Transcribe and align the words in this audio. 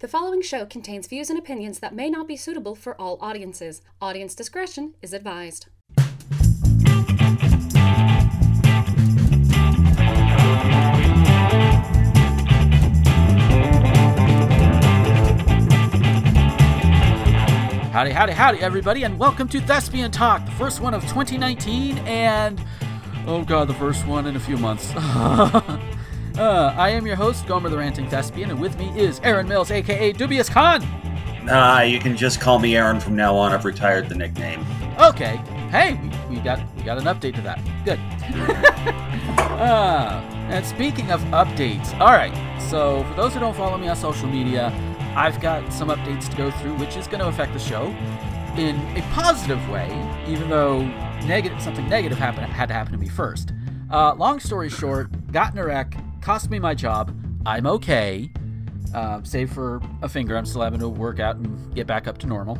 The 0.00 0.06
following 0.06 0.42
show 0.42 0.64
contains 0.64 1.08
views 1.08 1.28
and 1.28 1.36
opinions 1.36 1.80
that 1.80 1.92
may 1.92 2.08
not 2.08 2.28
be 2.28 2.36
suitable 2.36 2.76
for 2.76 2.94
all 3.00 3.18
audiences. 3.20 3.82
Audience 4.00 4.32
discretion 4.32 4.94
is 5.02 5.12
advised. 5.12 5.66
Howdy, 17.90 18.12
howdy, 18.12 18.32
howdy, 18.34 18.60
everybody, 18.60 19.02
and 19.02 19.18
welcome 19.18 19.48
to 19.48 19.60
Thespian 19.60 20.12
Talk, 20.12 20.44
the 20.44 20.52
first 20.52 20.80
one 20.80 20.94
of 20.94 21.02
2019, 21.08 21.98
and 22.06 22.64
oh 23.26 23.42
god, 23.42 23.66
the 23.66 23.74
first 23.74 24.06
one 24.06 24.26
in 24.26 24.36
a 24.36 24.40
few 24.40 24.58
months. 24.58 24.92
uh, 26.38 26.74
I 26.76 26.90
am 26.90 27.06
your 27.06 27.16
host, 27.16 27.46
Gomer 27.46 27.68
the 27.68 27.76
Ranting 27.76 28.08
Thespian, 28.08 28.50
and 28.50 28.60
with 28.60 28.78
me 28.78 28.88
is 28.98 29.20
Aaron 29.24 29.48
Mills, 29.48 29.70
aka 29.70 30.12
Dubious 30.12 30.48
Khan. 30.48 30.82
Uh, 31.48 31.80
you 31.80 31.98
can 31.98 32.16
just 32.16 32.40
call 32.40 32.58
me 32.58 32.76
Aaron 32.76 33.00
from 33.00 33.16
now 33.16 33.34
on. 33.34 33.52
I've 33.52 33.64
retired 33.64 34.08
the 34.08 34.14
nickname. 34.14 34.64
Okay, 35.00 35.36
hey, 35.70 35.98
we, 36.28 36.36
we 36.36 36.42
got 36.42 36.60
we 36.76 36.82
got 36.82 36.98
an 36.98 37.04
update 37.04 37.34
to 37.34 37.40
that. 37.42 37.58
Good. 37.84 37.98
uh, 39.60 40.20
and 40.50 40.64
speaking 40.64 41.10
of 41.10 41.20
updates, 41.24 41.98
all 42.00 42.12
right. 42.12 42.32
So 42.70 43.02
for 43.04 43.14
those 43.14 43.34
who 43.34 43.40
don't 43.40 43.56
follow 43.56 43.76
me 43.76 43.88
on 43.88 43.96
social 43.96 44.28
media, 44.28 44.72
I've 45.16 45.40
got 45.40 45.72
some 45.72 45.88
updates 45.88 46.28
to 46.30 46.36
go 46.36 46.50
through, 46.50 46.76
which 46.76 46.96
is 46.96 47.06
going 47.06 47.20
to 47.20 47.28
affect 47.28 47.52
the 47.52 47.58
show 47.58 47.86
in 48.56 48.76
a 48.96 49.02
positive 49.12 49.68
way, 49.70 49.88
even 50.28 50.48
though 50.48 50.82
negative 51.26 51.60
something 51.60 51.88
negative 51.88 52.18
happened 52.18 52.46
had 52.46 52.66
to 52.66 52.74
happen 52.74 52.92
to 52.92 52.98
me 52.98 53.08
first. 53.08 53.52
Uh, 53.90 54.14
long 54.14 54.38
story 54.38 54.68
short, 54.68 55.32
got 55.32 55.52
in 55.52 55.58
a 55.58 55.64
wreck, 55.64 55.96
cost 56.28 56.50
me 56.50 56.58
my 56.58 56.74
job. 56.74 57.18
I'm 57.46 57.66
okay, 57.66 58.30
uh, 58.94 59.22
save 59.22 59.50
for 59.50 59.80
a 60.02 60.10
finger. 60.10 60.36
I'm 60.36 60.44
still 60.44 60.60
having 60.60 60.78
to 60.80 60.88
work 60.90 61.20
out 61.20 61.36
and 61.36 61.74
get 61.74 61.86
back 61.86 62.06
up 62.06 62.18
to 62.18 62.26
normal. 62.26 62.58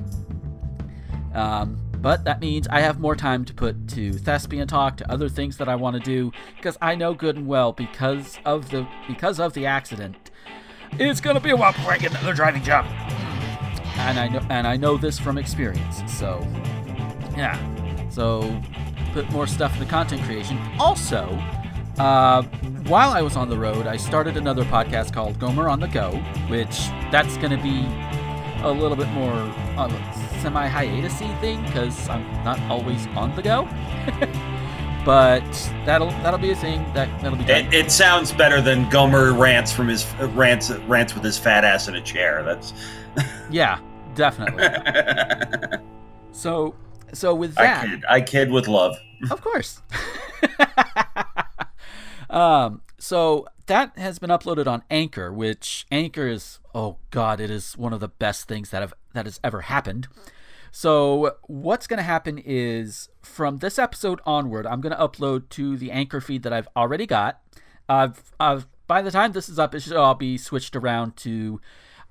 Um, 1.34 1.78
but 2.00 2.24
that 2.24 2.40
means 2.40 2.66
I 2.68 2.80
have 2.80 2.98
more 2.98 3.14
time 3.14 3.44
to 3.44 3.52
put 3.52 3.86
to 3.88 4.14
thespian 4.14 4.68
talk, 4.68 4.96
to 4.96 5.12
other 5.12 5.28
things 5.28 5.58
that 5.58 5.68
I 5.68 5.74
want 5.74 5.96
to 5.96 6.00
do, 6.00 6.32
because 6.56 6.78
I 6.80 6.94
know 6.94 7.12
good 7.12 7.36
and 7.36 7.46
well 7.46 7.74
because 7.74 8.38
of 8.46 8.70
the 8.70 8.88
because 9.06 9.38
of 9.38 9.52
the 9.52 9.66
accident 9.66 10.30
it's 10.98 11.20
gonna 11.20 11.38
be 11.38 11.50
a 11.50 11.56
while 11.56 11.74
before 11.74 11.92
I 11.92 11.98
get 11.98 12.12
another 12.12 12.32
driving 12.32 12.62
job. 12.62 12.86
And 13.98 14.18
I 14.18 14.28
know, 14.28 14.40
and 14.48 14.66
I 14.66 14.78
know 14.78 14.96
this 14.96 15.18
from 15.18 15.36
experience. 15.36 16.00
So, 16.10 16.40
yeah. 17.36 17.58
So, 18.08 18.62
put 19.12 19.30
more 19.30 19.46
stuff 19.46 19.74
into 19.74 19.84
content 19.84 20.22
creation. 20.22 20.58
Also, 20.80 21.38
uh, 21.98 22.42
while 22.88 23.10
I 23.10 23.22
was 23.22 23.36
on 23.36 23.48
the 23.48 23.58
road, 23.58 23.86
I 23.86 23.96
started 23.96 24.36
another 24.36 24.64
podcast 24.64 25.12
called 25.12 25.38
Gomer 25.38 25.68
on 25.68 25.80
the 25.80 25.88
Go, 25.88 26.12
which 26.48 26.88
that's 27.10 27.36
gonna 27.38 27.62
be 27.62 27.86
a 28.62 28.70
little 28.70 28.96
bit 28.96 29.08
more 29.08 29.32
a 29.32 29.88
semi 30.40 30.68
hiatusy 30.68 31.40
thing 31.40 31.62
because 31.64 32.08
I'm 32.08 32.24
not 32.44 32.60
always 32.62 33.06
on 33.08 33.34
the 33.36 33.42
go. 33.42 33.64
but 35.04 35.42
that'll 35.86 36.10
that'll 36.22 36.38
be 36.38 36.50
a 36.50 36.56
thing 36.56 36.84
that 36.94 37.08
that'll 37.22 37.38
be 37.38 37.44
done. 37.44 37.66
It, 37.66 37.74
it, 37.74 37.90
sounds 37.90 38.32
better 38.32 38.60
than 38.60 38.88
Gomer 38.90 39.32
rants 39.32 39.72
from 39.72 39.88
his 39.88 40.06
rants 40.34 40.70
rants 40.70 41.14
with 41.14 41.24
his 41.24 41.38
fat 41.38 41.64
ass 41.64 41.88
in 41.88 41.94
a 41.94 42.02
chair. 42.02 42.42
That's 42.42 42.72
yeah, 43.50 43.80
definitely. 44.14 44.66
so 46.32 46.74
so 47.12 47.34
with 47.34 47.54
that, 47.54 47.84
I 47.84 47.88
kid, 47.88 48.04
I 48.08 48.20
kid 48.20 48.50
with 48.50 48.68
love. 48.68 48.98
Of 49.30 49.40
course. 49.40 49.80
Um. 52.30 52.82
So 53.00 53.46
that 53.66 53.96
has 53.96 54.18
been 54.18 54.30
uploaded 54.30 54.66
on 54.66 54.82
Anchor, 54.90 55.32
which 55.32 55.86
Anchor 55.92 56.26
is 56.26 56.58
oh 56.74 56.96
god, 57.10 57.40
it 57.40 57.50
is 57.50 57.76
one 57.76 57.92
of 57.92 58.00
the 58.00 58.08
best 58.08 58.48
things 58.48 58.70
that 58.70 58.82
have 58.82 58.94
that 59.14 59.26
has 59.26 59.40
ever 59.44 59.62
happened. 59.62 60.08
So 60.70 61.36
what's 61.46 61.86
going 61.86 61.98
to 61.98 62.04
happen 62.04 62.38
is 62.38 63.08
from 63.22 63.58
this 63.58 63.78
episode 63.78 64.20
onward, 64.26 64.66
I'm 64.66 64.80
going 64.80 64.94
to 64.94 65.02
upload 65.02 65.48
to 65.50 65.76
the 65.76 65.90
Anchor 65.90 66.20
feed 66.20 66.42
that 66.42 66.52
I've 66.52 66.68
already 66.76 67.06
got. 67.06 67.40
I've, 67.88 68.32
I've 68.38 68.66
by 68.86 69.02
the 69.02 69.10
time 69.10 69.32
this 69.32 69.48
is 69.48 69.58
up, 69.58 69.74
it 69.74 69.80
should 69.80 69.96
all 69.96 70.14
be 70.14 70.38
switched 70.38 70.76
around 70.76 71.16
to. 71.18 71.60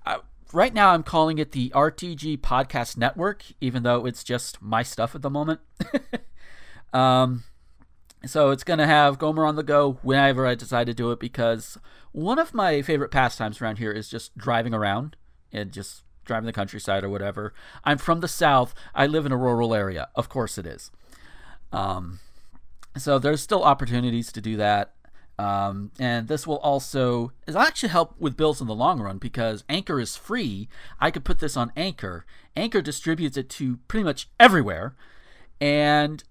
Uh, 0.05 0.19
right 0.53 0.73
now, 0.73 0.89
I'm 0.89 1.03
calling 1.03 1.37
it 1.37 1.51
the 1.51 1.69
RTG 1.69 2.39
Podcast 2.39 2.97
Network, 2.97 3.43
even 3.61 3.83
though 3.83 4.05
it's 4.05 4.23
just 4.23 4.61
my 4.61 4.83
stuff 4.83 5.15
at 5.15 5.21
the 5.21 5.29
moment. 5.29 5.59
um, 6.93 7.43
so 8.25 8.51
it's 8.51 8.63
going 8.63 8.79
to 8.79 8.87
have 8.87 9.19
Gomer 9.19 9.45
on 9.45 9.55
the 9.55 9.63
go 9.63 9.99
whenever 10.01 10.45
I 10.45 10.55
decide 10.55 10.87
to 10.87 10.93
do 10.93 11.11
it 11.11 11.19
because 11.19 11.77
one 12.11 12.39
of 12.39 12.53
my 12.53 12.81
favorite 12.81 13.11
pastimes 13.11 13.61
around 13.61 13.77
here 13.77 13.91
is 13.91 14.09
just 14.09 14.37
driving 14.37 14.73
around 14.73 15.15
and 15.51 15.71
just 15.71 16.03
driving 16.25 16.45
the 16.45 16.53
countryside 16.53 17.03
or 17.03 17.09
whatever. 17.09 17.53
I'm 17.83 17.97
from 17.97 18.19
the 18.19 18.27
South. 18.27 18.73
I 18.93 19.07
live 19.07 19.25
in 19.25 19.31
a 19.31 19.37
rural 19.37 19.73
area. 19.73 20.09
Of 20.15 20.29
course 20.29 20.57
it 20.57 20.65
is. 20.65 20.91
Um, 21.71 22.19
so 22.97 23.19
there's 23.19 23.41
still 23.41 23.63
opportunities 23.63 24.31
to 24.31 24.41
do 24.41 24.57
that. 24.57 24.93
Um, 25.39 25.91
and 25.99 26.27
this 26.27 26.47
will 26.47 26.57
also 26.57 27.31
it'll 27.45 27.61
actually 27.61 27.89
help 27.89 28.19
with 28.19 28.35
bills 28.35 28.59
in 28.59 28.65
the 28.65 28.73
long 28.73 28.99
run 28.99 29.19
because 29.19 29.63
Anchor 29.69 29.99
is 29.99 30.15
free. 30.15 30.67
I 30.99 31.11
could 31.11 31.23
put 31.23 31.39
this 31.39 31.55
on 31.55 31.71
Anchor. 31.77 32.25
Anchor 32.55 32.81
distributes 32.81 33.37
it 33.37 33.47
to 33.51 33.77
pretty 33.87 34.03
much 34.03 34.29
everywhere, 34.39 34.95
and 35.61 36.23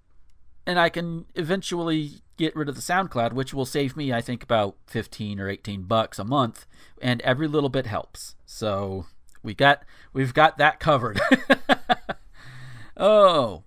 and 0.66 0.78
I 0.78 0.88
can 0.88 1.26
eventually 1.34 2.22
get 2.36 2.54
rid 2.56 2.68
of 2.68 2.74
the 2.74 2.80
SoundCloud, 2.80 3.32
which 3.32 3.54
will 3.54 3.64
save 3.64 3.96
me, 3.96 4.12
I 4.12 4.20
think, 4.20 4.42
about 4.42 4.76
fifteen 4.86 5.40
or 5.40 5.48
eighteen 5.48 5.82
bucks 5.82 6.18
a 6.18 6.24
month, 6.24 6.66
and 7.00 7.20
every 7.22 7.48
little 7.48 7.70
bit 7.70 7.86
helps. 7.86 8.34
So 8.44 9.06
we 9.42 9.54
got 9.54 9.84
we've 10.12 10.34
got 10.34 10.58
that 10.58 10.80
covered. 10.80 11.20
oh. 12.96 13.62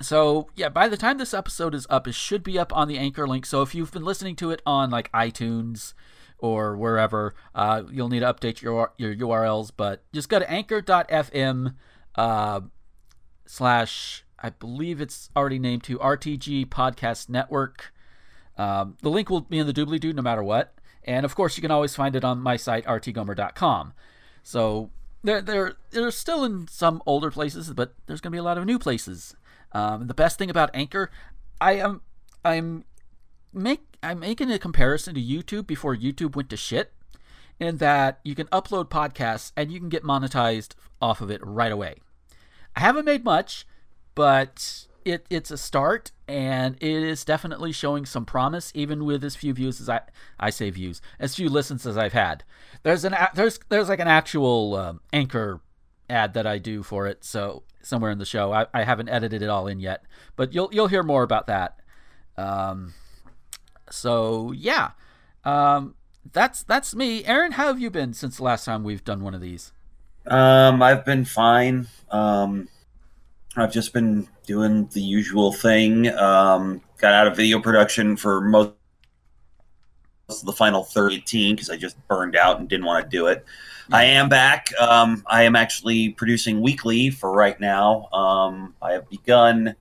So, 0.00 0.48
yeah, 0.54 0.68
by 0.68 0.86
the 0.86 0.96
time 0.96 1.18
this 1.18 1.34
episode 1.34 1.74
is 1.74 1.84
up, 1.90 2.06
it 2.06 2.14
should 2.14 2.44
be 2.44 2.56
up 2.56 2.72
on 2.76 2.86
the 2.86 2.98
Anchor 2.98 3.26
link. 3.26 3.44
So, 3.44 3.62
if 3.62 3.74
you've 3.74 3.90
been 3.90 4.04
listening 4.04 4.36
to 4.36 4.52
it 4.52 4.62
on 4.64 4.90
like 4.90 5.10
iTunes 5.10 5.92
or 6.38 6.76
wherever, 6.76 7.34
uh, 7.52 7.82
you'll 7.90 8.08
need 8.08 8.20
to 8.20 8.32
update 8.32 8.62
your 8.62 8.92
your 8.96 9.14
URLs. 9.14 9.72
But 9.76 10.04
just 10.12 10.28
go 10.28 10.38
to 10.38 10.48
anchor.fm 10.48 11.74
uh, 12.14 12.60
slash, 13.46 14.24
I 14.40 14.50
believe 14.50 15.00
it's 15.00 15.30
already 15.36 15.58
named 15.58 15.84
to 15.84 15.98
RTG 15.98 16.66
Podcast 16.66 17.28
Network. 17.28 17.92
Um, 18.56 18.96
the 19.02 19.10
link 19.10 19.30
will 19.30 19.40
be 19.40 19.58
in 19.58 19.66
the 19.66 19.72
doobly 19.72 20.00
doo 20.00 20.12
no 20.12 20.22
matter 20.22 20.42
what. 20.42 20.74
And 21.04 21.24
of 21.24 21.34
course, 21.34 21.56
you 21.56 21.62
can 21.62 21.70
always 21.70 21.96
find 21.96 22.14
it 22.14 22.24
on 22.24 22.40
my 22.40 22.56
site, 22.56 22.84
rtgomer.com. 22.84 23.94
So 24.42 24.90
they're 25.22 25.40
they're 25.40 25.74
they're 25.90 26.10
still 26.10 26.44
in 26.44 26.68
some 26.68 27.02
older 27.06 27.30
places, 27.30 27.72
but 27.72 27.94
there's 28.06 28.20
going 28.20 28.30
to 28.30 28.36
be 28.36 28.40
a 28.40 28.42
lot 28.42 28.58
of 28.58 28.66
new 28.66 28.78
places. 28.78 29.34
Um, 29.72 30.06
the 30.06 30.14
best 30.14 30.38
thing 30.38 30.50
about 30.50 30.70
Anchor, 30.74 31.10
I 31.60 31.72
am 31.74 32.02
I'm 32.44 32.84
make 33.52 33.80
I'm 34.02 34.20
making 34.20 34.50
a 34.50 34.58
comparison 34.58 35.14
to 35.14 35.20
YouTube 35.20 35.66
before 35.66 35.96
YouTube 35.96 36.36
went 36.36 36.50
to 36.50 36.56
shit, 36.56 36.92
in 37.58 37.78
that 37.78 38.20
you 38.24 38.34
can 38.34 38.46
upload 38.46 38.88
podcasts 38.88 39.52
and 39.56 39.70
you 39.72 39.80
can 39.80 39.88
get 39.88 40.04
monetized 40.04 40.74
off 41.00 41.20
of 41.20 41.30
it 41.30 41.40
right 41.44 41.72
away. 41.72 41.96
I 42.76 42.80
haven't 42.80 43.04
made 43.04 43.24
much, 43.24 43.66
but 44.18 44.88
it 45.04 45.24
it's 45.30 45.52
a 45.52 45.56
start 45.56 46.10
and 46.26 46.74
it 46.80 46.90
is 46.90 47.24
definitely 47.24 47.70
showing 47.70 48.04
some 48.04 48.24
promise 48.24 48.72
even 48.74 49.04
with 49.04 49.22
as 49.22 49.36
few 49.36 49.54
views 49.54 49.80
as 49.80 49.88
I 49.88 50.00
I 50.40 50.50
say 50.50 50.70
views 50.70 51.00
as 51.20 51.36
few 51.36 51.48
listens 51.48 51.86
as 51.86 51.96
I've 51.96 52.14
had. 52.14 52.42
There's 52.82 53.04
an 53.04 53.14
there's 53.36 53.60
there's 53.68 53.88
like 53.88 54.00
an 54.00 54.08
actual 54.08 54.74
um, 54.74 55.00
anchor 55.12 55.60
ad 56.10 56.34
that 56.34 56.48
I 56.48 56.58
do 56.58 56.82
for 56.82 57.06
it 57.06 57.24
so 57.24 57.62
somewhere 57.80 58.10
in 58.10 58.18
the 58.18 58.24
show 58.24 58.52
I, 58.52 58.66
I 58.74 58.82
haven't 58.82 59.08
edited 59.08 59.40
it 59.40 59.48
all 59.48 59.68
in 59.68 59.78
yet 59.78 60.02
but 60.34 60.52
you'll 60.52 60.70
you'll 60.72 60.88
hear 60.88 61.04
more 61.04 61.22
about 61.22 61.46
that. 61.46 61.78
Um, 62.36 62.94
so 63.88 64.50
yeah, 64.50 64.90
um, 65.44 65.94
that's 66.32 66.64
that's 66.64 66.92
me. 66.92 67.24
Aaron, 67.24 67.52
how 67.52 67.68
have 67.68 67.78
you 67.78 67.88
been 67.88 68.14
since 68.14 68.38
the 68.38 68.42
last 68.42 68.64
time 68.64 68.82
we've 68.82 69.04
done 69.04 69.22
one 69.22 69.34
of 69.34 69.40
these? 69.40 69.72
Um, 70.26 70.82
I've 70.82 71.04
been 71.04 71.24
fine. 71.24 71.86
Um, 72.10 72.68
I've 73.56 73.72
just 73.72 73.92
been 73.92 74.28
doing 74.46 74.88
the 74.92 75.00
usual 75.00 75.52
thing. 75.52 76.08
Um, 76.14 76.80
got 76.98 77.12
out 77.12 77.26
of 77.26 77.36
video 77.36 77.60
production 77.60 78.16
for 78.16 78.40
most 78.40 78.72
of 80.28 80.44
the 80.44 80.52
final 80.52 80.84
13 80.84 81.56
because 81.56 81.70
I 81.70 81.76
just 81.76 81.96
burned 82.06 82.36
out 82.36 82.60
and 82.60 82.68
didn't 82.68 82.86
want 82.86 83.04
to 83.04 83.16
do 83.16 83.26
it. 83.26 83.44
I 83.90 84.04
am 84.04 84.28
back. 84.28 84.70
Um, 84.78 85.22
I 85.26 85.44
am 85.44 85.56
actually 85.56 86.10
producing 86.10 86.60
weekly 86.60 87.10
for 87.10 87.32
right 87.32 87.58
now. 87.58 88.08
Um, 88.12 88.74
I 88.82 88.92
have 88.92 89.08
begun 89.08 89.74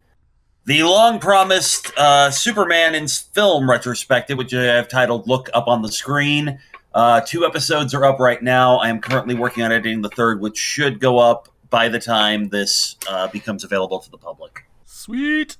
the 0.65 0.83
long 0.83 1.19
promised 1.19 1.91
uh, 1.97 2.31
Superman 2.31 2.95
in 2.95 3.07
film 3.07 3.69
retrospective, 3.69 4.37
which 4.37 4.53
I 4.53 4.63
have 4.63 4.87
titled 4.87 5.27
Look 5.27 5.49
Up 5.53 5.67
on 5.67 5.81
the 5.81 5.91
Screen. 5.91 6.59
Uh, 6.93 7.21
two 7.21 7.45
episodes 7.45 7.93
are 7.93 8.05
up 8.05 8.19
right 8.19 8.41
now. 8.41 8.77
I 8.77 8.89
am 8.89 9.01
currently 9.01 9.35
working 9.35 9.63
on 9.63 9.71
editing 9.71 10.01
the 10.01 10.09
third, 10.09 10.39
which 10.39 10.57
should 10.57 10.99
go 10.99 11.19
up 11.19 11.49
by 11.69 11.89
the 11.89 11.99
time 11.99 12.49
this 12.49 12.95
uh, 13.09 13.27
becomes 13.27 13.63
available 13.63 13.99
to 13.99 14.09
the 14.09 14.17
public. 14.17 14.65
Sweet. 14.85 15.57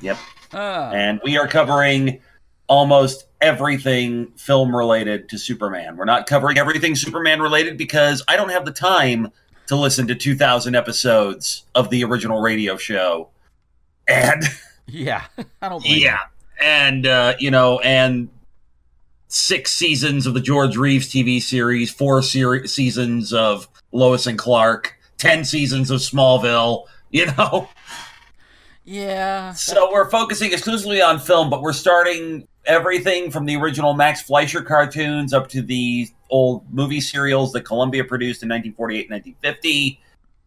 Yep. 0.00 0.16
Ah. 0.52 0.90
And 0.92 1.20
we 1.24 1.36
are 1.38 1.46
covering 1.46 2.20
almost 2.66 3.26
everything 3.40 4.28
film 4.36 4.74
related 4.74 5.28
to 5.28 5.38
Superman. 5.38 5.96
We're 5.96 6.04
not 6.04 6.26
covering 6.26 6.58
everything 6.58 6.94
Superman 6.94 7.40
related 7.40 7.76
because 7.76 8.22
I 8.28 8.36
don't 8.36 8.50
have 8.50 8.64
the 8.64 8.72
time 8.72 9.32
to 9.66 9.76
listen 9.76 10.06
to 10.08 10.14
2,000 10.14 10.74
episodes 10.74 11.64
of 11.74 11.90
the 11.90 12.04
original 12.04 12.40
radio 12.40 12.76
show. 12.76 13.28
And 14.08 14.44
yeah, 14.86 15.24
I 15.62 15.68
don't. 15.68 15.84
Yeah, 15.86 16.18
and 16.60 17.06
uh, 17.06 17.34
you 17.38 17.50
know, 17.50 17.78
and 17.80 18.28
six 19.28 19.72
seasons 19.72 20.26
of 20.26 20.34
the 20.34 20.40
George 20.40 20.76
Reeves 20.76 21.08
TV 21.08 21.40
series, 21.40 21.90
four 21.90 22.20
ser- 22.22 22.66
seasons 22.66 23.32
of 23.32 23.68
Lois 23.92 24.26
and 24.26 24.38
Clark, 24.38 24.98
ten 25.20 25.44
seasons 25.44 25.90
of 25.90 26.00
Smallville. 26.00 26.86
You 27.12 27.26
know. 27.26 27.68
Yeah. 28.84 29.52
So 29.52 29.90
we're 29.92 30.08
focusing 30.08 30.52
exclusively 30.52 31.02
on 31.02 31.18
film, 31.18 31.50
but 31.50 31.60
we're 31.60 31.72
starting 31.72 32.46
everything 32.66 33.30
from 33.30 33.46
the 33.46 33.56
original 33.56 33.94
Max 33.94 34.22
Fleischer 34.22 34.62
cartoons 34.62 35.32
up 35.32 35.48
to 35.48 35.62
the 35.62 36.08
old 36.30 36.72
movie 36.72 37.00
serials 37.00 37.52
that 37.52 37.62
Columbia 37.62 38.04
produced 38.04 38.42
in 38.42 38.48
1948 38.48 39.10
and 39.10 39.10
1950. 39.10 40.00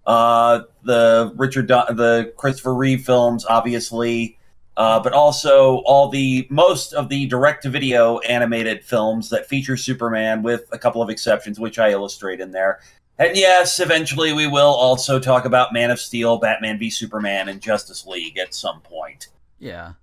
Uh, 0.06 0.62
the 0.84 1.34
Richard, 1.36 1.68
the 1.68 2.34
Christopher 2.38 2.74
Reeve 2.74 3.06
films, 3.06 3.46
obviously, 3.46 4.38
uh, 4.76 5.00
but 5.00 5.14
also 5.14 5.78
all 5.86 6.10
the 6.10 6.48
most 6.50 6.94
of 6.94 7.10
the 7.10 7.26
direct-to-video 7.28 8.20
animated 8.20 8.84
films 8.84 9.30
that 9.30 9.48
feature 9.48 9.78
Superman, 9.78 10.44
with 10.44 10.68
a 10.72 10.78
couple 10.78 11.02
of 11.02 11.10
exceptions, 11.10 11.60
which 11.60 11.80
I 11.80 11.92
illustrate 11.92 12.42
in 12.42 12.52
there. 12.52 12.80
And 13.20 13.38
yes, 13.38 13.80
eventually 13.80 14.34
we 14.34 14.48
will 14.48 14.74
also 14.74 15.20
talk 15.20 15.46
about 15.46 15.72
Man 15.72 15.92
of 15.92 16.00
Steel, 16.00 16.38
Batman 16.38 16.80
v 16.80 16.90
Superman, 16.90 17.48
and 17.48 17.62
Justice 17.62 18.06
League 18.06 18.38
at 18.38 18.54
some 18.54 18.82
point. 18.82 19.28
Yeah. 19.60 19.94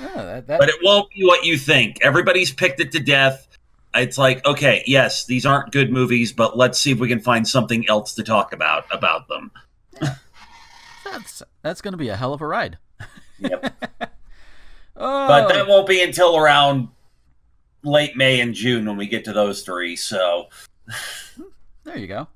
Oh, 0.00 0.14
that, 0.14 0.46
that... 0.46 0.58
But 0.58 0.68
it 0.68 0.76
won't 0.82 1.10
be 1.10 1.24
what 1.24 1.44
you 1.44 1.56
think. 1.56 1.98
Everybody's 2.02 2.52
picked 2.52 2.80
it 2.80 2.92
to 2.92 3.00
death. 3.00 3.48
It's 3.94 4.18
like, 4.18 4.44
okay, 4.44 4.82
yes, 4.86 5.24
these 5.24 5.46
aren't 5.46 5.72
good 5.72 5.90
movies, 5.90 6.32
but 6.32 6.56
let's 6.56 6.78
see 6.78 6.90
if 6.90 6.98
we 6.98 7.08
can 7.08 7.20
find 7.20 7.48
something 7.48 7.88
else 7.88 8.14
to 8.14 8.22
talk 8.22 8.52
about 8.52 8.84
about 8.90 9.28
them. 9.28 9.50
that's 11.04 11.42
that's 11.62 11.80
going 11.80 11.92
to 11.92 11.98
be 11.98 12.08
a 12.08 12.16
hell 12.16 12.34
of 12.34 12.42
a 12.42 12.46
ride. 12.46 12.76
Yep. 13.38 13.74
oh. 14.96 15.28
But 15.28 15.48
that 15.48 15.66
won't 15.66 15.88
be 15.88 16.02
until 16.02 16.36
around 16.36 16.88
late 17.82 18.16
May 18.16 18.40
and 18.40 18.52
June 18.54 18.84
when 18.84 18.98
we 18.98 19.06
get 19.06 19.24
to 19.24 19.32
those 19.32 19.62
three. 19.62 19.96
So 19.96 20.48
there 21.86 21.98
you 21.98 22.06
go. 22.06 22.28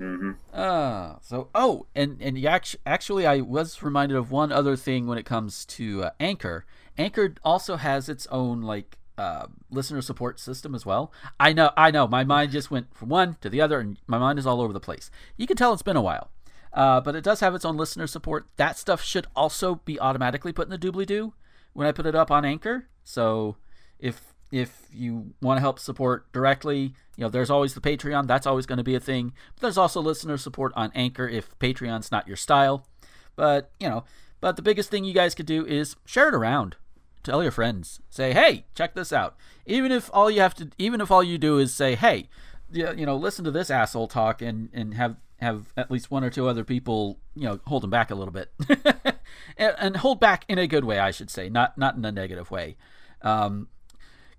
Mm-hmm. 0.00 0.32
Uh, 0.52 1.16
so 1.20 1.48
oh, 1.54 1.86
and 1.94 2.16
and 2.20 2.44
actually, 2.86 3.26
I 3.26 3.40
was 3.40 3.82
reminded 3.82 4.16
of 4.16 4.30
one 4.30 4.50
other 4.50 4.76
thing 4.76 5.06
when 5.06 5.18
it 5.18 5.26
comes 5.26 5.64
to 5.66 6.04
uh, 6.04 6.10
Anchor. 6.18 6.64
Anchor 6.96 7.34
also 7.44 7.76
has 7.76 8.08
its 8.08 8.26
own 8.28 8.62
like 8.62 8.98
uh, 9.18 9.46
listener 9.70 10.00
support 10.00 10.40
system 10.40 10.74
as 10.74 10.86
well. 10.86 11.12
I 11.38 11.52
know, 11.52 11.70
I 11.76 11.90
know. 11.90 12.06
My 12.06 12.24
mind 12.24 12.52
just 12.52 12.70
went 12.70 12.94
from 12.94 13.10
one 13.10 13.36
to 13.42 13.50
the 13.50 13.60
other, 13.60 13.80
and 13.80 13.98
my 14.06 14.18
mind 14.18 14.38
is 14.38 14.46
all 14.46 14.60
over 14.60 14.72
the 14.72 14.80
place. 14.80 15.10
You 15.36 15.46
can 15.46 15.56
tell 15.56 15.72
it's 15.72 15.82
been 15.82 15.96
a 15.96 16.02
while, 16.02 16.30
uh, 16.72 17.00
but 17.00 17.14
it 17.14 17.24
does 17.24 17.40
have 17.40 17.54
its 17.54 17.64
own 17.64 17.76
listener 17.76 18.06
support. 18.06 18.46
That 18.56 18.78
stuff 18.78 19.02
should 19.02 19.26
also 19.36 19.76
be 19.84 20.00
automatically 20.00 20.52
put 20.52 20.66
in 20.66 20.70
the 20.70 20.78
doobly 20.78 21.06
doo 21.06 21.34
when 21.74 21.86
I 21.86 21.92
put 21.92 22.06
it 22.06 22.14
up 22.14 22.30
on 22.30 22.44
Anchor. 22.44 22.88
So 23.04 23.56
if 23.98 24.31
if 24.52 24.86
you 24.92 25.34
want 25.40 25.56
to 25.56 25.62
help 25.62 25.78
support 25.78 26.30
directly, 26.32 26.94
you 27.16 27.24
know, 27.24 27.28
there's 27.28 27.50
always 27.50 27.74
the 27.74 27.80
Patreon. 27.80 28.26
That's 28.28 28.46
always 28.46 28.66
going 28.66 28.76
to 28.76 28.84
be 28.84 28.94
a 28.94 29.00
thing. 29.00 29.32
But 29.54 29.62
there's 29.62 29.78
also 29.78 30.00
listener 30.00 30.36
support 30.36 30.72
on 30.76 30.92
Anchor 30.94 31.26
if 31.26 31.58
Patreon's 31.58 32.12
not 32.12 32.28
your 32.28 32.36
style. 32.36 32.86
But, 33.34 33.70
you 33.80 33.88
know, 33.88 34.04
but 34.40 34.56
the 34.56 34.62
biggest 34.62 34.90
thing 34.90 35.04
you 35.04 35.14
guys 35.14 35.34
could 35.34 35.46
do 35.46 35.64
is 35.66 35.96
share 36.04 36.28
it 36.28 36.34
around. 36.34 36.76
Tell 37.22 37.42
your 37.42 37.52
friends. 37.52 38.00
Say, 38.10 38.32
"Hey, 38.32 38.64
check 38.74 38.94
this 38.94 39.12
out." 39.12 39.36
Even 39.64 39.92
if 39.92 40.10
all 40.12 40.28
you 40.28 40.40
have 40.40 40.54
to 40.56 40.70
even 40.76 41.00
if 41.00 41.10
all 41.10 41.22
you 41.22 41.38
do 41.38 41.58
is 41.58 41.72
say, 41.72 41.94
"Hey, 41.94 42.28
you 42.72 43.06
know, 43.06 43.16
listen 43.16 43.44
to 43.44 43.52
this 43.52 43.70
asshole 43.70 44.08
talk 44.08 44.42
and 44.42 44.68
and 44.72 44.94
have 44.94 45.16
have 45.40 45.72
at 45.76 45.90
least 45.90 46.10
one 46.10 46.24
or 46.24 46.30
two 46.30 46.48
other 46.48 46.64
people, 46.64 47.20
you 47.36 47.44
know, 47.44 47.60
hold 47.66 47.84
them 47.84 47.90
back 47.90 48.10
a 48.10 48.14
little 48.16 48.32
bit, 48.32 48.52
and, 49.56 49.96
hold 49.98 50.20
back 50.20 50.44
in 50.48 50.58
a 50.58 50.66
good 50.66 50.84
way, 50.84 50.98
I 50.98 51.10
should 51.10 51.30
say, 51.30 51.48
not 51.48 51.78
not 51.78 51.94
in 51.94 52.04
a 52.04 52.10
negative 52.10 52.50
way. 52.50 52.76
Um, 53.22 53.68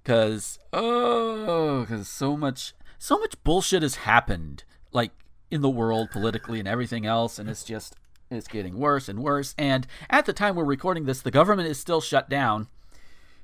Cause 0.04 0.60
oh, 0.74 1.86
cause 1.88 2.10
so 2.10 2.36
much, 2.36 2.74
so 3.00 3.18
much 3.20 3.42
bullshit 3.44 3.84
has 3.84 3.96
happened, 3.96 4.66
like 4.92 5.12
in 5.50 5.62
the 5.62 5.70
world 5.70 6.10
politically 6.12 6.60
and 6.60 6.68
everything 6.68 7.06
else, 7.06 7.40
and 7.40 7.50
it's 7.50 7.64
just 7.64 7.96
it's 8.30 8.48
getting 8.48 8.78
worse 8.78 9.08
and 9.08 9.20
worse. 9.20 9.56
And 9.58 9.88
at 10.10 10.26
the 10.26 10.34
time 10.34 10.56
we're 10.56 10.66
recording 10.66 11.06
this, 11.06 11.22
the 11.22 11.32
government 11.32 11.70
is 11.70 11.80
still 11.80 12.02
shut 12.02 12.30
down 12.30 12.68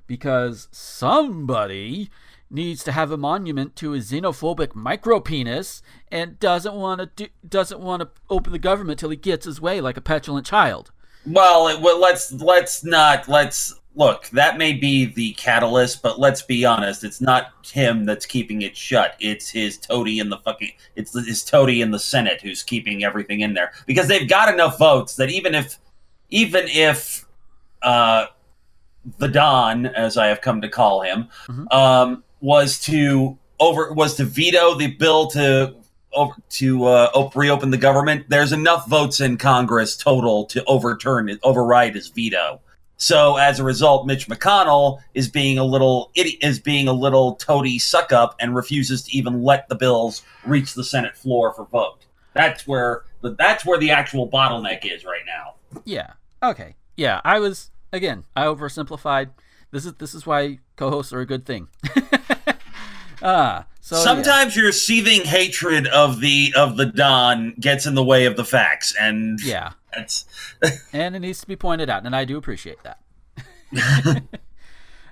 because 0.07 0.67
somebody 0.71 2.09
needs 2.50 2.83
to 2.83 2.91
have 2.91 3.11
a 3.11 3.17
monument 3.17 3.75
to 3.75 3.94
a 3.94 4.00
xenophobic 4.00 4.69
micropenis 4.69 5.81
and 6.11 6.39
doesn't 6.39 6.73
want 6.73 7.00
to 7.00 7.06
do, 7.06 7.27
doesn't 7.47 7.79
want 7.79 8.01
to 8.01 8.09
open 8.29 8.51
the 8.51 8.59
government 8.59 9.00
till 9.00 9.11
he 9.11 9.15
gets 9.15 9.45
his 9.45 9.61
way 9.61 9.79
like 9.79 9.97
a 9.97 10.01
petulant 10.01 10.45
child. 10.45 10.91
Well, 11.25 11.67
it, 11.67 11.81
well, 11.81 12.00
let's 12.00 12.31
let's 12.31 12.83
not 12.83 13.27
let's 13.27 13.79
look, 13.95 14.27
that 14.30 14.57
may 14.57 14.74
be 14.74 15.06
the 15.06 15.33
catalyst, 15.33 16.01
but 16.01 16.19
let's 16.19 16.41
be 16.41 16.65
honest, 16.65 17.03
it's 17.03 17.21
not 17.21 17.53
him 17.65 18.06
that's 18.06 18.25
keeping 18.25 18.62
it 18.62 18.75
shut. 18.75 19.15
It's 19.19 19.50
his 19.50 19.77
toady 19.77 20.19
in 20.19 20.30
the 20.30 20.38
fucking 20.38 20.71
it's 20.95 21.13
his 21.13 21.44
toady 21.44 21.81
in 21.81 21.91
the 21.91 22.00
Senate 22.00 22.41
who's 22.41 22.63
keeping 22.63 23.03
everything 23.03 23.41
in 23.41 23.53
there 23.53 23.71
because 23.86 24.07
they've 24.07 24.30
got 24.30 24.53
enough 24.53 24.77
votes 24.77 25.15
that 25.15 25.30
even 25.30 25.56
if 25.56 25.77
even 26.30 26.65
if 26.68 27.25
uh, 27.81 28.27
the 29.18 29.27
Don, 29.27 29.88
as 29.88 30.18
I 30.18 30.27
have 30.27 30.42
come 30.42 30.62
to 30.62 30.69
call 30.69 31.01
him, 31.01 31.27
mm-hmm. 31.47 31.68
um, 31.75 32.24
was 32.42 32.80
to 32.81 33.38
over 33.59 33.92
was 33.94 34.15
to 34.15 34.25
veto 34.25 34.75
the 34.75 34.88
bill 34.88 35.27
to 35.31 35.75
over 36.13 36.33
to 36.50 36.85
uh, 36.85 37.30
reopen 37.35 37.69
the 37.71 37.77
government. 37.77 38.25
There's 38.30 38.51
enough 38.51 38.88
votes 38.88 39.19
in 39.19 39.38
Congress 39.38 39.97
total 39.97 40.45
to 40.45 40.63
overturn 40.65 41.30
it, 41.30 41.39
override 41.44 41.95
his 41.95 42.07
veto. 42.07 42.62
So 43.00 43.38
as 43.38 43.60
a 43.60 43.63
result, 43.63 44.06
Mitch 44.06 44.28
McConnell 44.28 45.00
is 45.13 45.30
being 45.30 45.57
a 45.57 45.63
little 45.63 46.12
is 46.16 46.60
being 46.60 46.90
a 46.90 46.94
little 46.94 47.36
toady 47.36 47.80
suck 47.80 48.12
up 48.12 48.36
and 48.40 48.54
refuses 48.54 49.04
to 49.04 49.18
even 49.18 49.42
let 49.42 49.69
the 49.69 49.75
bills 49.75 50.22
reach 50.46 50.74
the 50.74 50.84
Senate 50.84 51.16
floor 51.16 51.54
for 51.54 51.66
vote. 51.66 52.06
That's 52.34 52.68
where 52.68 53.04
the, 53.22 53.36
that's 53.40 53.66
where 53.66 53.80
the 53.80 53.92
actual 53.92 54.30
bottleneck 54.30 54.86
is 54.86 55.06
right 55.06 55.24
now. 55.25 55.81
Yeah. 55.86 56.12
Okay. 56.44 56.75
Yeah. 56.98 57.22
I 57.24 57.40
was 57.40 57.72
again. 57.94 58.25
I 58.36 58.44
oversimplified. 58.44 59.30
This 59.72 59.86
is 59.86 59.94
this 59.94 60.13
is 60.13 60.25
why 60.25 60.60
co-hosts 60.75 61.13
are 61.13 61.22
a 61.22 61.25
good 61.25 61.45
thing. 61.45 61.69
ah. 63.24 63.66
So 63.81 63.96
sometimes 63.96 64.56
yeah. 64.56 64.64
your 64.64 64.72
seething 64.72 65.24
hatred 65.24 65.88
of 65.88 66.20
the 66.20 66.54
of 66.56 66.78
the 66.78 66.86
Don 66.86 67.54
gets 67.60 67.86
in 67.86 67.96
the 67.96 68.04
way 68.04 68.26
of 68.26 68.36
the 68.36 68.46
facts, 68.46 68.94
and 69.00 69.40
yeah, 69.42 69.71
that's 69.94 70.26
and 70.94 71.16
it 71.16 71.19
needs 71.19 71.42
to 71.42 71.48
be 71.48 71.56
pointed 71.56 71.90
out, 71.90 72.06
and 72.06 72.16
I 72.16 72.26
do 72.26 72.38
appreciate 72.38 72.78
that. 72.83 73.00
uh, 73.78 74.19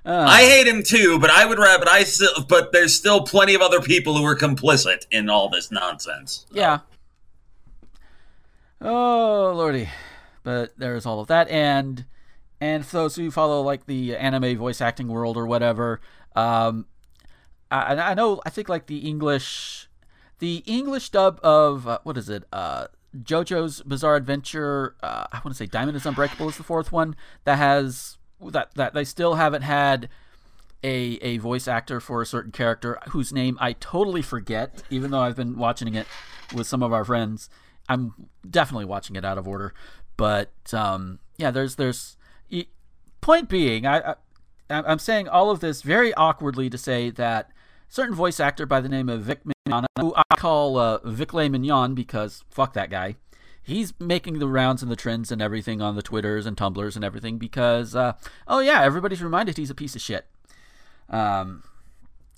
I 0.05 0.43
hate 0.43 0.67
him 0.67 0.83
too, 0.83 1.17
but 1.19 1.29
I 1.29 1.45
would 1.45 1.59
rather. 1.59 1.79
But 1.79 1.89
I 1.89 2.03
still, 2.03 2.43
but 2.47 2.71
there's 2.71 2.93
still 2.93 3.21
plenty 3.21 3.55
of 3.55 3.61
other 3.61 3.81
people 3.81 4.17
who 4.17 4.25
are 4.25 4.35
complicit 4.35 5.07
in 5.11 5.29
all 5.29 5.49
this 5.49 5.71
nonsense. 5.71 6.45
Yeah. 6.51 6.79
Oh 8.81 9.53
lordy, 9.55 9.89
but 10.43 10.77
there's 10.77 11.05
all 11.05 11.19
of 11.19 11.27
that, 11.27 11.49
and 11.49 12.05
and 12.59 12.85
for 12.85 12.97
those 12.97 13.15
who 13.15 13.31
follow 13.31 13.61
like 13.61 13.85
the 13.85 14.15
anime 14.15 14.57
voice 14.57 14.81
acting 14.81 15.07
world 15.07 15.37
or 15.37 15.47
whatever, 15.47 16.01
um, 16.35 16.85
I, 17.71 17.95
I 17.95 18.13
know 18.13 18.41
I 18.45 18.49
think 18.49 18.69
like 18.69 18.87
the 18.87 18.99
English, 18.99 19.89
the 20.39 20.63
English 20.65 21.09
dub 21.09 21.39
of 21.43 21.87
uh, 21.87 21.99
what 22.03 22.17
is 22.17 22.29
it? 22.29 22.43
Uh, 22.51 22.87
JoJo's 23.15 23.81
Bizarre 23.81 24.15
Adventure. 24.15 24.95
Uh, 25.01 25.25
I 25.31 25.37
want 25.37 25.49
to 25.49 25.53
say 25.55 25.65
Diamond 25.65 25.97
is 25.97 26.05
Unbreakable 26.05 26.49
is 26.49 26.57
the 26.57 26.63
fourth 26.63 26.91
one 26.91 27.15
that 27.43 27.57
has 27.57 28.17
that 28.41 28.73
that 28.75 28.93
they 28.93 29.03
still 29.03 29.35
haven't 29.35 29.63
had 29.63 30.09
a 30.83 31.17
a 31.21 31.37
voice 31.37 31.67
actor 31.67 31.99
for 31.99 32.21
a 32.21 32.25
certain 32.25 32.51
character 32.51 32.99
whose 33.09 33.33
name 33.33 33.57
I 33.59 33.73
totally 33.73 34.21
forget, 34.21 34.83
even 34.89 35.11
though 35.11 35.21
I've 35.21 35.35
been 35.35 35.57
watching 35.57 35.95
it 35.95 36.07
with 36.53 36.67
some 36.67 36.83
of 36.83 36.93
our 36.93 37.03
friends. 37.03 37.49
I'm 37.89 38.13
definitely 38.47 38.85
watching 38.85 39.15
it 39.15 39.23
out 39.23 39.37
of 39.37 39.47
order, 39.47 39.73
but 40.17 40.51
um, 40.73 41.19
yeah, 41.37 41.51
there's 41.51 41.75
there's 41.75 42.17
point 43.27 43.49
being, 43.49 43.85
I, 43.85 44.11
I 44.11 44.15
I'm 44.69 44.99
saying 44.99 45.27
all 45.27 45.49
of 45.49 45.59
this 45.59 45.81
very 45.81 46.13
awkwardly 46.13 46.69
to 46.69 46.77
say 46.77 47.09
that 47.11 47.51
certain 47.89 48.15
voice 48.15 48.39
actor 48.39 48.65
by 48.65 48.81
the 48.81 48.89
name 48.89 49.09
of 49.09 49.21
Vic 49.21 49.41
Mignogna, 49.43 49.87
who 49.99 50.13
I 50.15 50.35
call 50.35 50.77
uh, 50.77 50.99
Vic 51.03 51.33
Le 51.33 51.49
Mignon 51.49 51.95
because 51.95 52.43
fuck 52.49 52.73
that 52.73 52.89
guy. 52.89 53.15
He's 53.61 53.93
making 53.99 54.39
the 54.39 54.47
rounds 54.47 54.81
and 54.81 54.89
the 54.89 54.95
trends 54.95 55.29
and 55.31 55.41
everything 55.41 55.81
on 55.81 55.95
the 55.95 56.01
Twitters 56.01 56.45
and 56.45 56.55
Tumblrs 56.55 56.95
and 56.95 57.03
everything 57.03 57.37
because, 57.37 57.95
uh, 57.95 58.13
oh 58.47 58.59
yeah, 58.59 58.81
everybody's 58.83 59.21
reminded 59.21 59.57
he's 59.57 59.69
a 59.69 59.75
piece 59.75 59.93
of 59.93 60.01
shit. 60.01 60.25
Um, 61.09 61.63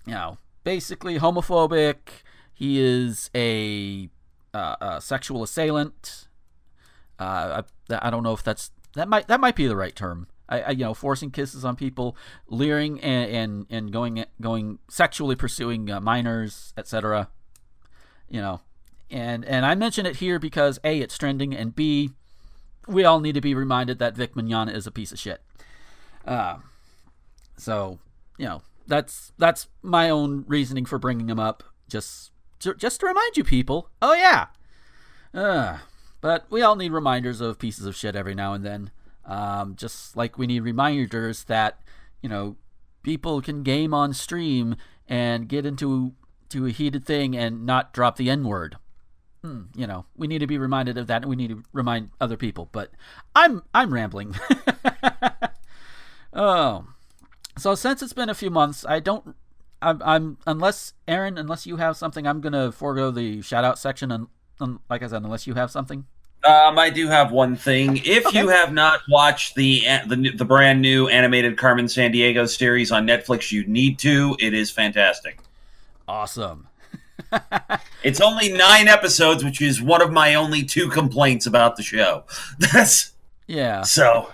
you 0.07 0.13
know, 0.13 0.39
basically 0.63 1.19
homophobic. 1.19 1.97
He 2.51 2.79
is 2.79 3.29
a, 3.35 4.09
uh, 4.55 4.75
a 4.81 5.01
sexual 5.01 5.43
assailant. 5.43 6.27
Uh, 7.19 7.61
I, 7.91 7.99
I, 8.07 8.09
don't 8.09 8.23
know 8.23 8.33
if 8.33 8.43
that's 8.43 8.71
that 8.95 9.07
might 9.07 9.27
that 9.27 9.39
might 9.39 9.55
be 9.55 9.67
the 9.67 9.75
right 9.75 9.95
term. 9.95 10.27
I, 10.49 10.61
I, 10.61 10.69
you 10.71 10.83
know, 10.83 10.93
forcing 10.93 11.31
kisses 11.31 11.63
on 11.63 11.75
people, 11.75 12.17
leering 12.47 12.99
and 13.01 13.31
and, 13.31 13.65
and 13.69 13.93
going 13.93 14.25
going 14.41 14.79
sexually 14.89 15.35
pursuing 15.35 15.89
uh, 15.89 16.01
minors, 16.01 16.73
etc. 16.75 17.29
You 18.27 18.41
know, 18.41 18.61
and 19.09 19.45
and 19.45 19.65
I 19.65 19.75
mention 19.75 20.05
it 20.05 20.17
here 20.17 20.39
because 20.39 20.79
a 20.83 20.99
it's 20.99 21.17
trending, 21.17 21.55
and 21.55 21.75
b 21.75 22.11
we 22.87 23.05
all 23.05 23.19
need 23.19 23.35
to 23.35 23.41
be 23.41 23.53
reminded 23.53 23.99
that 23.99 24.15
Vic 24.15 24.33
Mignogna 24.33 24.73
is 24.73 24.87
a 24.87 24.91
piece 24.91 25.11
of 25.11 25.19
shit. 25.19 25.41
Uh, 26.25 26.57
so 27.55 27.99
you 28.37 28.45
know 28.45 28.61
that's 28.87 29.31
that's 29.37 29.67
my 29.81 30.09
own 30.09 30.43
reasoning 30.47 30.85
for 30.85 30.97
bringing 30.97 31.29
him 31.29 31.39
up. 31.39 31.63
Just 31.87 32.31
just 32.59 32.99
to 32.99 33.05
remind 33.05 33.37
you 33.37 33.43
people. 33.43 33.89
Oh 34.01 34.13
yeah. 34.13 34.47
Uh, 35.33 35.77
but 36.21 36.45
we 36.49 36.61
all 36.61 36.75
need 36.75 36.91
reminders 36.91 37.39
of 37.39 37.59
pieces 37.59 37.85
of 37.85 37.95
shit 37.95 38.15
every 38.15 38.35
now 38.35 38.53
and 38.53 38.65
then. 38.65 38.91
Um, 39.29 39.75
just 39.75 40.17
like 40.17 40.37
we 40.37 40.47
need 40.47 40.61
reminders 40.61 41.43
that 41.45 41.79
you 42.21 42.27
know 42.27 42.57
people 43.03 43.41
can 43.41 43.61
game 43.61 43.93
on 43.93 44.11
stream 44.11 44.75
and 45.07 45.47
get 45.47 45.65
into 45.65 46.13
to 46.49 46.65
a 46.65 46.71
heated 46.71 47.05
thing 47.05 47.37
and 47.37 47.65
not 47.65 47.93
drop 47.93 48.17
the 48.17 48.29
N 48.29 48.43
word. 48.43 48.77
Hmm, 49.43 49.63
you 49.75 49.87
know, 49.87 50.05
we 50.17 50.27
need 50.27 50.39
to 50.39 50.47
be 50.47 50.57
reminded 50.57 50.97
of 50.97 51.07
that, 51.07 51.21
and 51.21 51.29
we 51.29 51.35
need 51.35 51.49
to 51.51 51.63
remind 51.71 52.09
other 52.19 52.35
people. 52.35 52.69
But 52.71 52.91
I'm 53.35 53.63
I'm 53.73 53.93
rambling. 53.93 54.35
oh, 56.33 56.87
so 57.57 57.75
since 57.75 58.01
it's 58.01 58.13
been 58.13 58.29
a 58.29 58.35
few 58.35 58.49
months, 58.49 58.83
I 58.87 58.99
don't. 58.99 59.35
I'm, 59.81 60.01
I'm 60.03 60.37
unless 60.45 60.93
Aaron, 61.07 61.37
unless 61.37 61.65
you 61.65 61.77
have 61.77 61.95
something, 61.95 62.27
I'm 62.27 62.41
gonna 62.41 62.71
forego 62.71 63.11
the 63.11 63.41
shout 63.41 63.63
out 63.63 63.79
section. 63.79 64.11
And, 64.11 64.27
and 64.59 64.79
like 64.89 65.03
I 65.03 65.07
said, 65.07 65.23
unless 65.23 65.45
you 65.47 65.53
have 65.53 65.71
something. 65.71 66.05
Um, 66.47 66.79
I 66.79 66.89
do 66.89 67.07
have 67.07 67.31
one 67.31 67.57
thing. 67.57 67.97
If 68.05 68.25
okay. 68.27 68.39
you 68.39 68.47
have 68.47 68.71
not 68.71 69.01
watched 69.09 69.55
the, 69.55 69.83
the 70.07 70.31
the 70.35 70.45
brand 70.45 70.81
new 70.81 71.09
animated 71.09 71.57
Carmen 71.57 71.85
Sandiego 71.85 72.47
series 72.47 72.91
on 72.91 73.05
Netflix, 73.05 73.51
you 73.51 73.67
need 73.67 73.99
to. 73.99 74.37
It 74.39 74.53
is 74.53 74.71
fantastic. 74.71 75.39
Awesome. 76.07 76.67
it's 78.03 78.21
only 78.21 78.53
nine 78.53 78.87
episodes, 78.87 79.43
which 79.43 79.61
is 79.61 79.81
one 79.81 80.01
of 80.01 80.11
my 80.13 80.35
only 80.35 80.63
two 80.63 80.89
complaints 80.89 81.45
about 81.45 81.75
the 81.75 81.83
show. 81.83 82.23
That's 82.59 83.11
yeah. 83.45 83.81
So, 83.81 84.29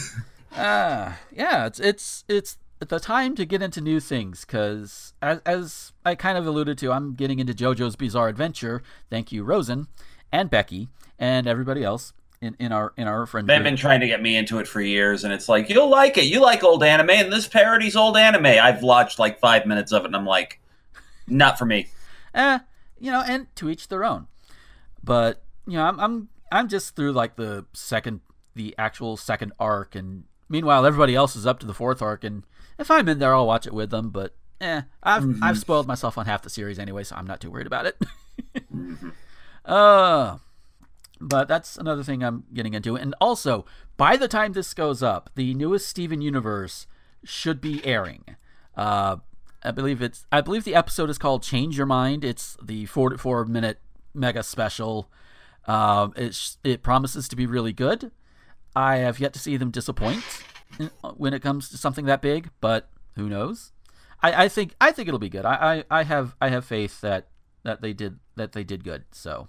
uh, 0.56 1.12
yeah, 1.32 1.66
it's 1.66 1.78
it's 1.78 2.24
it's 2.28 2.58
the 2.80 2.98
time 2.98 3.36
to 3.36 3.44
get 3.44 3.62
into 3.62 3.80
new 3.80 4.00
things 4.00 4.44
because, 4.44 5.14
as 5.22 5.40
as 5.46 5.92
I 6.04 6.16
kind 6.16 6.36
of 6.36 6.48
alluded 6.48 6.78
to, 6.78 6.90
I'm 6.90 7.14
getting 7.14 7.38
into 7.38 7.54
JoJo's 7.54 7.94
Bizarre 7.94 8.28
Adventure. 8.28 8.82
Thank 9.08 9.30
you, 9.30 9.44
Rosen 9.44 9.86
and 10.34 10.50
Becky 10.50 10.88
and 11.16 11.46
everybody 11.46 11.84
else 11.84 12.12
in, 12.40 12.56
in 12.58 12.72
our 12.72 12.92
in 12.96 13.06
our 13.06 13.24
friend. 13.24 13.48
They've 13.48 13.58
group. 13.58 13.64
been 13.64 13.76
trying 13.76 14.00
to 14.00 14.08
get 14.08 14.20
me 14.20 14.36
into 14.36 14.58
it 14.58 14.66
for 14.66 14.80
years, 14.80 15.22
and 15.22 15.32
it's 15.32 15.48
like 15.48 15.68
you'll 15.70 15.88
like 15.88 16.18
it. 16.18 16.24
You 16.24 16.40
like 16.40 16.64
old 16.64 16.82
anime, 16.82 17.10
and 17.10 17.32
this 17.32 17.46
parody's 17.46 17.94
old 17.94 18.16
anime. 18.16 18.46
I've 18.46 18.82
watched 18.82 19.18
like 19.18 19.38
five 19.38 19.64
minutes 19.64 19.92
of 19.92 20.02
it, 20.02 20.06
and 20.06 20.16
I'm 20.16 20.26
like, 20.26 20.60
not 21.28 21.56
for 21.56 21.64
me. 21.64 21.88
Eh, 22.34 22.58
you 22.98 23.12
know, 23.12 23.22
and 23.26 23.46
to 23.56 23.70
each 23.70 23.88
their 23.88 24.04
own. 24.04 24.26
But 25.02 25.42
you 25.66 25.74
know, 25.74 25.84
I'm 25.84 26.00
I'm 26.00 26.28
I'm 26.50 26.68
just 26.68 26.96
through 26.96 27.12
like 27.12 27.36
the 27.36 27.64
second, 27.72 28.20
the 28.56 28.74
actual 28.76 29.16
second 29.16 29.52
arc, 29.60 29.94
and 29.94 30.24
meanwhile 30.48 30.84
everybody 30.84 31.14
else 31.14 31.36
is 31.36 31.46
up 31.46 31.60
to 31.60 31.66
the 31.66 31.74
fourth 31.74 32.02
arc, 32.02 32.24
and 32.24 32.42
if 32.76 32.90
I'm 32.90 33.08
in 33.08 33.20
there, 33.20 33.34
I'll 33.34 33.46
watch 33.46 33.68
it 33.68 33.72
with 33.72 33.90
them. 33.90 34.10
But 34.10 34.34
eh, 34.60 34.82
I've 35.00 35.22
mm-hmm. 35.22 35.44
I've 35.44 35.58
spoiled 35.58 35.86
myself 35.86 36.18
on 36.18 36.26
half 36.26 36.42
the 36.42 36.50
series 36.50 36.80
anyway, 36.80 37.04
so 37.04 37.14
I'm 37.14 37.26
not 37.26 37.40
too 37.40 37.52
worried 37.52 37.68
about 37.68 37.86
it. 37.86 37.96
mm-hmm. 38.74 39.10
Uh 39.64 40.38
but 41.20 41.48
that's 41.48 41.76
another 41.76 42.02
thing 42.02 42.22
I'm 42.22 42.44
getting 42.52 42.74
into. 42.74 42.96
And 42.96 43.14
also, 43.20 43.64
by 43.96 44.16
the 44.16 44.28
time 44.28 44.52
this 44.52 44.74
goes 44.74 45.02
up, 45.02 45.30
the 45.34 45.54
newest 45.54 45.88
Steven 45.88 46.20
Universe 46.20 46.86
should 47.24 47.60
be 47.60 47.84
airing. 47.84 48.24
Uh, 48.76 49.16
I 49.62 49.70
believe 49.70 50.02
it's. 50.02 50.26
I 50.30 50.40
believe 50.40 50.64
the 50.64 50.74
episode 50.74 51.08
is 51.08 51.18
called 51.18 51.42
"Change 51.42 51.76
Your 51.76 51.86
Mind." 51.86 52.24
It's 52.24 52.56
the 52.62 52.86
44 52.86 53.46
minute 53.46 53.80
mega 54.12 54.42
special. 54.42 55.10
Um, 55.66 56.12
it 56.16 56.56
it 56.62 56.82
promises 56.82 57.28
to 57.28 57.36
be 57.36 57.46
really 57.46 57.72
good. 57.72 58.10
I 58.76 58.96
have 58.96 59.20
yet 59.20 59.32
to 59.34 59.38
see 59.38 59.56
them 59.56 59.70
disappoint 59.70 60.22
when 61.16 61.32
it 61.32 61.40
comes 61.40 61.70
to 61.70 61.78
something 61.78 62.04
that 62.06 62.20
big, 62.20 62.50
but 62.60 62.90
who 63.16 63.28
knows? 63.28 63.72
I, 64.20 64.44
I 64.44 64.48
think 64.48 64.74
I 64.80 64.92
think 64.92 65.08
it'll 65.08 65.20
be 65.20 65.30
good. 65.30 65.46
I, 65.46 65.84
I, 65.90 66.00
I 66.00 66.02
have 66.02 66.34
I 66.40 66.48
have 66.50 66.64
faith 66.64 67.00
that 67.00 67.28
that 67.62 67.80
they 67.80 67.94
did 67.94 68.18
that 68.36 68.52
they 68.52 68.64
did 68.64 68.84
good. 68.84 69.04
So 69.12 69.48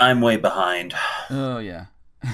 I'm 0.00 0.20
way 0.20 0.36
behind. 0.36 0.94
Oh 1.28 1.58
yeah. 1.58 1.86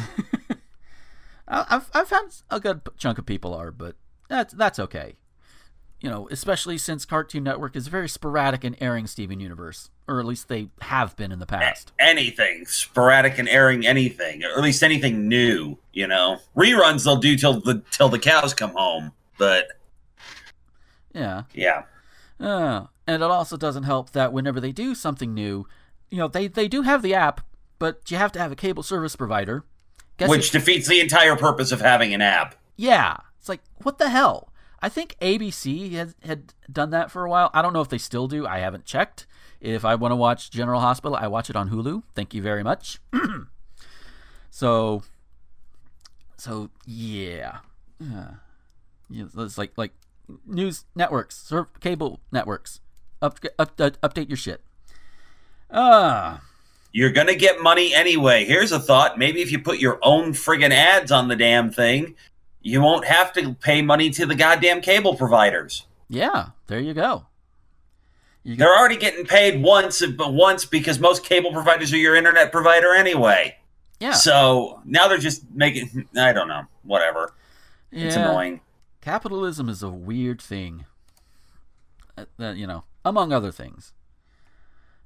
I've 1.48 1.90
I've 1.92 2.08
found 2.08 2.42
a 2.50 2.60
good 2.60 2.80
chunk 2.96 3.18
of 3.18 3.26
people 3.26 3.52
are, 3.54 3.70
but 3.70 3.96
that's 4.28 4.54
that's 4.54 4.78
okay 4.78 5.16
you 6.00 6.10
know, 6.10 6.28
especially 6.30 6.76
since 6.76 7.04
Cartoon 7.04 7.42
Network 7.42 7.74
is 7.74 7.88
very 7.88 8.08
sporadic 8.08 8.64
in 8.64 8.76
airing 8.82 9.06
Steven 9.06 9.40
Universe, 9.40 9.90
or 10.06 10.20
at 10.20 10.26
least 10.26 10.48
they 10.48 10.68
have 10.82 11.16
been 11.16 11.32
in 11.32 11.38
the 11.38 11.46
past. 11.46 11.92
Anything 11.98 12.66
sporadic 12.66 13.38
in 13.38 13.48
airing 13.48 13.86
anything, 13.86 14.44
or 14.44 14.50
at 14.50 14.62
least 14.62 14.82
anything 14.82 15.26
new. 15.28 15.78
You 15.92 16.06
know, 16.06 16.38
reruns 16.56 17.04
they'll 17.04 17.16
do 17.16 17.36
till 17.36 17.60
the 17.60 17.82
till 17.90 18.08
the 18.08 18.18
cows 18.18 18.52
come 18.52 18.72
home, 18.72 19.12
but 19.38 19.68
yeah, 21.14 21.44
yeah. 21.54 21.84
Uh, 22.38 22.86
and 23.06 23.22
it 23.22 23.30
also 23.30 23.56
doesn't 23.56 23.84
help 23.84 24.10
that 24.10 24.32
whenever 24.32 24.60
they 24.60 24.72
do 24.72 24.94
something 24.94 25.32
new, 25.32 25.66
you 26.10 26.18
know, 26.18 26.28
they 26.28 26.46
they 26.46 26.68
do 26.68 26.82
have 26.82 27.00
the 27.00 27.14
app, 27.14 27.40
but 27.78 28.10
you 28.10 28.16
have 28.16 28.32
to 28.32 28.38
have 28.38 28.52
a 28.52 28.56
cable 28.56 28.82
service 28.82 29.16
provider, 29.16 29.64
Guess 30.18 30.28
which 30.28 30.50
defeats 30.50 30.88
the 30.88 31.00
entire 31.00 31.36
purpose 31.36 31.72
of 31.72 31.80
having 31.80 32.14
an 32.14 32.22
app. 32.22 32.54
Yeah, 32.76 33.18
it's 33.38 33.48
like 33.48 33.60
what 33.82 33.98
the 33.98 34.10
hell. 34.10 34.52
I 34.80 34.88
think 34.88 35.16
ABC 35.20 35.92
has, 35.92 36.14
had 36.22 36.52
done 36.70 36.90
that 36.90 37.10
for 37.10 37.24
a 37.24 37.30
while. 37.30 37.50
I 37.54 37.62
don't 37.62 37.72
know 37.72 37.80
if 37.80 37.88
they 37.88 37.98
still 37.98 38.28
do. 38.28 38.46
I 38.46 38.58
haven't 38.58 38.84
checked. 38.84 39.26
If 39.60 39.84
I 39.84 39.94
want 39.94 40.12
to 40.12 40.16
watch 40.16 40.50
General 40.50 40.80
Hospital, 40.80 41.16
I 41.16 41.26
watch 41.28 41.48
it 41.48 41.56
on 41.56 41.70
Hulu. 41.70 42.02
Thank 42.14 42.34
you 42.34 42.42
very 42.42 42.62
much. 42.62 42.98
so, 44.50 45.02
so 46.36 46.70
yeah, 46.84 47.58
yeah. 47.98 48.32
It's 49.10 49.56
like 49.56 49.72
like 49.76 49.92
news 50.46 50.84
networks, 50.94 51.52
cable 51.80 52.20
networks. 52.30 52.80
Up, 53.22 53.40
up, 53.58 53.80
up, 53.80 54.00
update 54.02 54.28
your 54.28 54.36
shit. 54.36 54.60
Ah. 55.70 56.36
Uh, 56.36 56.40
You're 56.96 57.10
gonna 57.10 57.34
get 57.34 57.60
money 57.60 57.94
anyway. 57.94 58.46
Here's 58.46 58.72
a 58.72 58.80
thought: 58.80 59.18
maybe 59.18 59.42
if 59.42 59.52
you 59.52 59.58
put 59.58 59.80
your 59.80 59.98
own 60.00 60.32
friggin' 60.32 60.70
ads 60.70 61.12
on 61.12 61.28
the 61.28 61.36
damn 61.36 61.70
thing, 61.70 62.14
you 62.62 62.80
won't 62.80 63.04
have 63.04 63.34
to 63.34 63.52
pay 63.52 63.82
money 63.82 64.08
to 64.08 64.24
the 64.24 64.34
goddamn 64.34 64.80
cable 64.80 65.14
providers. 65.14 65.84
Yeah, 66.08 66.52
there 66.68 66.80
you 66.80 66.94
go. 66.94 67.26
You 68.44 68.56
They're 68.56 68.74
already 68.74 68.96
getting 68.96 69.26
paid 69.26 69.62
once, 69.62 70.06
but 70.06 70.32
once 70.32 70.64
because 70.64 70.98
most 70.98 71.22
cable 71.22 71.52
providers 71.52 71.92
are 71.92 71.98
your 71.98 72.16
internet 72.16 72.50
provider 72.50 72.94
anyway. 72.94 73.58
Yeah. 74.00 74.12
So 74.12 74.80
now 74.86 75.06
they're 75.06 75.18
just 75.18 75.42
making. 75.52 76.08
I 76.16 76.32
don't 76.32 76.48
know. 76.48 76.62
Whatever. 76.82 77.34
Yeah. 77.90 78.06
It's 78.06 78.16
annoying. 78.16 78.62
Capitalism 79.02 79.68
is 79.68 79.82
a 79.82 79.90
weird 79.90 80.40
thing. 80.40 80.86
That, 82.16 82.28
uh, 82.40 82.52
you 82.52 82.66
know, 82.66 82.84
among 83.04 83.34
other 83.34 83.52
things. 83.52 83.92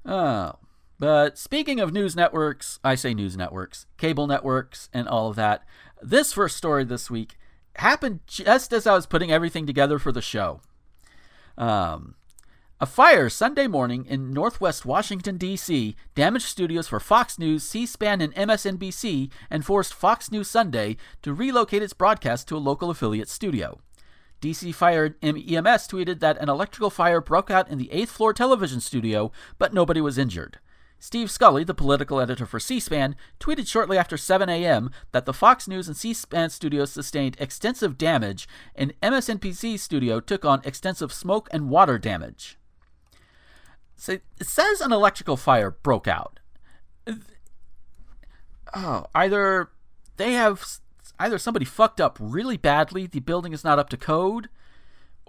Oh. 0.06 0.52
But 1.00 1.38
speaking 1.38 1.80
of 1.80 1.94
news 1.94 2.14
networks, 2.14 2.78
I 2.84 2.94
say 2.94 3.14
news 3.14 3.34
networks, 3.34 3.86
cable 3.96 4.26
networks, 4.26 4.90
and 4.92 5.08
all 5.08 5.30
of 5.30 5.36
that. 5.36 5.64
This 6.02 6.34
first 6.34 6.58
story 6.58 6.84
this 6.84 7.10
week 7.10 7.38
happened 7.76 8.20
just 8.26 8.70
as 8.74 8.86
I 8.86 8.92
was 8.92 9.06
putting 9.06 9.32
everything 9.32 9.66
together 9.66 9.98
for 9.98 10.12
the 10.12 10.20
show. 10.20 10.60
Um, 11.56 12.16
a 12.78 12.84
fire 12.84 13.30
Sunday 13.30 13.66
morning 13.66 14.04
in 14.04 14.30
northwest 14.30 14.84
Washington, 14.84 15.38
D.C., 15.38 15.96
damaged 16.14 16.44
studios 16.44 16.88
for 16.88 17.00
Fox 17.00 17.38
News, 17.38 17.62
C 17.62 17.86
SPAN, 17.86 18.20
and 18.20 18.34
MSNBC 18.34 19.30
and 19.48 19.64
forced 19.64 19.94
Fox 19.94 20.30
News 20.30 20.48
Sunday 20.48 20.98
to 21.22 21.32
relocate 21.32 21.82
its 21.82 21.94
broadcast 21.94 22.46
to 22.48 22.58
a 22.58 22.58
local 22.58 22.90
affiliate 22.90 23.30
studio. 23.30 23.80
DC 24.42 24.74
Fire 24.74 25.16
EMS 25.22 25.88
tweeted 25.88 26.20
that 26.20 26.36
an 26.42 26.50
electrical 26.50 26.90
fire 26.90 27.22
broke 27.22 27.50
out 27.50 27.70
in 27.70 27.78
the 27.78 27.88
8th 27.90 28.08
floor 28.08 28.34
television 28.34 28.80
studio, 28.80 29.32
but 29.58 29.72
nobody 29.72 30.02
was 30.02 30.18
injured. 30.18 30.58
Steve 31.02 31.30
Scully, 31.30 31.64
the 31.64 31.72
political 31.72 32.20
editor 32.20 32.44
for 32.44 32.60
C 32.60 32.78
SPAN, 32.78 33.16
tweeted 33.40 33.66
shortly 33.66 33.96
after 33.96 34.18
7 34.18 34.50
a.m. 34.50 34.90
that 35.12 35.24
the 35.24 35.32
Fox 35.32 35.66
News 35.66 35.88
and 35.88 35.96
C 35.96 36.12
SPAN 36.12 36.50
studios 36.50 36.92
sustained 36.92 37.36
extensive 37.40 37.96
damage, 37.96 38.46
and 38.76 38.92
MSNBC 39.00 39.78
studio 39.78 40.20
took 40.20 40.44
on 40.44 40.60
extensive 40.62 41.10
smoke 41.10 41.48
and 41.50 41.70
water 41.70 41.98
damage. 41.98 42.58
So 43.96 44.12
it 44.12 44.46
says 44.46 44.82
an 44.82 44.92
electrical 44.92 45.38
fire 45.38 45.70
broke 45.70 46.06
out. 46.06 46.38
Oh, 48.74 49.06
either 49.14 49.70
they 50.16 50.34
have 50.34 50.64
either 51.18 51.38
somebody 51.38 51.64
fucked 51.64 52.00
up 52.00 52.18
really 52.20 52.58
badly, 52.58 53.06
the 53.06 53.20
building 53.20 53.54
is 53.54 53.64
not 53.64 53.78
up 53.78 53.88
to 53.90 53.96
code, 53.96 54.50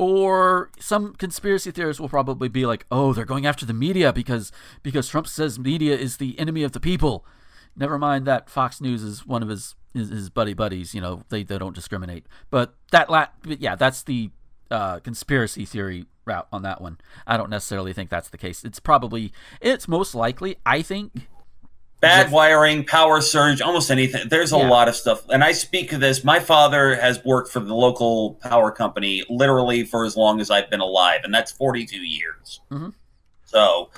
or 0.02 0.72
some 0.80 1.14
conspiracy 1.14 1.70
theorists 1.70 2.02
will 2.02 2.10
probably 2.10 2.50
be 2.50 2.66
like, 2.66 2.88
"Oh, 2.90 3.14
they're 3.14 3.24
going 3.24 3.46
after 3.46 3.68
the 3.68 3.74
media 3.74 4.12
because 4.12 4.52
because 4.82 5.08
Trump 5.08 5.28
says 5.28 5.60
media 5.60 5.96
is 5.96 6.18
the 6.18 6.38
enemy 6.40 6.64
of 6.64 6.72
the 6.72 6.80
people." 6.80 7.24
Never 7.76 8.00
mind 8.00 8.26
that 8.26 8.50
Fox 8.50 8.82
News 8.82 9.04
is 9.04 9.28
one 9.28 9.44
of 9.44 9.50
his 9.50 9.76
his, 9.94 10.10
his 10.10 10.30
buddy 10.32 10.56
buddies. 10.56 10.96
You 10.96 11.02
know, 11.02 11.22
they 11.30 11.44
they 11.44 11.60
don't 11.60 11.76
discriminate. 11.76 12.26
But 12.50 12.74
that 12.90 13.12
la- 13.12 13.28
yeah, 13.46 13.76
that's 13.76 14.02
the 14.02 14.32
uh, 14.72 15.02
conspiracy 15.02 15.66
theory 15.66 16.08
route 16.26 16.48
on 16.52 16.64
that 16.64 16.82
one. 16.82 16.98
I 17.28 17.38
don't 17.38 17.52
necessarily 17.52 17.94
think 17.94 18.10
that's 18.10 18.30
the 18.30 18.40
case. 18.40 18.64
It's 18.64 18.80
probably 18.80 19.32
it's 19.62 19.88
most 19.88 20.16
likely. 20.16 20.58
I 20.66 20.82
think 20.82 21.28
bad 22.02 22.32
wiring, 22.32 22.84
power 22.84 23.22
surge, 23.22 23.62
almost 23.62 23.90
anything. 23.92 24.28
There's 24.28 24.52
a 24.52 24.58
Yeah. 24.58 24.68
lot 24.70 24.90
of 24.90 24.96
stuff. 24.96 25.22
And 25.30 25.44
I 25.44 25.52
speak 25.54 25.94
of 25.94 26.00
this. 26.02 26.24
My 26.24 26.40
father 26.40 26.96
has 26.96 27.24
worked 27.24 27.52
for 27.52 27.60
the 27.60 27.74
local 27.76 28.34
power 28.42 28.72
company 28.72 29.24
literally 29.30 29.84
for 29.86 30.04
as 30.04 30.18
long 30.18 30.42
as 30.42 30.50
I've 30.52 30.70
been 30.70 30.80
alive, 30.82 31.22
and 31.24 31.34
that's 31.34 31.52
42 31.52 31.98
years. 32.02 32.60
Mhm. 32.72 32.94
So, 33.46 33.90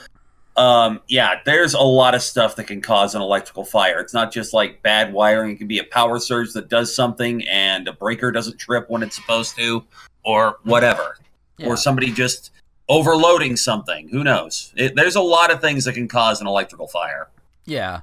um, 0.57 0.99
yeah, 1.07 1.35
there's 1.45 1.73
a 1.73 1.79
lot 1.81 2.13
of 2.13 2.21
stuff 2.21 2.57
that 2.57 2.65
can 2.65 2.81
cause 2.81 3.15
an 3.15 3.21
electrical 3.21 3.63
fire. 3.63 3.99
It's 3.99 4.13
not 4.13 4.31
just 4.33 4.53
like 4.53 4.83
bad 4.83 5.13
wiring. 5.13 5.51
It 5.51 5.57
can 5.57 5.67
be 5.67 5.79
a 5.79 5.83
power 5.85 6.19
surge 6.19 6.51
that 6.53 6.67
does 6.69 6.93
something 6.93 7.47
and 7.47 7.87
a 7.87 7.93
breaker 7.93 8.31
doesn't 8.31 8.57
trip 8.59 8.89
when 8.89 9.01
it's 9.01 9.15
supposed 9.15 9.55
to, 9.55 9.83
or 10.25 10.57
whatever. 10.63 11.17
yeah. 11.57 11.67
Or 11.67 11.77
somebody 11.77 12.11
just 12.11 12.49
overloading 12.89 13.55
something. 13.55 14.09
Who 14.09 14.23
knows? 14.23 14.73
It, 14.75 14.95
there's 14.95 15.15
a 15.15 15.21
lot 15.21 15.51
of 15.51 15.61
things 15.61 15.85
that 15.85 15.93
can 15.93 16.07
cause 16.07 16.41
an 16.41 16.47
electrical 16.47 16.87
fire. 16.87 17.29
Yeah. 17.65 18.01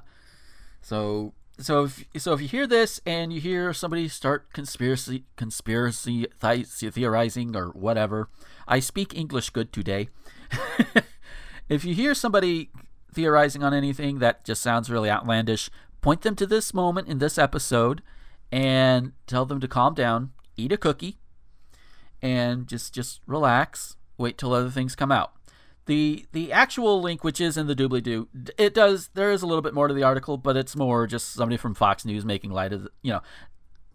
So 0.81 1.33
so 1.59 1.83
if 1.83 2.05
so 2.17 2.33
if 2.33 2.41
you 2.41 2.47
hear 2.47 2.65
this 2.65 2.99
and 3.05 3.31
you 3.31 3.39
hear 3.39 3.73
somebody 3.73 4.07
start 4.07 4.51
conspiracy 4.53 5.25
conspiracy 5.35 6.27
theorizing 6.39 7.55
or 7.55 7.67
whatever, 7.69 8.29
I 8.67 8.79
speak 8.79 9.13
English 9.13 9.51
good 9.51 9.71
today. 9.71 10.09
if 11.69 11.85
you 11.85 11.93
hear 11.93 12.13
somebody 12.13 12.71
theorizing 13.13 13.63
on 13.63 13.73
anything 13.73 14.19
that 14.19 14.43
just 14.43 14.61
sounds 14.61 14.89
really 14.89 15.09
outlandish, 15.09 15.69
point 16.01 16.21
them 16.21 16.35
to 16.37 16.47
this 16.47 16.73
moment 16.73 17.07
in 17.07 17.19
this 17.19 17.37
episode 17.37 18.01
and 18.51 19.13
tell 19.27 19.45
them 19.45 19.59
to 19.59 19.67
calm 19.67 19.93
down, 19.93 20.31
eat 20.57 20.71
a 20.71 20.77
cookie, 20.77 21.17
and 22.21 22.67
just 22.67 22.93
just 22.93 23.21
relax. 23.27 23.95
Wait 24.17 24.37
till 24.37 24.53
other 24.53 24.69
things 24.69 24.95
come 24.95 25.11
out 25.11 25.33
the 25.91 26.25
the 26.31 26.53
actual 26.53 27.01
link 27.01 27.21
which 27.21 27.41
is 27.41 27.57
in 27.57 27.67
the 27.67 27.75
doobly 27.75 28.01
doo 28.01 28.29
it 28.57 28.73
does 28.73 29.09
there 29.13 29.29
is 29.29 29.41
a 29.41 29.45
little 29.45 29.61
bit 29.61 29.73
more 29.73 29.89
to 29.89 29.93
the 29.93 30.03
article 30.03 30.37
but 30.37 30.55
it's 30.55 30.73
more 30.73 31.05
just 31.05 31.33
somebody 31.33 31.57
from 31.57 31.73
fox 31.73 32.05
news 32.05 32.23
making 32.23 32.49
light 32.49 32.71
of 32.71 32.83
the, 32.83 32.89
you 33.01 33.11
know. 33.11 33.21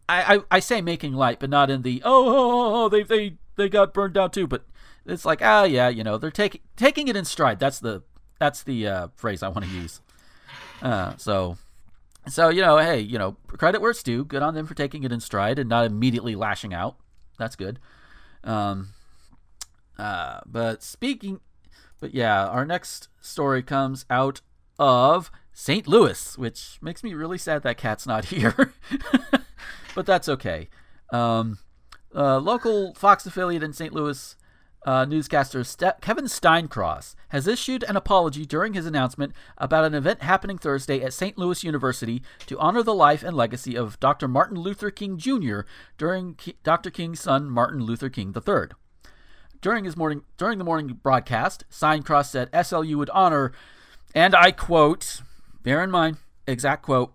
I, 0.07 0.37
I 0.37 0.41
i 0.51 0.61
say 0.61 0.83
making 0.83 1.15
light 1.15 1.41
but 1.41 1.49
not 1.49 1.71
in 1.71 1.81
the 1.81 2.03
oh, 2.05 2.29
oh, 2.29 2.35
oh, 2.35 2.85
oh 2.85 2.89
they 2.91 3.03
they 3.03 3.37
they 3.57 3.71
got 3.71 3.95
burned 3.95 4.13
down 4.13 4.31
too 4.31 4.47
but 4.47 4.67
it's 5.07 5.25
like 5.25 5.41
ah 5.43 5.65
yeah 5.65 5.89
you 5.89 6.05
know 6.05 6.19
they're 6.19 6.31
taking 6.31 6.61
taking 6.77 7.09
it 7.09 7.17
in 7.17 7.25
stride. 7.25 7.59
That's 7.59 7.79
the 7.79 8.03
that's 8.39 8.63
the 8.63 8.87
uh, 8.87 9.09
phrase 9.17 9.43
i 9.43 9.49
want 9.49 9.65
to 9.65 9.71
use. 9.71 10.01
Uh, 10.83 11.17
so 11.17 11.57
so 12.29 12.51
you 12.51 12.61
know 12.61 12.77
hey 12.79 13.01
you 13.01 13.19
know 13.19 13.37
credit 13.49 13.81
where 13.81 13.91
it's 13.91 14.03
due. 14.03 14.25
Good 14.25 14.43
on 14.43 14.55
them 14.55 14.67
for 14.67 14.75
taking 14.75 15.05
it 15.05 15.13
in 15.13 15.21
stride 15.21 15.59
and 15.59 15.69
not 15.69 15.87
immediately 15.87 16.35
lashing 16.35 16.75
out. 16.75 16.97
That's 17.39 17.57
good. 17.57 17.79
Um 18.45 18.89
uh, 19.99 20.41
but 20.45 20.83
speaking 20.83 21.41
but 22.01 22.15
yeah, 22.15 22.47
our 22.47 22.65
next 22.65 23.09
story 23.21 23.63
comes 23.63 24.05
out 24.11 24.41
of 24.79 25.31
St. 25.53 25.87
Louis, 25.87 26.37
which 26.37 26.79
makes 26.83 27.03
me 27.03 27.15
really 27.15 27.39
sad 27.39 27.63
that 27.63 27.79
cat's 27.79 28.07
not 28.07 28.25
here. 28.27 28.73
but 29.95 30.07
that's 30.07 30.29
okay. 30.29 30.69
Um, 31.11 31.59
uh, 32.15 32.39
local 32.39 32.95
Fox 32.95 33.27
affiliate 33.27 33.63
in 33.63 33.73
St. 33.73 33.93
Louis 33.93 34.37
uh, 34.87 35.05
newscaster 35.05 35.65
Ste- 35.65 36.01
Kevin 36.01 36.27
Steincross 36.27 37.17
has 37.31 37.49
issued 37.49 37.83
an 37.83 37.97
apology 37.97 38.47
during 38.47 38.75
his 38.75 38.87
announcement 38.87 39.33
about 39.59 39.85
an 39.85 39.95
event 39.95 40.23
happening 40.23 40.59
Thursday 40.59 41.03
at 41.03 41.13
St. 41.13 41.37
Louis 41.37 41.65
University 41.65 42.23
to 42.47 42.59
honor 42.59 42.83
the 42.83 42.95
life 42.95 43.25
and 43.25 43.37
legacy 43.37 43.77
of 43.77 43.99
Dr. 43.99 44.29
Martin 44.29 44.59
Luther 44.59 44.91
King 44.93 45.19
Jr. 45.19 45.61
during 45.99 46.35
Ki- 46.35 46.57
Dr. 46.63 46.91
King's 46.91 47.21
son 47.21 47.51
Martin 47.51 47.83
Luther 47.83 48.09
King 48.09 48.33
III. 48.35 48.69
During 49.61 49.85
his 49.85 49.97
morning 49.97 50.23
during 50.37 50.59
the 50.59 50.65
morning 50.65 50.99
broadcast, 51.03 51.65
Steincross 51.71 52.31
said 52.31 52.51
SLU 52.53 52.97
would 52.97 53.11
honor, 53.11 53.53
and 54.15 54.35
I 54.35 54.51
quote, 54.53 55.23
bear 55.63 55.83
in 55.83 55.91
mind, 55.91 56.19
exact 56.47 56.83
quote, 56.83 57.13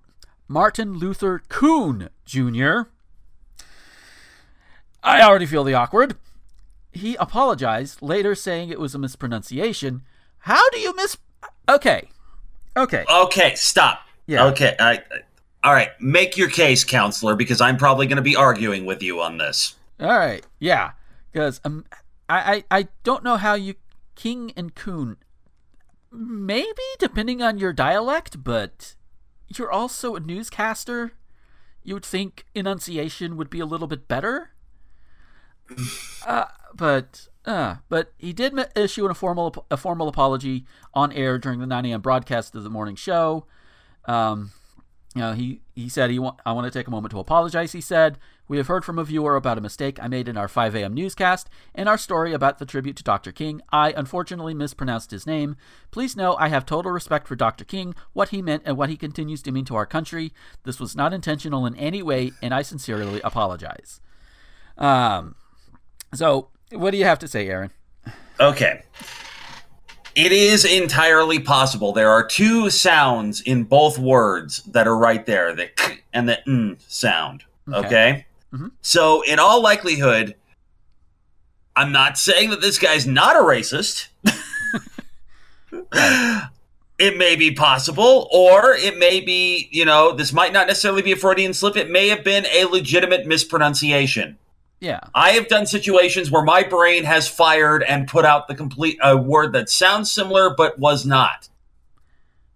Martin 0.48 0.94
Luther 0.98 1.42
Kuhn 1.50 2.10
Jr. 2.26 2.82
I 5.04 5.22
already 5.24 5.46
feel 5.46 5.64
the 5.64 5.74
awkward. 5.74 6.16
He 6.92 7.16
apologized, 7.16 8.02
later 8.02 8.36
saying 8.36 8.70
it 8.70 8.80
was 8.80 8.94
a 8.94 9.00
mispronunciation. 9.00 10.02
How 10.40 10.70
do 10.72 10.80
you 10.80 10.96
mis? 10.96 11.18
Okay, 11.70 12.10
okay, 12.76 13.06
Okay, 13.10 13.56
stop. 13.56 14.02
Yeah. 14.28 14.46
Okay. 14.48 14.76
I, 14.80 14.92
I- 14.94 15.02
all 15.64 15.74
right. 15.74 15.90
Make 16.02 16.38
your 16.38 16.50
case, 16.50 16.84
counselor, 16.84 17.36
because 17.36 17.62
I'm 17.62 17.78
probably 17.78 18.08
going 18.08 18.16
to 18.18 18.24
be 18.24 18.36
arguing 18.36 18.84
with 18.86 19.04
you 19.04 19.22
on 19.22 19.38
this. 19.38 19.76
all 20.00 20.08
right, 20.18 20.44
yeah, 20.60 20.92
because 21.32 21.62
um, 21.64 21.86
I, 22.32 22.54
I 22.72 22.80
I 22.80 22.88
don't 23.04 23.24
know 23.24 23.38
how 23.38 23.54
you 23.56 23.76
King 24.16 24.54
and 24.56 24.74
Kuhn. 24.74 25.18
Maybe 26.12 26.82
depending 27.00 27.42
on 27.42 27.58
your 27.58 27.74
dialect, 27.74 28.44
but 28.44 28.96
you're 29.48 29.72
also 29.72 30.16
a 30.16 30.20
newscaster. 30.20 31.14
You 31.84 31.96
would 31.96 32.06
think 32.06 32.46
enunciation 32.54 33.38
would 33.38 33.50
be 33.50 33.60
a 33.60 33.66
little 33.66 33.88
bit 33.88 34.08
better. 34.08 34.52
Uh, 36.28 36.46
but 36.76 37.28
uh, 37.46 37.78
but 37.90 38.14
he 38.20 38.32
did 38.34 38.54
issue 38.76 39.08
a 39.08 39.14
formal 39.16 39.66
a 39.72 39.78
formal 39.78 40.08
apology 40.08 40.66
on 40.94 41.12
air 41.14 41.40
during 41.40 41.60
the 41.60 41.66
9 41.66 41.86
a.m. 41.86 42.02
broadcast 42.02 42.54
of 42.56 42.64
the 42.64 42.70
morning 42.70 42.96
show. 42.96 43.48
Um, 44.06 44.52
you 45.16 45.22
know, 45.22 45.34
he 45.34 45.62
he 45.74 45.90
said 45.90 46.12
he 46.12 46.20
wa- 46.20 46.36
I 46.46 46.52
want 46.52 46.72
to 46.72 46.80
take 46.80 46.88
a 46.88 46.92
moment 46.92 47.12
to 47.12 47.20
apologize. 47.20 47.72
He 47.72 47.82
said 47.82 48.20
we 48.48 48.58
have 48.58 48.68
heard 48.68 48.84
from 48.84 49.00
a 49.00 49.04
viewer 49.04 49.36
about 49.36 49.58
a 49.58 49.62
mistake 49.62 49.98
I 50.02 50.08
made 50.08 50.28
in 50.28 50.38
our 50.38 50.48
5 50.48 50.76
a.m. 50.76 50.94
newscast 50.94 51.50
and 51.74 51.88
our 51.88 51.98
story 51.98 52.34
about 52.34 52.60
the 52.60 52.66
tribute 52.66 52.98
to 52.98 53.04
Dr. 53.04 53.32
King. 53.32 53.62
I 53.72 53.94
unfortunately 53.96 54.54
mispronounced 54.54 55.12
his 55.12 55.26
name. 55.26 55.56
Please 55.92 56.16
know 56.16 56.36
I 56.36 56.50
have 56.50 56.66
total 56.66 56.92
respect 56.92 57.28
for 57.28 57.36
Dr. 57.36 57.64
King, 57.64 57.96
what 58.14 58.30
he 58.30 58.42
meant, 58.42 58.64
and 58.66 58.78
what 58.78 58.90
he 58.90 58.98
continues 58.98 59.42
to 59.44 59.52
mean 59.52 59.66
to 59.66 59.76
our 59.76 59.86
country. 59.86 60.34
This 60.64 60.80
was 60.80 60.96
not 60.96 61.14
intentional 61.14 61.66
in 61.66 61.76
any 61.76 62.04
way, 62.04 62.34
and 62.42 62.54
I 62.54 62.62
sincerely 62.62 63.22
apologize. 63.24 64.02
Um, 64.78 65.36
so 66.14 66.50
what 66.72 66.92
do 66.92 66.98
you 66.98 67.06
have 67.06 67.20
to 67.20 67.28
say, 67.28 67.48
Aaron? 67.48 67.72
Okay. 68.40 68.84
It 70.16 70.32
is 70.34 70.66
entirely 70.66 71.40
possible. 71.40 71.94
There 71.94 72.10
are 72.10 72.26
two 72.26 72.70
sounds 72.70 73.40
in 73.42 73.64
both 73.64 73.98
words 73.98 74.64
that 74.64 74.88
are 74.88 74.98
right 74.98 75.26
there 75.26 75.56
the 75.56 75.68
k 75.68 76.00
and 76.12 76.28
the 76.28 76.40
n 76.48 76.78
sound. 76.88 77.46
Okay. 77.72 77.88
Okay. 77.88 78.26
Mhm. 78.54 78.72
So, 78.82 79.22
in 79.22 79.40
all 79.40 79.62
likelihood, 79.62 80.36
I'm 81.76 81.92
not 81.92 82.18
saying 82.18 82.50
that 82.50 82.62
this 82.62 82.78
guy's 82.78 83.08
not 83.08 83.36
a 83.36 83.40
racist. 83.40 84.08
it 87.00 87.18
may 87.18 87.36
be 87.36 87.52
possible, 87.52 88.28
or 88.32 88.74
it 88.76 88.98
may 88.98 89.22
be, 89.22 89.70
you 89.72 89.86
know, 89.86 90.14
this 90.14 90.34
might 90.34 90.54
not 90.54 90.68
necessarily 90.68 91.02
be 91.02 91.14
a 91.14 91.16
Freudian 91.16 91.54
slip. 91.54 91.78
It 91.78 91.90
may 91.90 92.10
have 92.10 92.24
been 92.24 92.46
a 92.48 92.66
legitimate 92.66 93.26
mispronunciation. 93.26 94.38
Yeah. 94.82 95.00
I 95.14 95.32
have 95.32 95.48
done 95.48 95.68
situations 95.68 96.32
where 96.32 96.44
my 96.44 96.64
brain 96.64 97.04
has 97.04 97.28
fired 97.28 97.84
and 97.84 98.08
put 98.08 98.26
out 98.26 98.48
the 98.48 98.56
complete 98.56 98.98
a 99.02 99.16
word 99.16 99.54
that 99.54 99.70
sounds 99.70 100.12
similar 100.12 100.54
but 100.56 100.80
was 100.80 101.06
not. 101.06 101.50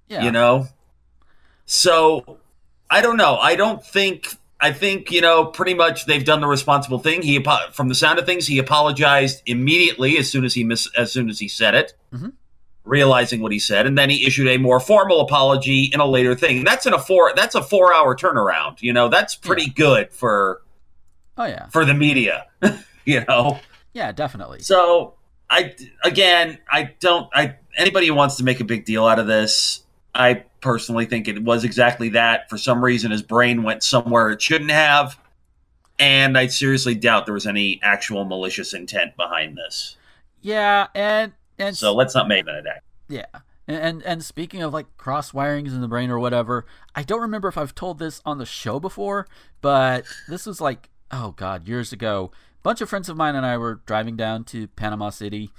Yeah. 0.07 0.23
You 0.23 0.31
know? 0.31 0.67
So 1.65 2.39
I 2.89 3.01
don't 3.01 3.17
know. 3.17 3.37
I 3.37 3.55
don't 3.55 3.85
think 3.85 4.35
I 4.59 4.71
think, 4.71 5.11
you 5.11 5.21
know, 5.21 5.45
pretty 5.45 5.73
much 5.73 6.05
they've 6.05 6.23
done 6.23 6.39
the 6.41 6.47
responsible 6.47 6.99
thing. 6.99 7.21
He 7.21 7.43
from 7.73 7.89
the 7.89 7.95
sound 7.95 8.19
of 8.19 8.25
things, 8.25 8.47
he 8.47 8.57
apologized 8.57 9.41
immediately 9.45 10.17
as 10.17 10.29
soon 10.31 10.45
as 10.45 10.53
he 10.53 10.63
miss 10.63 10.87
as 10.97 11.11
soon 11.11 11.29
as 11.29 11.39
he 11.39 11.47
said 11.47 11.75
it. 11.75 11.93
Mhm. 12.13 12.33
Realizing 12.83 13.41
what 13.41 13.51
he 13.51 13.57
said, 13.57 13.87
and 13.87 13.97
then 13.97 14.11
he 14.11 14.27
issued 14.27 14.47
a 14.47 14.57
more 14.57 14.79
formal 14.79 15.19
apology 15.19 15.85
in 15.91 15.99
a 15.99 16.05
later 16.05 16.35
thing. 16.35 16.63
That's 16.63 16.85
in 16.85 16.93
a 16.93 16.99
four. 16.99 17.33
That's 17.35 17.55
a 17.55 17.63
four-hour 17.63 18.15
turnaround. 18.15 18.79
You 18.81 18.93
know, 18.93 19.09
that's 19.09 19.33
pretty 19.33 19.69
good 19.71 20.13
for 20.13 20.61
Oh 21.35 21.45
yeah. 21.45 21.67
for 21.69 21.83
the 21.83 21.95
media. 21.95 22.45
you 23.05 23.25
know, 23.27 23.59
Yeah, 23.93 24.11
definitely. 24.11 24.59
so 24.61 25.15
I 25.49 25.73
again, 26.03 26.59
I 26.71 26.91
don't. 26.99 27.27
I 27.33 27.55
anybody 27.75 28.05
who 28.07 28.13
wants 28.13 28.35
to 28.37 28.43
make 28.43 28.59
a 28.59 28.63
big 28.63 28.85
deal 28.85 29.05
out 29.07 29.17
of 29.19 29.25
this, 29.27 29.83
I 30.15 30.45
personally 30.61 31.05
think 31.05 31.27
it 31.27 31.43
was 31.43 31.63
exactly 31.63 32.09
that. 32.09 32.49
For 32.49 32.57
some 32.57 32.83
reason, 32.83 33.11
his 33.11 33.21
brain 33.21 33.63
went 33.63 33.83
somewhere 33.83 34.31
it 34.31 34.41
shouldn't 34.41 34.71
have, 34.71 35.19
and 35.99 36.37
I 36.37 36.47
seriously 36.47 36.95
doubt 36.95 37.25
there 37.25 37.33
was 37.33 37.45
any 37.45 37.79
actual 37.83 38.25
malicious 38.25 38.73
intent 38.73 39.15
behind 39.17 39.57
this. 39.57 39.97
Yeah, 40.41 40.87
and 40.95 41.33
and 41.59 41.75
So 41.75 41.93
let's 41.93 42.15
not 42.15 42.27
make 42.27 42.45
that 42.45 42.55
attack. 42.55 42.83
Yeah. 43.09 43.25
And, 43.67 43.77
and 43.77 44.03
and 44.03 44.23
speaking 44.23 44.61
of 44.61 44.73
like 44.73 44.85
cross 44.97 45.31
wirings 45.31 45.69
in 45.69 45.81
the 45.81 45.87
brain 45.87 46.09
or 46.09 46.19
whatever, 46.19 46.65
I 46.95 47.03
don't 47.03 47.21
remember 47.21 47.47
if 47.47 47.57
I've 47.57 47.75
told 47.75 47.99
this 47.99 48.21
on 48.25 48.37
the 48.37 48.45
show 48.45 48.79
before, 48.79 49.27
but 49.61 50.05
this 50.27 50.45
was 50.45 50.61
like 50.61 50.89
oh 51.11 51.31
god, 51.31 51.67
years 51.67 51.91
ago. 51.91 52.31
A 52.33 52.63
bunch 52.63 52.81
of 52.81 52.89
friends 52.89 53.09
of 53.09 53.17
mine 53.17 53.35
and 53.35 53.45
I 53.45 53.57
were 53.57 53.81
driving 53.85 54.15
down 54.15 54.43
to 54.45 54.67
Panama 54.69 55.09
City, 55.09 55.51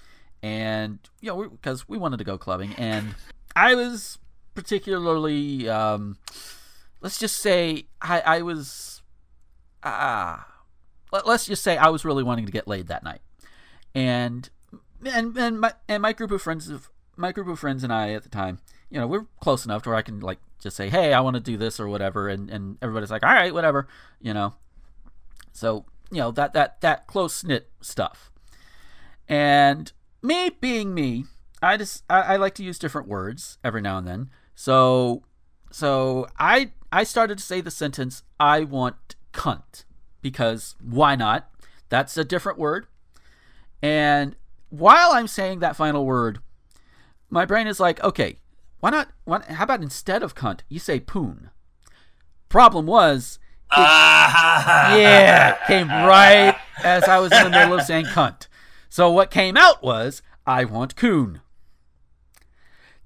and 0.42 0.98
you 1.20 1.30
know 1.30 1.48
because 1.48 1.88
we 1.88 1.98
wanted 1.98 2.18
to 2.18 2.24
go 2.24 2.38
clubbing, 2.38 2.74
and 2.74 3.14
I 3.54 3.74
was 3.74 4.18
particularly 4.56 5.68
um, 5.68 6.18
let's 7.00 7.18
just 7.18 7.36
say 7.36 7.86
I, 8.02 8.20
I 8.20 8.42
was 8.42 9.02
ah 9.84 10.48
uh, 10.48 10.52
let, 11.12 11.26
us 11.26 11.46
just 11.46 11.62
say 11.62 11.76
I 11.76 11.88
was 11.88 12.04
really 12.04 12.24
wanting 12.24 12.46
to 12.46 12.52
get 12.52 12.66
laid 12.66 12.88
that 12.88 13.04
night, 13.04 13.20
and 13.94 14.50
and 15.04 15.36
and 15.36 15.60
my 15.60 15.72
and 15.88 16.02
my 16.02 16.12
group 16.12 16.32
of 16.32 16.42
friends 16.42 16.68
of 16.68 16.90
my 17.16 17.30
group 17.30 17.46
of 17.46 17.60
friends 17.60 17.84
and 17.84 17.92
I 17.92 18.12
at 18.12 18.24
the 18.24 18.28
time, 18.28 18.58
you 18.90 18.98
know, 18.98 19.06
we're 19.06 19.26
close 19.40 19.64
enough 19.64 19.82
to 19.84 19.90
where 19.90 19.98
I 19.98 20.02
can 20.02 20.20
like 20.20 20.38
just 20.58 20.76
say, 20.76 20.88
hey, 20.88 21.12
I 21.12 21.20
want 21.20 21.34
to 21.34 21.40
do 21.40 21.56
this 21.56 21.78
or 21.78 21.88
whatever, 21.88 22.28
and 22.28 22.50
and 22.50 22.78
everybody's 22.82 23.10
like, 23.10 23.22
all 23.22 23.32
right, 23.32 23.54
whatever, 23.54 23.86
you 24.20 24.34
know. 24.34 24.54
So 25.52 25.84
you 26.10 26.18
know 26.18 26.30
that 26.32 26.52
that 26.54 26.80
that 26.80 27.06
close 27.06 27.44
knit 27.44 27.70
stuff, 27.80 28.32
and 29.28 29.92
me 30.22 30.50
being 30.60 30.92
me, 30.92 31.24
I 31.62 31.76
just 31.76 32.02
I, 32.10 32.20
I 32.22 32.36
like 32.36 32.54
to 32.56 32.64
use 32.64 32.78
different 32.78 33.08
words 33.08 33.58
every 33.62 33.80
now 33.80 33.98
and 33.98 34.06
then. 34.06 34.30
So 34.56 35.22
so 35.70 36.26
I 36.38 36.72
I 36.90 37.04
started 37.04 37.38
to 37.38 37.44
say 37.44 37.60
the 37.60 37.70
sentence 37.70 38.24
I 38.40 38.64
want 38.64 39.14
cunt 39.32 39.84
because 40.22 40.74
why 40.82 41.14
not? 41.14 41.48
That's 41.88 42.16
a 42.16 42.24
different 42.24 42.58
word. 42.58 42.86
And 43.82 44.34
while 44.70 45.12
I'm 45.12 45.28
saying 45.28 45.60
that 45.60 45.76
final 45.76 46.04
word, 46.04 46.40
my 47.30 47.44
brain 47.44 47.66
is 47.66 47.78
like, 47.78 48.02
okay, 48.02 48.38
why 48.80 48.90
not? 48.90 49.08
Why, 49.24 49.42
how 49.42 49.64
about 49.64 49.82
instead 49.82 50.22
of 50.22 50.34
cunt, 50.34 50.60
you 50.68 50.78
say 50.78 50.98
poon? 50.98 51.50
Problem 52.48 52.86
was, 52.86 53.38
it, 53.72 53.78
yeah, 53.78 55.58
came 55.66 55.88
right 55.88 56.56
as 56.82 57.04
I 57.04 57.18
was 57.18 57.32
in 57.32 57.44
the 57.44 57.50
middle 57.50 57.74
of 57.74 57.82
saying 57.82 58.06
cunt. 58.06 58.46
So 58.88 59.10
what 59.10 59.30
came 59.30 59.56
out 59.56 59.82
was, 59.82 60.22
I 60.46 60.64
want 60.64 60.96
coon. 60.96 61.42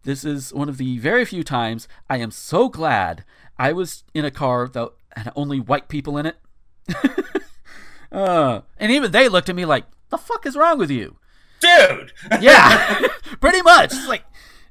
This 0.02 0.24
is 0.24 0.52
one 0.54 0.68
of 0.68 0.78
the 0.78 0.98
very 0.98 1.24
few 1.24 1.44
times 1.44 1.86
I 2.08 2.16
am 2.18 2.30
so 2.30 2.68
glad 2.68 3.24
I 3.58 3.72
was 3.72 4.04
in 4.14 4.24
a 4.24 4.30
car 4.30 4.66
that 4.68 4.90
had 5.14 5.32
only 5.36 5.60
white 5.60 5.88
people 5.88 6.16
in 6.16 6.26
it. 6.26 6.36
uh, 8.12 8.62
and 8.78 8.90
even 8.90 9.10
they 9.10 9.28
looked 9.28 9.50
at 9.50 9.56
me 9.56 9.66
like, 9.66 9.84
the 10.08 10.16
fuck 10.16 10.46
is 10.46 10.56
wrong 10.56 10.78
with 10.78 10.90
you? 10.90 11.16
Dude! 11.60 12.12
yeah, 12.40 13.06
pretty 13.40 13.60
much. 13.60 13.92
like, 14.08 14.24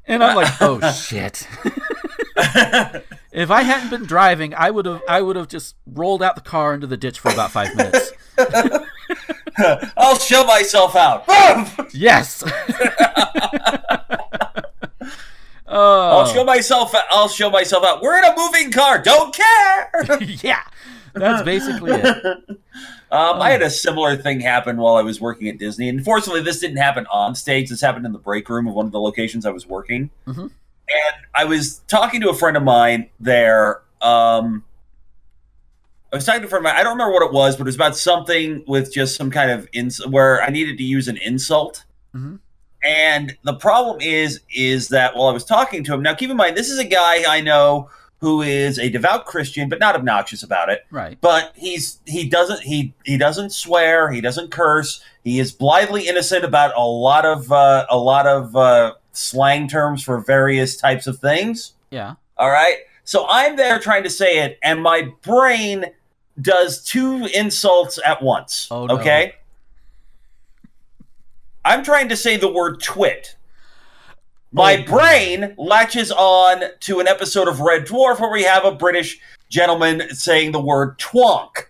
and 0.06 0.24
I'm 0.24 0.36
like, 0.36 0.60
oh 0.62 0.80
shit. 0.92 1.48
if 3.32 3.52
I 3.52 3.62
hadn't 3.62 3.92
been 3.92 4.08
driving, 4.08 4.56
I 4.56 4.72
would 4.72 4.88
have 4.88 5.04
I 5.08 5.22
would 5.22 5.36
have 5.36 5.48
just 5.48 5.76
rolled 5.86 6.24
out 6.24 6.36
the 6.36 6.42
car 6.42 6.74
into 6.74 6.88
the 6.88 6.98
ditch 6.98 7.20
for 7.20 7.32
about 7.32 7.52
five 7.52 7.76
minutes. 7.76 8.12
I'll 9.96 10.18
show 10.18 10.44
myself 10.46 10.96
out. 10.96 11.26
yes. 11.94 12.44
Oh. 15.70 16.20
I'll 16.20 16.26
show 16.26 16.44
myself. 16.44 16.94
I'll 17.12 17.28
show 17.30 17.50
myself 17.50 17.84
out. 17.86 18.02
We're 18.02 18.18
in 18.18 18.26
a 18.26 18.36
moving 18.36 18.72
car. 18.72 19.02
Don't 19.02 19.34
care. 19.34 19.92
yeah, 20.42 20.64
that's 21.14 21.44
basically 21.44 21.92
it. 21.94 22.60
Um, 23.12 23.42
I 23.42 23.50
had 23.50 23.64
a 23.64 23.72
similar 23.72 24.16
thing 24.16 24.40
happen 24.40 24.78
while 24.78 24.96
I 24.96 25.02
was 25.02 25.20
working 25.20 25.48
at 25.48 25.58
Disney. 25.58 25.90
and 25.90 25.98
Unfortunately, 25.98 26.42
this 26.44 26.60
didn't 26.60 26.78
happen 26.78 27.08
on 27.12 27.34
stage. 27.34 27.70
This 27.70 27.82
happened 27.82 28.06
in 28.06 28.12
the 28.12 28.20
break 28.20 28.48
room 28.50 28.68
of 28.68 28.76
one 28.76 28.86
of 28.86 28.92
the 28.92 29.00
locations 29.00 29.48
I 29.48 29.50
was 29.50 29.66
working. 29.66 30.12
Mm-hmm. 30.28 30.42
And 30.42 31.16
I 31.34 31.46
was 31.46 31.80
talking 31.88 32.22
to 32.22 32.30
a 32.30 32.36
friend 32.36 32.56
of 32.56 32.62
mine 32.62 33.10
there. 33.20 33.82
Um, 34.02 34.64
I 36.14 36.18
was 36.18 36.26
talking 36.26 36.42
to 36.42 36.48
a 36.48 36.50
friend 36.52 36.64
of 36.64 36.72
mine. 36.72 36.80
I 36.80 36.84
don't 36.84 36.94
remember 36.94 37.14
what 37.14 37.24
it 37.24 37.34
was, 37.34 37.56
but 37.56 37.64
it 37.64 37.66
was 37.66 37.76
about 37.76 37.98
something 37.98 38.64
with 38.68 38.94
just 38.94 39.16
some 39.16 39.32
kind 39.32 39.50
of 39.50 39.68
ins- 39.74 40.06
where 40.06 40.44
I 40.44 40.50
needed 40.50 40.78
to 40.78 40.84
use 40.84 41.08
an 41.08 41.18
insult. 41.18 41.86
Mm-hmm. 42.16 42.36
And 42.84 43.38
the 43.44 43.56
problem 43.56 44.00
is, 44.02 44.42
is 44.54 44.90
that 44.90 45.16
while 45.16 45.28
I 45.28 45.34
was 45.34 45.46
talking 45.46 45.84
to 45.86 45.94
him, 45.94 46.02
now 46.02 46.14
keep 46.14 46.30
in 46.30 46.38
mind, 46.38 46.56
this 46.56 46.70
is 46.70 46.80
a 46.80 46.86
guy 46.86 47.24
I 47.28 47.42
know 47.42 47.90
who 48.20 48.42
is 48.42 48.78
a 48.78 48.90
devout 48.90 49.26
Christian, 49.26 49.70
but 49.70 49.80
not 49.80 49.96
obnoxious 49.96 50.44
about 50.44 50.70
it. 50.70 50.86
Right. 50.92 51.18
But 51.22 51.54
he's 51.56 52.00
he 52.06 52.28
doesn't 52.28 52.62
he 52.62 52.94
he 53.06 53.18
doesn't 53.18 53.52
swear, 53.52 54.12
he 54.12 54.22
doesn't 54.22 54.52
curse. 54.52 55.02
He 55.24 55.40
is 55.40 55.52
blithely 55.52 56.08
innocent 56.08 56.44
about 56.44 56.76
a 56.76 56.86
lot 56.86 57.26
of 57.26 57.52
uh, 57.52 57.86
a 57.90 57.98
lot 57.98 58.28
of 58.28 58.56
uh, 58.56 58.94
slang 59.14 59.68
terms 59.68 60.04
for 60.04 60.20
various 60.20 60.78
types 60.78 61.08
of 61.08 61.20
things. 61.20 61.74
Yeah. 61.92 62.16
All 62.38 62.50
right. 62.50 62.78
So 63.04 63.26
I'm 63.28 63.56
there 63.56 63.80
trying 63.80 64.04
to 64.04 64.10
say 64.10 64.40
it, 64.40 64.60
and 64.62 64.84
my 64.84 65.12
brain 65.24 65.86
does 66.40 66.84
two 66.84 67.28
insults 67.34 68.00
at 68.06 68.22
once. 68.22 68.68
Oh, 68.72 68.86
no. 68.86 68.98
Okay. 69.00 69.36
I'm 71.70 71.84
trying 71.84 72.10
to 72.10 72.18
say 72.18 72.36
the 72.36 72.52
word 72.52 72.82
twit. 72.82 73.36
Oh, 73.38 74.16
my 74.52 74.78
oh, 74.78 74.92
brain 74.92 75.54
latches 75.56 76.12
on 76.12 76.64
to 76.80 77.00
an 77.00 77.08
episode 77.08 77.48
of 77.48 77.60
Red 77.60 77.86
Dwarf 77.86 78.20
where 78.20 78.32
we 78.32 78.42
have 78.42 78.66
a 78.66 78.72
British 78.72 79.20
gentleman 79.50 80.16
saying 80.16 80.52
the 80.52 80.60
word 80.60 80.98
twonk. 80.98 81.68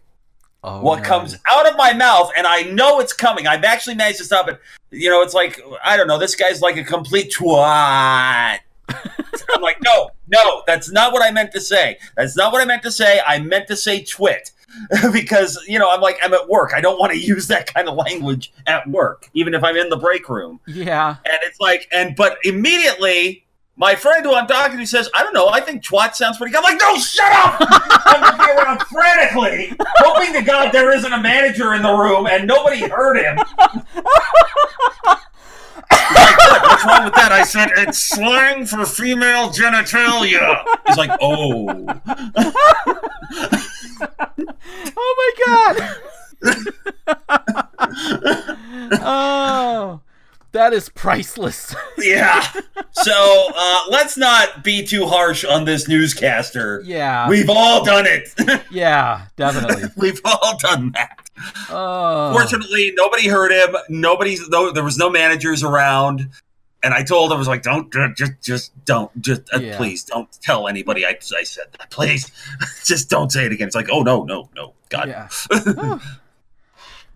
Oh, 0.63 0.79
what 0.81 0.99
no. 0.99 1.05
comes 1.05 1.37
out 1.45 1.69
of 1.69 1.75
my 1.75 1.91
mouth, 1.91 2.31
and 2.37 2.47
I 2.47 2.61
know 2.61 3.01
it's 3.01 3.11
coming. 3.11 3.45
I've 3.45 3.65
actually 3.65 3.95
managed 3.95 4.19
to 4.19 4.23
stop 4.23 4.47
it. 4.47 4.57
You 4.89 5.09
know, 5.09 5.21
it's 5.21 5.33
like 5.33 5.61
I 5.83 5.97
don't 5.97 6.07
know. 6.07 6.17
This 6.17 6.35
guy's 6.35 6.61
like 6.61 6.77
a 6.77 6.83
complete 6.85 7.33
twat. 7.37 8.59
I'm 8.89 9.61
like, 9.61 9.81
no, 9.83 10.11
no, 10.29 10.63
that's 10.65 10.89
not 10.89 11.11
what 11.11 11.21
I 11.21 11.31
meant 11.31 11.51
to 11.51 11.61
say. 11.61 11.97
That's 12.15 12.37
not 12.37 12.53
what 12.53 12.61
I 12.61 12.65
meant 12.65 12.83
to 12.83 12.91
say. 12.91 13.19
I 13.27 13.39
meant 13.39 13.67
to 13.67 13.75
say 13.75 14.03
twit. 14.03 14.51
because 15.11 15.59
you 15.67 15.79
know 15.79 15.89
I'm 15.91 16.01
like 16.01 16.17
I'm 16.23 16.33
at 16.33 16.47
work. 16.47 16.73
I 16.75 16.81
don't 16.81 16.99
want 16.99 17.11
to 17.13 17.19
use 17.19 17.47
that 17.47 17.73
kind 17.73 17.87
of 17.87 17.95
language 17.95 18.53
at 18.67 18.87
work, 18.87 19.29
even 19.33 19.53
if 19.53 19.63
I'm 19.63 19.77
in 19.77 19.89
the 19.89 19.97
break 19.97 20.27
room. 20.29 20.59
Yeah, 20.67 21.17
and 21.25 21.37
it's 21.43 21.59
like, 21.59 21.87
and 21.91 22.15
but 22.15 22.37
immediately 22.43 23.45
my 23.79 23.95
friend 23.95 24.25
who 24.25 24.35
I'm 24.35 24.45
talking 24.45 24.77
to 24.77 24.85
says, 24.85 25.09
I 25.15 25.23
don't 25.23 25.33
know, 25.33 25.47
I 25.47 25.61
think 25.61 25.85
twat 25.85 26.13
sounds 26.13 26.37
pretty 26.37 26.51
good. 26.51 26.63
I'm 26.65 26.77
like, 26.77 26.81
no, 26.81 26.97
shut 26.97 27.31
up! 27.31 27.55
I'm 28.05 28.37
looking 28.37 28.57
around 28.57 28.81
frantically, 28.83 29.73
hoping 29.99 30.33
to 30.33 30.41
God 30.41 30.73
there 30.73 30.91
isn't 30.91 31.13
a 31.13 31.21
manager 31.21 31.73
in 31.73 31.81
the 31.81 31.93
room 31.93 32.27
and 32.27 32.45
nobody 32.45 32.81
heard 32.81 33.15
him. 33.15 33.37
like, 33.37 33.47
what? 35.89 36.61
What's 36.61 36.85
wrong 36.85 37.05
with 37.05 37.13
that? 37.13 37.31
I 37.31 37.43
said, 37.45 37.69
it's 37.77 37.99
slang 37.99 38.65
for 38.65 38.85
female 38.85 39.49
genitalia. 39.49 40.61
He's 40.85 40.97
like, 40.97 41.17
oh. 41.21 41.85
Oh 44.97 45.15
my 45.17 45.31
god! 45.45 45.95
oh, 49.01 50.01
that 50.51 50.73
is 50.73 50.89
priceless. 50.89 51.75
yeah. 51.97 52.45
So 52.91 53.47
uh, 53.55 53.81
let's 53.89 54.17
not 54.17 54.63
be 54.63 54.85
too 54.85 55.05
harsh 55.05 55.45
on 55.45 55.65
this 55.65 55.87
newscaster. 55.87 56.81
Yeah. 56.85 57.29
We've 57.29 57.49
all 57.49 57.83
done 57.83 58.05
it. 58.07 58.29
yeah, 58.71 59.27
definitely. 59.35 59.83
We've 59.95 60.21
all 60.25 60.57
done 60.57 60.91
that. 60.93 61.29
Oh. 61.69 62.33
Fortunately, 62.33 62.91
nobody 62.95 63.27
heard 63.27 63.51
him. 63.51 63.75
Nobody's. 63.89 64.47
No, 64.49 64.71
there 64.71 64.83
was 64.83 64.97
no 64.97 65.09
managers 65.09 65.63
around 65.63 66.29
and 66.81 66.93
I 66.93 67.03
told 67.03 67.31
him, 67.31 67.35
I 67.35 67.39
was 67.39 67.47
like, 67.47 67.63
don't, 67.63 67.91
just, 68.15 68.41
just 68.41 68.85
don't, 68.85 69.11
just, 69.21 69.41
uh, 69.53 69.59
yeah. 69.59 69.77
please 69.77 70.03
don't 70.03 70.31
tell 70.41 70.67
anybody 70.67 71.05
I, 71.05 71.17
I 71.37 71.43
said 71.43 71.65
that. 71.77 71.89
Please, 71.89 72.31
just 72.85 73.09
don't 73.09 73.31
say 73.31 73.45
it 73.45 73.51
again. 73.51 73.67
It's 73.67 73.75
like, 73.75 73.89
oh, 73.91 74.01
no, 74.01 74.23
no, 74.23 74.49
no, 74.55 74.73
God. 74.89 75.09
Yeah. 75.09 75.27
oh. 75.51 76.01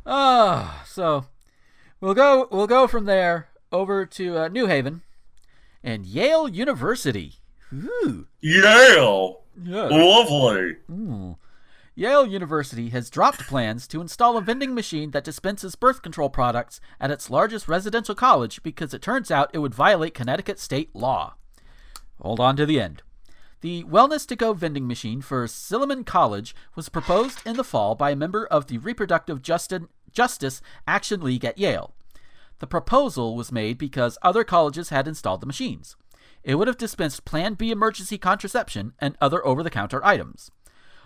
oh. 0.06 0.84
so 0.86 1.26
we'll 2.02 2.14
go, 2.14 2.48
we'll 2.52 2.68
go 2.68 2.88
from 2.88 3.06
there 3.06 3.48
over 3.72 4.06
to 4.06 4.38
uh, 4.38 4.48
New 4.50 4.68
Haven 4.68 5.02
and 5.84 6.06
Yale 6.06 6.50
University. 6.50 7.36
Ooh. 7.74 8.28
Yale. 8.42 9.42
Yeah. 9.64 9.84
Lovely. 9.84 10.78
Ooh. 10.92 11.38
Yale 11.96 12.26
University 12.26 12.90
has 12.90 13.12
dropped 13.12 13.46
plans 13.46 13.88
to 13.88 14.02
install 14.02 14.36
a 14.36 14.42
vending 14.42 14.74
machine 14.74 15.12
that 15.12 15.24
dispenses 15.24 15.76
birth 15.76 16.02
control 16.02 16.28
products 16.28 16.82
at 17.00 17.12
its 17.12 17.30
largest 17.30 17.68
residential 17.68 18.16
college 18.16 18.64
because 18.64 18.96
it 18.96 19.02
turns 19.02 19.30
out 19.30 19.52
it 19.54 19.60
would 19.60 19.76
violate 19.76 20.16
Connecticut 20.16 20.58
state 20.58 20.90
law. 20.96 21.36
Hold 22.20 22.40
on 22.40 22.56
to 22.56 22.66
the 22.66 22.80
end. 22.80 23.04
The 23.62 23.84
Wellness 23.84 24.26
to 24.28 24.36
Go 24.36 24.54
vending 24.54 24.88
machine 24.88 25.22
for 25.22 25.46
Silliman 25.46 26.04
College 26.04 26.56
was 26.76 26.90
proposed 26.90 27.40
in 27.46 27.58
the 27.58 27.64
fall 27.64 27.94
by 27.94 28.10
a 28.10 28.16
member 28.16 28.48
of 28.48 28.66
the 28.66 28.80
Reproductive 28.80 29.44
Justice 29.44 30.62
Action 30.88 31.22
League 31.22 31.46
at 31.46 31.60
Yale. 31.60 31.94
The 32.58 32.66
proposal 32.66 33.36
was 33.36 33.52
made 33.52 33.78
because 33.78 34.18
other 34.24 34.44
colleges 34.44 34.90
had 34.90 35.08
installed 35.08 35.42
the 35.42 35.48
machines. 35.48 35.96
It 36.44 36.56
would 36.56 36.68
have 36.68 36.78
dispensed 36.78 37.24
Plan 37.24 37.54
B 37.54 37.70
emergency 37.70 38.18
contraception 38.18 38.94
and 38.98 39.16
other 39.22 39.46
over 39.46 39.62
the 39.62 39.70
counter 39.70 40.04
items. 40.04 40.50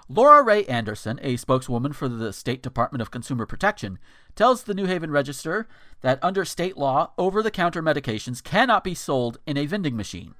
Lora 0.09 0.41
Rae 0.41 0.63
Anderson, 0.65 1.19
a 1.21 1.35
spokeswoman 1.35 1.93
for 1.93 2.07
the 2.07 2.31
State 2.31 2.61
Department 2.61 3.01
of 3.01 3.11
Consumer 3.11 3.45
Protection, 3.45 3.99
tells 4.35 4.63
the 4.63 4.73
New 4.73 4.85
Haven 4.85 5.11
Register 5.11 5.67
that 6.01 6.19
under 6.23 6.45
state 6.45 6.77
law, 6.77 7.11
over 7.17 7.43
the 7.43 7.51
counter 7.51 7.83
medications 7.83 8.43
cannot 8.43 8.83
be 8.83 8.95
sold 8.95 9.37
in 9.45 9.57
a 9.57 9.65
vending 9.65 9.97
machine. 9.97 10.35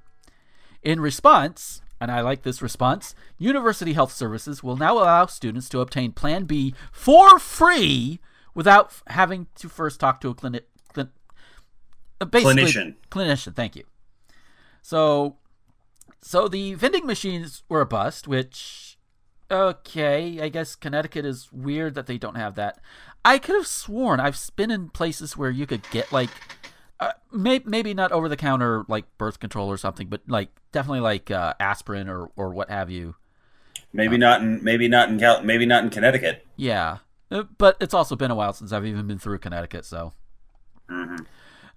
In 0.82 1.00
response, 1.00 1.82
and 2.00 2.10
I 2.10 2.20
like 2.20 2.42
this 2.42 2.62
response, 2.62 3.14
University 3.36 3.92
Health 3.92 4.12
Services 4.12 4.62
will 4.62 4.76
now 4.76 4.94
allow 4.94 5.26
students 5.26 5.68
to 5.70 5.80
obtain 5.80 6.12
Plan 6.12 6.44
B 6.44 6.74
for 6.92 7.38
free 7.38 8.20
without 8.54 8.92
having 9.08 9.48
to 9.56 9.68
first 9.68 10.00
talk 10.00 10.20
to 10.20 10.28
a 10.28 10.34
clinic. 10.34 10.66
Clin- 10.94 11.10
uh, 12.20 12.26
clinician. 12.26 12.94
Clinician, 13.10 13.54
thank 13.54 13.76
you. 13.76 13.84
So, 14.82 15.36
so 16.22 16.48
the 16.48 16.74
vending 16.74 17.06
machines 17.06 17.62
were 17.68 17.80
a 17.80 17.86
bust, 17.86 18.26
which 18.26 18.97
okay, 19.50 20.40
I 20.40 20.48
guess 20.48 20.74
Connecticut 20.74 21.24
is 21.24 21.48
weird 21.52 21.94
that 21.94 22.06
they 22.06 22.18
don't 22.18 22.34
have 22.36 22.54
that. 22.56 22.78
I 23.24 23.38
could 23.38 23.54
have 23.56 23.66
sworn 23.66 24.20
I've 24.20 24.38
been 24.56 24.70
in 24.70 24.88
places 24.90 25.36
where 25.36 25.50
you 25.50 25.66
could 25.66 25.82
get 25.90 26.12
like, 26.12 26.30
uh, 27.00 27.12
may- 27.32 27.62
maybe 27.64 27.94
not 27.94 28.12
over 28.12 28.28
the 28.28 28.36
counter 28.36 28.84
like 28.88 29.04
birth 29.18 29.40
control 29.40 29.68
or 29.70 29.76
something, 29.76 30.08
but 30.08 30.22
like 30.28 30.50
definitely 30.72 31.00
like 31.00 31.30
uh, 31.30 31.54
aspirin 31.60 32.08
or 32.08 32.30
or 32.36 32.50
what 32.50 32.70
have 32.70 32.90
you. 32.90 33.14
Maybe 33.92 34.18
not 34.18 34.42
in 34.42 34.62
maybe 34.62 34.88
not 34.88 35.08
in 35.08 35.18
Cal- 35.18 35.42
maybe 35.42 35.66
not 35.66 35.82
in 35.84 35.90
Connecticut. 35.90 36.46
Yeah, 36.56 36.98
Uh, 37.30 37.44
but 37.58 37.76
it's 37.80 37.94
also 37.94 38.16
been 38.16 38.30
a 38.30 38.34
while 38.34 38.52
since 38.52 38.72
I've 38.72 38.86
even 38.86 39.06
been 39.06 39.18
through 39.18 39.38
Connecticut, 39.38 39.84
so. 39.84 40.12
Mhm. 40.90 41.26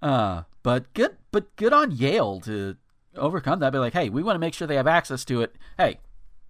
Uh, 0.00 0.42
but 0.62 0.92
good, 0.94 1.16
but 1.30 1.54
good 1.56 1.72
on 1.72 1.90
Yale 1.92 2.40
to 2.40 2.76
overcome 3.16 3.60
that. 3.60 3.70
Be 3.72 3.78
like, 3.78 3.92
hey, 3.92 4.08
we 4.08 4.22
want 4.22 4.34
to 4.34 4.40
make 4.40 4.54
sure 4.54 4.66
they 4.66 4.76
have 4.76 4.86
access 4.86 5.24
to 5.26 5.42
it. 5.42 5.54
Hey, 5.78 6.00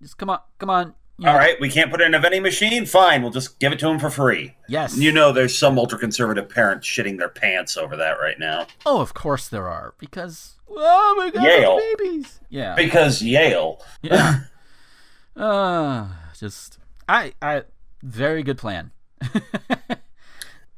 just 0.00 0.16
come 0.18 0.30
on, 0.30 0.40
come 0.58 0.70
on. 0.70 0.94
All 1.24 1.34
know, 1.36 1.60
we 1.60 1.68
can't 1.70 1.90
put 1.90 2.00
it 2.00 2.04
in 2.06 2.14
a 2.14 2.18
vending 2.18 2.42
machine. 2.42 2.84
Fine, 2.86 3.22
we'll 3.22 3.30
just 3.30 3.60
give 3.60 3.70
it 3.72 3.78
to 3.80 3.86
them 3.86 3.98
for 4.00 4.10
free. 4.10 4.54
Yes. 4.68 4.96
You 4.96 5.12
know, 5.12 5.30
there's 5.32 5.56
some 5.56 5.78
ultra 5.78 5.98
conservative 5.98 6.48
parents 6.48 6.86
shitting 6.86 7.18
their 7.18 7.28
pants 7.28 7.76
over 7.76 7.96
that 7.96 8.18
right 8.20 8.38
now 8.38 8.66
Oh, 8.84 9.00
of 9.00 9.14
course 9.14 9.48
there 9.48 9.68
are 9.68 9.94
because 9.98 10.54
oh 10.68 11.14
my 11.16 11.30
god, 11.30 11.44
Yale. 11.44 11.78
babies. 11.98 12.40
Yeah. 12.48 12.74
because 12.74 13.22
Yale. 13.22 13.80
Yeah. 14.00 14.40
uh, 15.36 16.08
just 16.38 16.78
I 17.08 17.34
I 17.40 17.64
very 18.02 18.42
good 18.42 18.58
plan. 18.58 18.90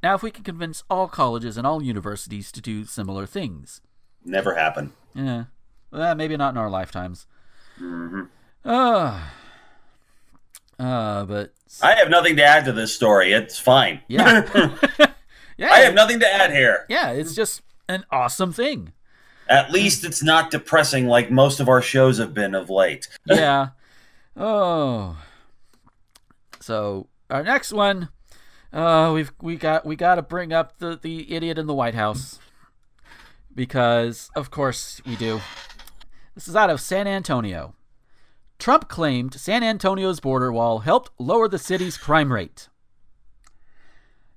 now, 0.03 0.14
if 0.14 0.23
we 0.23 0.31
can 0.31 0.44
convince 0.44 0.85
all 0.90 1.09
colleges 1.09 1.57
and 1.57 1.66
all 1.66 1.83
universities 1.83 2.53
to 2.53 2.61
do 2.61 2.85
similar 2.85 3.25
things, 3.27 3.81
Never 4.25 4.55
happen. 4.55 4.92
yeah, 5.14 5.44
well, 5.90 6.14
maybe 6.14 6.37
not 6.37 6.53
in 6.55 6.59
our 6.59 6.68
lifetimes. 6.70 7.27
hmm 7.79 8.23
Uh, 8.64 9.20
uh, 10.85 11.25
but 11.25 11.53
I 11.83 11.94
have 11.94 12.11
nothing 12.11 12.37
to 12.37 12.44
add 12.44 12.66
to 12.66 12.73
this 12.73 12.94
story. 12.94 13.33
It's 13.33 13.59
fine. 13.59 14.03
yeah, 14.07 14.47
yeah, 15.57 15.73
I 15.73 15.79
have 15.81 15.94
nothing 15.94 16.20
to 16.20 16.29
add 16.33 16.53
here. 16.53 16.85
yeah, 16.88 17.11
it's 17.12 17.35
just 17.35 17.62
an 17.88 18.05
awesome 18.11 18.53
thing. 18.53 18.92
At 19.49 19.70
least 19.70 20.05
it's 20.05 20.23
not 20.23 20.51
depressing 20.51 21.07
like 21.07 21.31
most 21.31 21.61
of 21.61 21.68
our 21.68 21.83
shows 21.83 22.18
have 22.18 22.35
been 22.35 22.55
of 22.55 22.68
late. 22.70 23.09
yeah. 23.27 23.68
Oh. 24.37 25.16
So 26.61 27.09
our 27.31 27.42
next 27.42 27.73
one, 27.73 28.09
uh, 28.73 29.12
we've 29.14 29.33
we 29.40 29.57
got 29.57 29.85
we 29.87 29.97
got 29.97 30.16
to 30.16 30.23
bring 30.23 30.53
up 30.53 30.79
the 30.79 30.99
the 31.01 31.35
idiot 31.35 31.59
in 31.59 31.66
the 31.66 31.75
White 31.75 31.94
House 31.94 32.38
because 33.55 34.31
of 34.35 34.51
course 34.51 35.01
we 35.07 35.16
do. 35.16 35.40
This 36.35 36.49
is 36.49 36.57
out 36.57 36.70
of 36.70 36.81
San 36.81 37.07
Antonio. 37.07 37.75
Trump 38.64 38.88
claimed 38.88 39.35
San 39.35 39.62
Antonio's 39.62 40.20
border 40.20 40.50
wall 40.50 40.79
helped 40.79 41.11
lower 41.18 41.48
the 41.48 41.59
city's 41.59 41.98
crime 41.98 42.33
rate. 42.33 42.70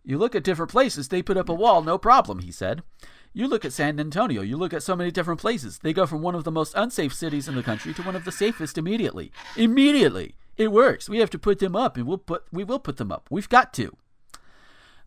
You 0.04 0.18
look 0.18 0.36
at 0.36 0.44
different 0.44 0.70
places, 0.70 1.08
they 1.08 1.24
put 1.24 1.38
up 1.38 1.48
a 1.48 1.54
wall, 1.54 1.82
no 1.82 1.98
problem, 1.98 2.40
he 2.40 2.52
said. 2.52 2.84
You 3.32 3.48
look 3.48 3.64
at 3.64 3.72
San 3.72 4.02
Antonio, 4.02 4.42
you 4.42 4.58
look 4.58 4.74
at 4.74 4.84
so 4.84 4.98
many 4.98 5.12
different 5.12 5.40
places. 5.40 5.80
They 5.80 5.94
go 5.94 6.06
from 6.06 6.22
one 6.22 6.36
of 6.36 6.44
the 6.44 6.52
most 6.52 6.74
unsafe 6.76 7.14
cities 7.14 7.48
in 7.48 7.56
the 7.56 7.64
country 7.64 7.94
to 7.94 8.02
one 8.02 8.18
of 8.18 8.26
the 8.26 8.34
safest 8.34 8.78
immediately. 8.78 9.32
Immediately. 9.56 10.36
It 10.58 10.74
works. 10.74 11.08
We 11.08 11.20
have 11.20 11.30
to 11.30 11.40
put 11.40 11.60
them 11.60 11.78
up 11.78 11.96
and 11.96 12.06
we'll 12.06 12.18
put 12.18 12.44
we 12.52 12.66
will 12.66 12.80
put 12.80 12.98
them 12.98 13.14
up. 13.14 13.30
We've 13.32 13.48
got 13.48 13.74
to. 13.76 13.96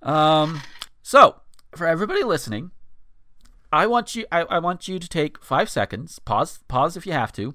Um 0.00 0.62
so, 1.02 1.42
for 1.76 1.86
everybody 1.86 2.24
listening, 2.24 2.70
I 3.70 3.86
want 3.86 4.16
you 4.16 4.24
I, 4.32 4.44
I 4.44 4.58
want 4.60 4.88
you 4.88 4.98
to 4.98 5.08
take 5.10 5.44
5 5.44 5.68
seconds, 5.68 6.20
pause 6.20 6.60
pause 6.68 6.96
if 6.96 7.06
you 7.06 7.12
have 7.12 7.32
to. 7.32 7.54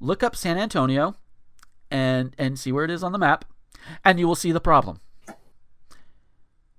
Look 0.00 0.22
up 0.22 0.36
San 0.36 0.58
Antonio 0.58 1.16
and 1.90 2.34
and 2.38 2.58
see 2.58 2.72
where 2.72 2.84
it 2.84 2.90
is 2.90 3.02
on 3.02 3.12
the 3.12 3.18
map 3.18 3.44
and 4.04 4.18
you 4.18 4.26
will 4.26 4.34
see 4.34 4.52
the 4.52 4.60
problem. 4.60 5.00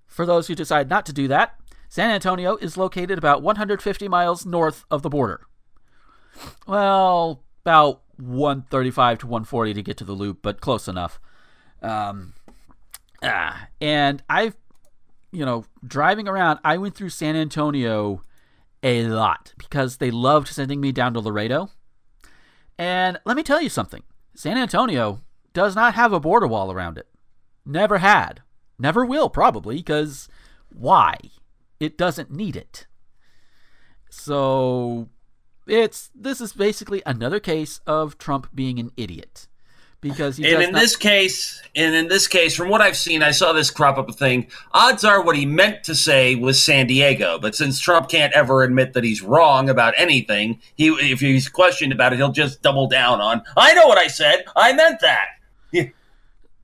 For 0.07 0.25
those 0.25 0.47
who 0.47 0.55
decide 0.55 0.89
not 0.89 1.05
to 1.07 1.13
do 1.13 1.27
that, 1.27 1.55
San 1.87 2.09
Antonio 2.11 2.57
is 2.57 2.77
located 2.77 3.17
about 3.17 3.41
150 3.41 4.07
miles 4.07 4.45
north 4.45 4.85
of 4.91 5.01
the 5.01 5.09
border. 5.09 5.41
Well, 6.67 7.43
about 7.63 8.01
135 8.17 9.19
to 9.19 9.27
140 9.27 9.73
to 9.73 9.81
get 9.81 9.97
to 9.97 10.03
the 10.03 10.13
loop, 10.13 10.39
but 10.41 10.61
close 10.61 10.87
enough. 10.87 11.19
Um, 11.81 12.33
ah, 13.23 13.67
and 13.79 14.21
I've, 14.29 14.55
you 15.31 15.45
know, 15.45 15.65
driving 15.85 16.27
around, 16.27 16.59
I 16.63 16.77
went 16.77 16.95
through 16.95 17.09
San 17.09 17.35
Antonio 17.35 18.21
a 18.83 19.03
lot 19.03 19.53
because 19.57 19.97
they 19.97 20.11
loved 20.11 20.47
sending 20.47 20.79
me 20.81 20.91
down 20.91 21.13
to 21.13 21.19
Laredo. 21.19 21.69
And 22.79 23.19
let 23.25 23.35
me 23.35 23.43
tell 23.43 23.61
you 23.61 23.69
something 23.69 24.03
San 24.33 24.57
Antonio 24.57 25.21
does 25.53 25.75
not 25.75 25.95
have 25.95 26.13
a 26.13 26.19
border 26.19 26.47
wall 26.47 26.71
around 26.71 26.97
it. 26.97 27.07
Never 27.65 27.97
had. 27.97 28.41
Never 28.79 29.05
will, 29.05 29.29
probably, 29.29 29.75
because 29.75 30.29
why? 30.69 31.17
It 31.81 31.97
doesn't 31.97 32.31
need 32.31 32.55
it. 32.55 32.87
So 34.09 35.09
it's 35.67 36.09
this 36.15 36.39
is 36.39 36.53
basically 36.53 37.03
another 37.05 37.41
case 37.41 37.81
of 37.85 38.17
Trump 38.17 38.47
being 38.55 38.79
an 38.79 38.91
idiot 38.95 39.48
because 40.01 40.37
he 40.37 40.51
And 40.51 40.63
in 40.63 40.71
not- 40.71 40.81
this 40.81 40.95
case, 40.95 41.61
and 41.75 41.93
in 41.93 42.07
this 42.07 42.27
case, 42.27 42.55
from 42.55 42.69
what 42.69 42.81
I've 42.81 42.97
seen, 42.97 43.21
I 43.21 43.31
saw 43.31 43.53
this 43.53 43.69
crop 43.69 43.97
up 43.97 44.09
a 44.09 44.13
thing. 44.13 44.47
Odds 44.73 45.03
are 45.03 45.21
what 45.21 45.35
he 45.35 45.45
meant 45.45 45.83
to 45.85 45.95
say 45.95 46.35
was 46.35 46.61
San 46.61 46.87
Diego, 46.87 47.37
but 47.39 47.55
since 47.55 47.79
Trump 47.79 48.09
can't 48.09 48.33
ever 48.33 48.63
admit 48.63 48.93
that 48.93 49.03
he's 49.03 49.21
wrong 49.21 49.69
about 49.69 49.93
anything, 49.97 50.59
he 50.75 50.87
if 50.87 51.19
he's 51.19 51.49
questioned 51.49 51.91
about 51.91 52.13
it, 52.13 52.17
he'll 52.17 52.31
just 52.31 52.61
double 52.61 52.87
down 52.87 53.19
on, 53.21 53.43
"I 53.57 53.73
know 53.73 53.87
what 53.87 53.97
I 53.97 54.07
said. 54.07 54.45
I 54.55 54.73
meant 54.73 54.99
that." 55.01 55.27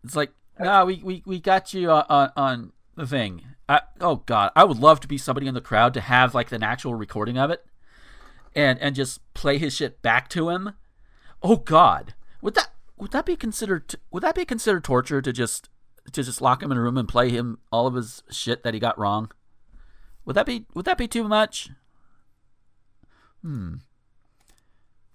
It's 0.03 0.15
like, 0.15 0.31
no, 0.59 0.85
we, 0.85 1.01
we, 1.03 1.23
we 1.25 1.39
got 1.39 1.73
you 1.73 1.89
on, 1.89 2.05
on, 2.09 2.31
on 2.37 2.71
the 2.95 3.07
thing. 3.07 3.41
I, 3.67 3.81
oh 3.99 4.17
God, 4.17 4.51
I 4.55 4.63
would 4.63 4.77
love 4.77 4.99
to 4.99 5.07
be 5.07 5.17
somebody 5.17 5.47
in 5.47 5.55
the 5.55 5.61
crowd 5.61 5.95
to 5.95 6.01
have 6.01 6.35
like 6.35 6.51
an 6.51 6.61
actual 6.61 6.93
recording 6.93 7.39
of 7.39 7.49
it, 7.49 7.65
and 8.55 8.77
and 8.79 8.95
just 8.95 9.19
play 9.33 9.57
his 9.57 9.73
shit 9.75 10.03
back 10.03 10.29
to 10.29 10.49
him. 10.49 10.73
Oh 11.41 11.55
God, 11.55 12.13
would 12.41 12.53
that 12.53 12.69
would 12.97 13.11
that 13.11 13.25
be 13.25 13.35
considered 13.35 13.95
would 14.11 14.23
that 14.23 14.35
be 14.35 14.45
considered 14.45 14.83
torture 14.83 15.21
to 15.21 15.33
just 15.33 15.69
to 16.11 16.23
just 16.23 16.41
lock 16.41 16.61
him 16.61 16.71
in 16.71 16.77
a 16.77 16.81
room 16.81 16.97
and 16.97 17.07
play 17.07 17.29
him 17.29 17.59
all 17.71 17.87
of 17.87 17.95
his 17.95 18.23
shit 18.29 18.63
that 18.63 18.73
he 18.73 18.79
got 18.79 18.97
wrong? 18.97 19.31
Would 20.25 20.35
that 20.35 20.45
be 20.45 20.65
would 20.73 20.85
that 20.85 20.97
be 20.97 21.07
too 21.07 21.23
much? 21.23 21.69
Hmm. 23.41 23.75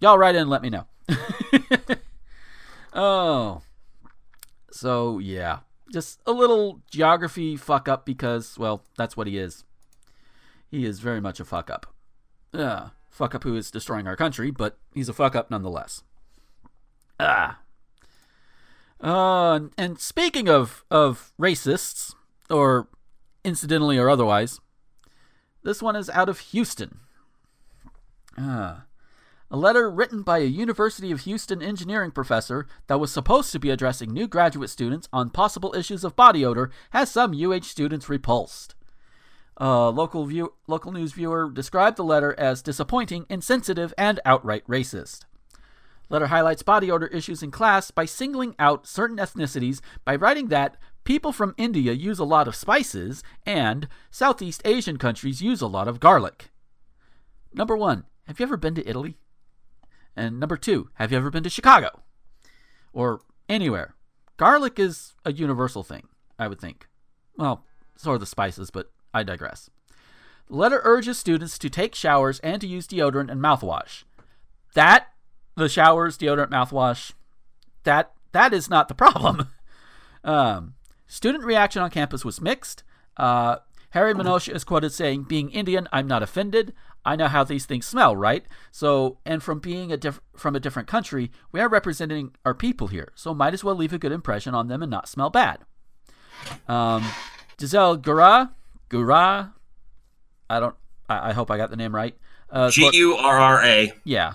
Y'all 0.01 0.19
write 0.19 0.35
in 0.35 0.43
and 0.43 0.51
let 0.51 0.63
me 0.63 0.71
know. 0.71 0.87
oh. 2.93 3.63
So 4.71 5.19
yeah, 5.19 5.61
just 5.93 6.21
a 6.27 6.33
little 6.33 6.81
geography 6.91 7.57
fuck 7.57 7.89
up 7.89 8.07
because 8.07 8.59
well, 8.59 8.85
that's 8.97 9.17
what 9.17 9.27
he 9.27 9.39
is. 9.39 9.65
He 10.71 10.85
is 10.87 11.01
very 11.01 11.21
much 11.21 11.41
a 11.41 11.45
fuck 11.45 11.71
up. 11.71 11.93
Yeah, 12.53 12.91
fuck 13.09 13.35
up 13.35 13.43
who 13.43 13.57
is 13.57 13.71
destroying 13.71 14.07
our 14.07 14.17
country, 14.17 14.51
but 14.51 14.79
he's 14.95 15.09
a 15.09 15.13
fuck 15.13 15.35
up 15.35 15.51
nonetheless. 15.51 16.03
Ah. 17.19 17.59
Uh, 19.01 19.61
and 19.79 19.99
speaking 19.99 20.49
of 20.49 20.85
of 20.91 21.33
racists, 21.41 22.15
or 22.51 22.89
incidentally 23.45 23.97
or 23.97 24.11
otherwise, 24.11 24.61
this 25.63 25.83
one 25.83 25.97
is 25.97 26.11
out 26.11 26.29
of 26.29 26.39
Houston. 26.41 27.01
Ah. 28.37 28.85
A 29.53 29.57
letter 29.57 29.91
written 29.91 30.23
by 30.23 30.39
a 30.39 30.45
University 30.45 31.11
of 31.11 31.21
Houston 31.21 31.61
engineering 31.61 32.13
professor 32.13 32.69
that 32.87 33.01
was 33.01 33.11
supposed 33.11 33.51
to 33.51 33.59
be 33.59 33.71
addressing 33.71 34.13
new 34.13 34.29
graduate 34.29 34.71
students 34.71 35.09
on 35.13 35.31
possible 35.31 35.75
issues 35.75 36.05
of 36.05 36.15
body 36.15 36.45
odor 36.45 36.71
has 36.91 37.11
some 37.11 37.35
UH 37.35 37.63
students 37.63 38.09
repulsed. 38.09 38.77
A 39.57 39.91
local, 39.91 40.25
view, 40.25 40.55
local 40.69 40.93
news 40.93 41.13
viewer 41.13 41.51
described 41.51 41.97
the 41.97 42.05
letter 42.05 42.35
as 42.39 42.63
disappointing, 42.63 43.27
insensitive, 43.29 43.93
and 43.99 44.21
outright 44.25 44.65
racist. 44.69 45.25
Letter 46.11 46.27
highlights 46.27 46.63
body 46.63 46.91
odor 46.91 47.07
issues 47.07 47.43
in 47.43 47.53
class 47.53 47.91
by 47.91 48.05
singling 48.05 48.57
out 48.59 48.87
certain 48.87 49.17
ethnicities 49.17 49.81
by 50.05 50.17
writing 50.17 50.49
that 50.49 50.77
people 51.05 51.33
from 51.33 51.55
India 51.57 51.93
use 51.93 52.19
a 52.19 52.25
lot 52.25 52.49
of 52.49 52.57
spices 52.57 53.23
and 53.47 53.89
Southeast 54.11 54.61
Asian 54.65 54.99
countries 54.99 55.41
use 55.41 55.63
a 55.63 55.69
lot 55.69 55.87
of 55.87 56.01
garlic. 56.01 56.51
Number 57.55 57.77
one, 57.77 58.05
have 58.27 58.41
you 58.41 58.45
ever 58.45 58.57
been 58.57 58.75
to 58.75 58.89
Italy? 58.89 59.17
And 60.17 60.41
number 60.41 60.57
two, 60.57 60.91
have 60.95 61.13
you 61.13 61.17
ever 61.17 61.31
been 61.31 61.45
to 61.45 61.51
Chicago? 61.51 62.03
Or 62.93 63.21
anywhere? 63.49 63.95
Garlic 64.37 64.79
is 64.79 65.15
a 65.25 65.33
universal 65.33 65.85
thing, 65.85 66.09
I 66.39 66.49
would 66.49 66.61
think. 66.61 66.89
Well, 67.37 67.65
so 67.97 68.13
are 68.13 68.19
the 68.19 68.27
spices, 68.27 68.71
but 68.71 68.91
I 69.15 69.23
digress. 69.23 69.71
The 70.49 70.57
letter 70.57 70.81
urges 70.83 71.19
students 71.19 71.59
to 71.59 71.71
take 71.71 71.95
showers 71.95 72.41
and 72.41 72.61
to 72.61 72.67
use 72.67 72.89
deodorant 72.89 73.31
and 73.31 73.41
mouthwash. 73.41 74.03
That, 74.75 75.09
the 75.57 75.69
showers, 75.69 76.17
deodorant, 76.19 76.51
mouthwash, 76.51 77.13
that 77.85 78.13
that 78.33 78.53
is 78.53 78.71
not 78.71 78.89
the 78.89 78.95
problem. 78.95 79.49
um, 80.25 80.75
student 81.07 81.45
reaction 81.45 81.83
on 81.83 81.91
campus 81.91 82.25
was 82.25 82.41
mixed. 82.41 82.83
Uh, 83.17 83.57
Harry 83.91 84.15
Minoche 84.15 84.55
is 84.55 84.65
quoted 84.65 84.93
saying, 84.93 85.25
Being 85.25 85.51
Indian, 85.51 85.89
I'm 85.93 86.07
not 86.07 86.23
offended. 86.23 86.73
I 87.05 87.17
know 87.17 87.29
how 87.29 87.45
these 87.45 87.67
things 87.67 87.87
smell, 87.87 88.15
right? 88.15 88.45
So, 88.71 89.19
and 89.25 89.43
from 89.43 89.59
being 89.59 89.91
a 89.91 89.97
diff- 89.97 90.21
from 90.37 90.55
a 90.55 90.61
different 90.61 90.87
country, 90.87 91.31
we 91.51 91.61
are 91.61 91.69
representing 91.69 92.35
our 92.45 92.55
people 92.55 92.89
here, 92.89 93.13
so 93.15 93.35
might 93.35 93.55
as 93.55 93.65
well 93.65 93.75
leave 93.75 93.93
a 93.93 93.99
good 93.99 94.13
impression 94.13 94.55
on 94.55 94.69
them 94.69 94.83
and 94.83 94.91
not 94.91 95.09
smell 95.09 95.31
bad. 95.31 95.61
Um, 96.69 97.05
Giselle 97.59 97.97
Gurra, 97.99 98.51
Gurra, 98.91 99.53
I 100.49 100.61
don't, 100.61 100.77
I, 101.09 101.31
I 101.31 101.33
hope 101.33 101.51
I 101.51 101.57
got 101.57 101.71
the 101.71 101.77
name 101.77 101.95
right. 101.95 102.17
Uh, 102.51 102.71
G 102.71 102.91
U 102.93 103.17
R 103.17 103.39
R 103.39 103.65
A. 103.65 103.93
yeah. 104.05 104.35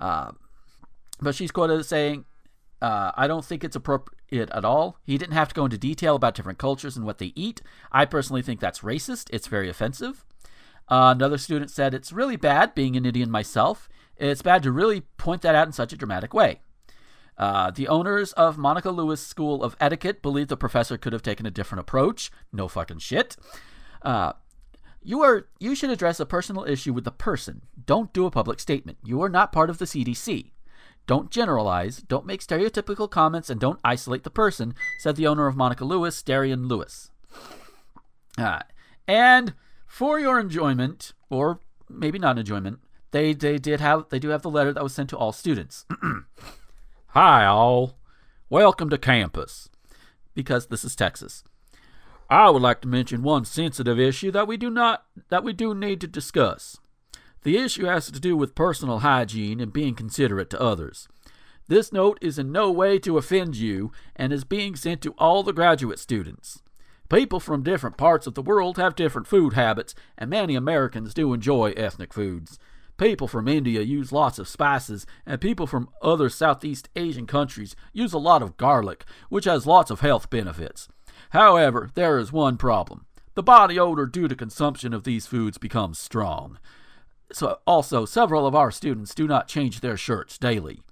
Uh, 0.00 0.32
but 1.20 1.34
she's 1.34 1.50
quoted 1.50 1.80
as 1.80 1.88
saying, 1.88 2.24
uh, 2.80 3.12
I 3.14 3.26
don't 3.26 3.44
think 3.44 3.62
it's 3.62 3.76
appropriate 3.76 4.50
at 4.50 4.64
all. 4.64 4.98
He 5.04 5.18
didn't 5.18 5.34
have 5.34 5.48
to 5.48 5.54
go 5.54 5.64
into 5.66 5.76
detail 5.76 6.16
about 6.16 6.34
different 6.34 6.58
cultures 6.58 6.96
and 6.96 7.04
what 7.04 7.18
they 7.18 7.32
eat. 7.36 7.60
I 7.92 8.06
personally 8.06 8.42
think 8.42 8.60
that's 8.60 8.80
racist. 8.80 9.28
It's 9.32 9.46
very 9.46 9.68
offensive. 9.68 10.24
Uh, 10.88 11.12
another 11.14 11.38
student 11.38 11.70
said, 11.70 11.94
It's 11.94 12.12
really 12.12 12.36
bad 12.36 12.74
being 12.74 12.96
an 12.96 13.04
Indian 13.04 13.30
myself. 13.30 13.88
It's 14.16 14.42
bad 14.42 14.62
to 14.64 14.72
really 14.72 15.02
point 15.18 15.42
that 15.42 15.54
out 15.54 15.66
in 15.66 15.72
such 15.72 15.92
a 15.92 15.96
dramatic 15.96 16.34
way. 16.34 16.60
Uh, 17.38 17.70
the 17.70 17.88
owners 17.88 18.32
of 18.32 18.58
Monica 18.58 18.90
Lewis 18.90 19.26
School 19.26 19.62
of 19.62 19.76
Etiquette 19.80 20.20
believe 20.20 20.48
the 20.48 20.56
professor 20.56 20.98
could 20.98 21.12
have 21.12 21.22
taken 21.22 21.46
a 21.46 21.50
different 21.50 21.80
approach. 21.80 22.30
No 22.52 22.68
fucking 22.68 22.98
shit. 22.98 23.36
Uh, 24.02 24.32
you 25.02 25.22
are 25.22 25.48
you 25.58 25.74
should 25.74 25.90
address 25.90 26.20
a 26.20 26.26
personal 26.26 26.64
issue 26.64 26.92
with 26.92 27.04
the 27.04 27.10
person. 27.10 27.62
Don't 27.86 28.12
do 28.12 28.26
a 28.26 28.30
public 28.30 28.60
statement. 28.60 28.98
You 29.02 29.22
are 29.22 29.28
not 29.28 29.52
part 29.52 29.70
of 29.70 29.78
the 29.78 29.84
CDC. 29.84 30.52
Don't 31.06 31.30
generalize, 31.30 31.98
don't 31.98 32.26
make 32.26 32.40
stereotypical 32.40 33.10
comments, 33.10 33.50
and 33.50 33.58
don't 33.58 33.80
isolate 33.82 34.22
the 34.22 34.30
person, 34.30 34.74
said 35.00 35.16
the 35.16 35.26
owner 35.26 35.46
of 35.46 35.56
Monica 35.56 35.84
Lewis, 35.84 36.22
Darian 36.22 36.68
Lewis. 36.68 37.10
Uh, 38.38 38.60
and 39.08 39.54
for 39.86 40.20
your 40.20 40.38
enjoyment, 40.38 41.12
or 41.28 41.58
maybe 41.88 42.18
not 42.18 42.38
enjoyment, 42.38 42.78
they, 43.10 43.32
they 43.32 43.58
did 43.58 43.80
have 43.80 44.08
they 44.10 44.20
do 44.20 44.28
have 44.28 44.42
the 44.42 44.50
letter 44.50 44.72
that 44.72 44.82
was 44.82 44.94
sent 44.94 45.10
to 45.10 45.16
all 45.16 45.32
students. 45.32 45.84
Hi 47.08 47.44
all. 47.44 47.98
Welcome 48.48 48.88
to 48.90 48.98
campus. 48.98 49.68
Because 50.34 50.68
this 50.68 50.84
is 50.84 50.94
Texas. 50.94 51.42
I 52.30 52.48
would 52.48 52.62
like 52.62 52.80
to 52.82 52.88
mention 52.88 53.24
one 53.24 53.44
sensitive 53.44 53.98
issue 53.98 54.30
that 54.30 54.46
we 54.46 54.56
do 54.56 54.70
not 54.70 55.04
that 55.30 55.42
we 55.42 55.52
do 55.52 55.74
need 55.74 56.00
to 56.00 56.06
discuss. 56.06 56.78
The 57.42 57.58
issue 57.58 57.86
has 57.86 58.08
to 58.08 58.20
do 58.20 58.36
with 58.36 58.54
personal 58.54 59.00
hygiene 59.00 59.58
and 59.58 59.72
being 59.72 59.96
considerate 59.96 60.48
to 60.50 60.60
others. 60.60 61.08
This 61.66 61.92
note 61.92 62.18
is 62.20 62.38
in 62.38 62.52
no 62.52 62.70
way 62.70 63.00
to 63.00 63.18
offend 63.18 63.56
you 63.56 63.90
and 64.14 64.32
is 64.32 64.44
being 64.44 64.76
sent 64.76 65.00
to 65.02 65.14
all 65.18 65.42
the 65.42 65.52
graduate 65.52 65.98
students. 65.98 66.62
People 67.08 67.40
from 67.40 67.64
different 67.64 67.96
parts 67.96 68.28
of 68.28 68.34
the 68.34 68.42
world 68.42 68.76
have 68.76 68.94
different 68.94 69.26
food 69.26 69.54
habits, 69.54 69.96
and 70.16 70.30
many 70.30 70.54
Americans 70.54 71.12
do 71.12 71.32
enjoy 71.32 71.72
ethnic 71.72 72.12
foods. 72.12 72.60
People 72.96 73.26
from 73.26 73.48
India 73.48 73.80
use 73.80 74.12
lots 74.12 74.38
of 74.38 74.46
spices, 74.46 75.06
and 75.26 75.40
people 75.40 75.66
from 75.66 75.88
other 76.02 76.28
Southeast 76.28 76.88
Asian 76.94 77.26
countries 77.26 77.74
use 77.92 78.12
a 78.12 78.18
lot 78.18 78.42
of 78.42 78.56
garlic, 78.56 79.04
which 79.28 79.46
has 79.46 79.66
lots 79.66 79.90
of 79.90 80.00
health 80.00 80.30
benefits. 80.30 80.86
However, 81.30 81.90
there 81.94 82.18
is 82.18 82.32
one 82.32 82.56
problem. 82.56 83.06
The 83.34 83.42
body 83.42 83.78
odor 83.78 84.06
due 84.06 84.28
to 84.28 84.34
consumption 84.34 84.92
of 84.92 85.04
these 85.04 85.26
foods 85.26 85.58
becomes 85.58 85.98
strong. 85.98 86.58
So 87.32 87.60
also, 87.66 88.04
several 88.04 88.46
of 88.46 88.54
our 88.54 88.70
students 88.70 89.14
do 89.14 89.26
not 89.26 89.48
change 89.48 89.80
their 89.80 89.96
shirts 89.96 90.36
daily. 90.38 90.82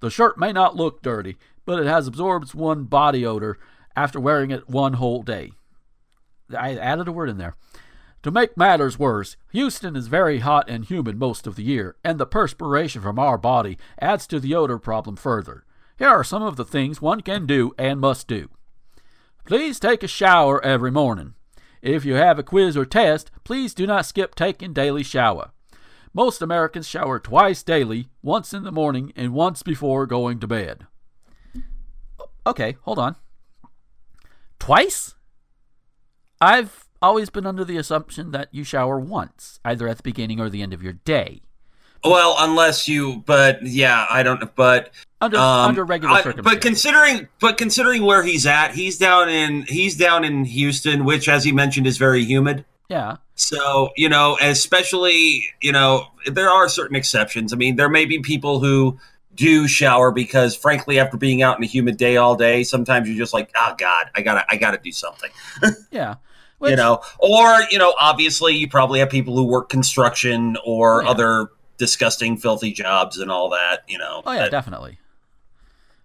The 0.00 0.10
shirt 0.10 0.38
may 0.38 0.52
not 0.52 0.76
look 0.76 1.02
dirty, 1.02 1.36
but 1.64 1.80
it 1.80 1.86
has 1.86 2.06
absorbed 2.06 2.54
one 2.54 2.84
body 2.84 3.24
odor 3.24 3.58
after 3.96 4.20
wearing 4.20 4.50
it 4.50 4.68
one 4.68 4.94
whole 4.94 5.22
day. 5.22 5.52
I 6.56 6.76
added 6.76 7.08
a 7.08 7.12
word 7.12 7.30
in 7.30 7.38
there. 7.38 7.54
To 8.22 8.30
make 8.30 8.56
matters 8.56 8.98
worse, 8.98 9.36
Houston 9.52 9.96
is 9.96 10.08
very 10.08 10.40
hot 10.40 10.68
and 10.68 10.84
humid 10.84 11.18
most 11.18 11.46
of 11.46 11.56
the 11.56 11.62
year, 11.62 11.96
and 12.04 12.18
the 12.18 12.26
perspiration 12.26 13.00
from 13.00 13.18
our 13.18 13.38
body 13.38 13.78
adds 14.00 14.26
to 14.26 14.40
the 14.40 14.54
odor 14.54 14.78
problem 14.78 15.16
further. 15.16 15.64
Here 15.98 16.08
are 16.08 16.24
some 16.24 16.42
of 16.42 16.56
the 16.56 16.64
things 16.64 17.00
one 17.00 17.22
can 17.22 17.46
do 17.46 17.74
and 17.78 18.00
must 18.00 18.28
do. 18.28 18.50
Please 19.48 19.80
take 19.80 20.02
a 20.02 20.06
shower 20.06 20.62
every 20.62 20.90
morning. 20.90 21.32
If 21.80 22.04
you 22.04 22.16
have 22.16 22.38
a 22.38 22.42
quiz 22.42 22.76
or 22.76 22.84
test, 22.84 23.30
please 23.44 23.72
do 23.72 23.86
not 23.86 24.04
skip 24.04 24.34
taking 24.34 24.74
daily 24.74 25.02
shower. 25.02 25.52
Most 26.12 26.42
Americans 26.42 26.86
shower 26.86 27.18
twice 27.18 27.62
daily, 27.62 28.10
once 28.20 28.52
in 28.52 28.62
the 28.62 28.70
morning 28.70 29.10
and 29.16 29.32
once 29.32 29.62
before 29.62 30.04
going 30.04 30.38
to 30.40 30.46
bed. 30.46 30.86
Okay, 32.46 32.76
hold 32.82 32.98
on. 32.98 33.16
Twice? 34.58 35.14
I've 36.42 36.84
always 37.00 37.30
been 37.30 37.46
under 37.46 37.64
the 37.64 37.78
assumption 37.78 38.32
that 38.32 38.52
you 38.52 38.64
shower 38.64 39.00
once, 39.00 39.60
either 39.64 39.88
at 39.88 39.96
the 39.96 40.02
beginning 40.02 40.40
or 40.40 40.50
the 40.50 40.60
end 40.60 40.74
of 40.74 40.82
your 40.82 40.92
day. 40.92 41.40
Well, 42.04 42.36
unless 42.38 42.86
you, 42.88 43.22
but 43.26 43.62
yeah, 43.66 44.06
I 44.08 44.22
don't. 44.22 44.54
But 44.54 44.90
Under 45.20 45.36
um, 45.36 45.70
under 45.70 45.84
regular 45.84 46.14
I- 46.14 46.22
circumstances. 46.22 46.52
but 46.54 46.62
considering, 46.62 47.28
but 47.40 47.58
considering 47.58 48.02
where 48.04 48.22
he's 48.22 48.46
at, 48.46 48.74
he's 48.74 48.98
down 48.98 49.28
in 49.28 49.62
he's 49.62 49.96
down 49.96 50.24
in 50.24 50.44
Houston, 50.44 51.04
which, 51.04 51.28
as 51.28 51.44
he 51.44 51.52
mentioned, 51.52 51.86
is 51.86 51.98
very 51.98 52.24
humid. 52.24 52.64
yeah. 52.88 53.16
So, 53.40 53.90
you 53.96 54.08
know, 54.08 54.36
especially, 54.40 55.44
you 55.60 55.70
know, 55.70 56.06
there 56.26 56.50
are 56.50 56.68
certain 56.68 56.96
exceptions. 56.96 57.52
I 57.52 57.56
mean, 57.56 57.76
there 57.76 57.88
may 57.88 58.04
be 58.04 58.18
people 58.18 58.58
who 58.58 58.98
do 59.36 59.68
shower 59.68 60.10
because 60.10 60.56
frankly 60.56 60.98
after 60.98 61.16
being 61.16 61.40
out 61.42 61.56
in 61.56 61.62
a 61.62 61.66
humid 61.66 61.96
day 61.96 62.16
all 62.16 62.34
day, 62.34 62.64
sometimes 62.64 63.08
you're 63.08 63.16
just 63.16 63.32
like, 63.32 63.50
"Oh 63.56 63.74
god, 63.78 64.10
I 64.16 64.22
got 64.22 64.34
to 64.34 64.44
I 64.48 64.56
got 64.56 64.72
to 64.72 64.78
do 64.78 64.90
something." 64.92 65.30
Yeah. 65.92 66.16
you 66.60 66.74
know, 66.74 67.00
or, 67.20 67.60
you 67.70 67.78
know, 67.78 67.94
obviously 68.00 68.56
you 68.56 68.68
probably 68.68 68.98
have 68.98 69.08
people 69.10 69.36
who 69.36 69.44
work 69.44 69.68
construction 69.68 70.56
or 70.64 71.02
Yeah. 71.04 71.10
other 71.10 71.48
disgusting 71.78 72.36
filthy 72.36 72.72
jobs 72.72 73.18
and 73.18 73.30
all 73.30 73.48
that, 73.50 73.84
you 73.88 73.98
know. 73.98 74.22
Oh 74.26 74.32
yeah, 74.32 74.42
that- 74.42 74.50
definitely. 74.50 74.98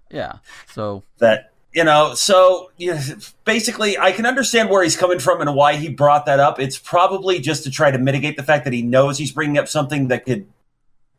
Yeah. 0.10 0.38
So 0.68 1.04
that 1.18 1.52
you 1.74 1.84
know 1.84 2.14
so 2.14 2.70
yeah, 2.78 3.02
basically 3.46 3.98
i 3.98 4.12
can 4.12 4.28
understand 4.28 4.70
where 4.70 4.84
he's 4.84 4.96
coming 4.96 5.18
from 5.18 5.42
and 5.42 5.56
why 5.56 5.76
he 5.76 5.90
brought 5.90 6.28
that 6.28 6.40
up 6.40 6.60
it's 6.60 6.78
probably 6.78 7.40
just 7.40 7.64
to 7.64 7.72
try 7.72 7.90
to 7.90 7.98
mitigate 7.98 8.38
the 8.38 8.44
fact 8.44 8.64
that 8.64 8.74
he 8.74 8.84
knows 8.84 9.18
he's 9.18 9.32
bringing 9.32 9.58
up 9.58 9.68
something 9.68 10.08
that 10.10 10.24
could 10.24 10.46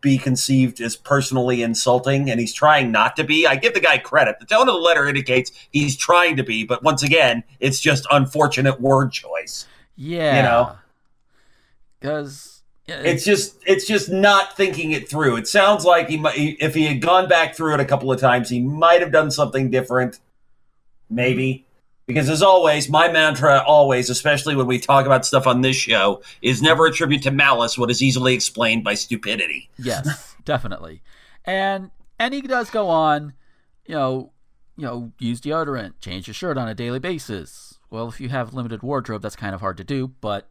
be 0.00 0.16
conceived 0.16 0.80
as 0.80 0.94
personally 0.94 1.60
insulting 1.60 2.30
and 2.30 2.38
he's 2.38 2.52
trying 2.52 2.92
not 2.92 3.16
to 3.16 3.24
be 3.24 3.44
i 3.48 3.56
give 3.56 3.74
the 3.74 3.80
guy 3.80 3.98
credit 3.98 4.38
the 4.38 4.46
tone 4.46 4.68
of 4.68 4.74
the 4.74 4.80
letter 4.80 5.08
indicates 5.08 5.50
he's 5.72 5.96
trying 5.96 6.36
to 6.36 6.44
be 6.44 6.62
but 6.62 6.84
once 6.84 7.02
again 7.02 7.42
it's 7.58 7.80
just 7.80 8.06
unfortunate 8.12 8.80
word 8.80 9.10
choice 9.10 9.66
yeah. 9.96 10.36
You 10.36 10.42
know? 10.42 10.76
Because 12.00 12.53
it's 12.86 13.24
just 13.24 13.56
it's 13.66 13.86
just 13.86 14.10
not 14.10 14.56
thinking 14.56 14.92
it 14.92 15.08
through 15.08 15.36
it 15.36 15.48
sounds 15.48 15.84
like 15.84 16.08
he 16.08 16.18
might 16.18 16.36
if 16.36 16.74
he 16.74 16.84
had 16.84 17.00
gone 17.00 17.28
back 17.28 17.54
through 17.54 17.74
it 17.74 17.80
a 17.80 17.84
couple 17.84 18.12
of 18.12 18.20
times 18.20 18.50
he 18.50 18.60
might 18.60 19.00
have 19.00 19.10
done 19.10 19.30
something 19.30 19.70
different 19.70 20.20
maybe 21.08 21.64
because 22.06 22.28
as 22.28 22.42
always 22.42 22.90
my 22.90 23.10
mantra 23.10 23.62
always 23.66 24.10
especially 24.10 24.54
when 24.54 24.66
we 24.66 24.78
talk 24.78 25.06
about 25.06 25.24
stuff 25.24 25.46
on 25.46 25.62
this 25.62 25.76
show 25.76 26.22
is 26.42 26.60
never 26.60 26.84
attribute 26.84 27.22
to 27.22 27.30
malice 27.30 27.78
what 27.78 27.90
is 27.90 28.02
easily 28.02 28.34
explained 28.34 28.84
by 28.84 28.92
stupidity 28.92 29.70
yes, 29.78 30.34
definitely. 30.44 31.02
And 31.44 31.90
and 32.18 32.34
he 32.34 32.42
does 32.42 32.70
go 32.70 32.88
on, 32.88 33.34
you 33.86 33.94
know, 33.94 34.32
you 34.76 34.84
know, 34.84 35.12
use 35.18 35.40
deodorant, 35.40 35.94
change 36.00 36.26
your 36.26 36.34
shirt 36.34 36.56
on 36.56 36.68
a 36.68 36.74
daily 36.74 36.98
basis. 36.98 37.78
Well, 37.90 38.08
if 38.08 38.20
you 38.20 38.28
have 38.30 38.54
limited 38.54 38.82
wardrobe, 38.82 39.22
that's 39.22 39.36
kind 39.36 39.54
of 39.54 39.60
hard 39.60 39.76
to 39.76 39.84
do, 39.84 40.08
but 40.20 40.48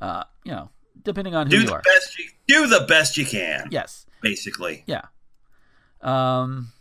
uh, 0.00 0.24
you 0.44 0.52
know, 0.52 0.70
depending 1.04 1.34
on 1.34 1.46
who 1.46 1.50
do 1.50 1.60
you 1.60 1.66
the 1.66 1.72
are. 1.74 1.82
best 1.82 2.18
you 2.18 2.28
do 2.48 2.66
the 2.66 2.84
best 2.86 3.16
you 3.16 3.24
can 3.26 3.68
Yes. 3.70 4.06
basically 4.20 4.84
Yeah. 4.86 5.02
Um, 6.00 6.72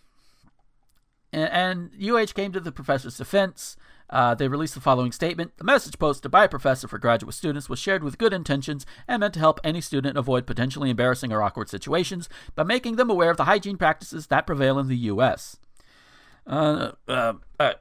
and, 1.32 1.50
and 1.52 1.92
UH 2.02 2.34
came 2.34 2.52
to 2.54 2.60
the 2.60 2.72
professor's 2.72 3.18
defense. 3.18 3.78
Uh, 4.10 4.36
they 4.36 4.48
released 4.50 4.74
the 4.74 4.82
following 4.82 5.12
statement 5.14 5.56
The 5.58 5.64
message 5.64 5.98
posted 5.98 6.32
by 6.32 6.44
a 6.44 6.50
professor 6.50 6.88
for 6.88 6.98
graduate 6.98 7.34
students 7.34 7.70
was 7.70 7.80
shared 7.80 8.04
with 8.04 8.18
good 8.18 8.34
intentions 8.34 8.86
and 9.08 9.22
meant 9.22 9.36
to 9.36 9.40
help 9.40 9.60
any 9.64 9.80
student 9.80 10.18
avoid 10.18 10.46
potentially 10.46 10.90
embarrassing 10.90 11.32
or 11.32 11.42
awkward 11.42 11.70
situations 11.70 12.28
by 12.56 12.64
making 12.64 12.98
them 12.98 13.10
aware 13.10 13.30
of 13.32 13.38
the 13.38 13.46
hygiene 13.46 13.78
practices 13.78 14.28
that 14.28 14.46
prevail 14.46 14.78
in 14.80 14.88
the 14.90 14.98
U.S. 14.98 15.58
Uh, 16.46 16.92
uh, 17.08 17.34
uh, 17.60 17.74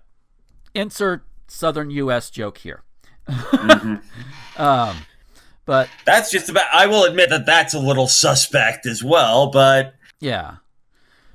insert 0.74 1.24
Southern 1.48 1.90
U.S. 1.90 2.30
joke 2.30 2.58
here. 2.58 2.84
um, 4.56 4.96
but 5.66 5.88
that's 6.04 6.30
just 6.30 6.48
about 6.48 6.64
i 6.72 6.86
will 6.86 7.04
admit 7.04 7.30
that 7.30 7.46
that's 7.46 7.74
a 7.74 7.78
little 7.78 8.06
suspect 8.08 8.86
as 8.86 9.02
well 9.04 9.50
but 9.50 9.94
yeah. 10.20 10.56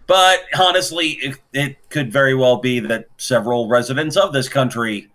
But 0.07 0.41
honestly, 0.59 1.13
it, 1.13 1.37
it 1.51 1.89
could 1.89 2.11
very 2.13 2.35
well 2.35 2.57
be 2.57 2.79
that 2.81 3.07
several 3.17 3.67
residents 3.67 4.15
of 4.15 4.33
this 4.33 4.47
country 4.47 5.09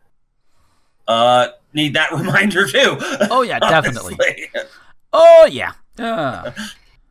uh, 1.07 1.49
need 1.73 1.95
that 1.95 2.11
reminder 2.17 2.67
too. 2.67 2.97
Oh, 3.31 3.43
yeah, 3.43 3.59
definitely. 3.61 4.17
Oh, 5.13 5.49
yeah. 5.51 5.73
Uh, 5.99 6.51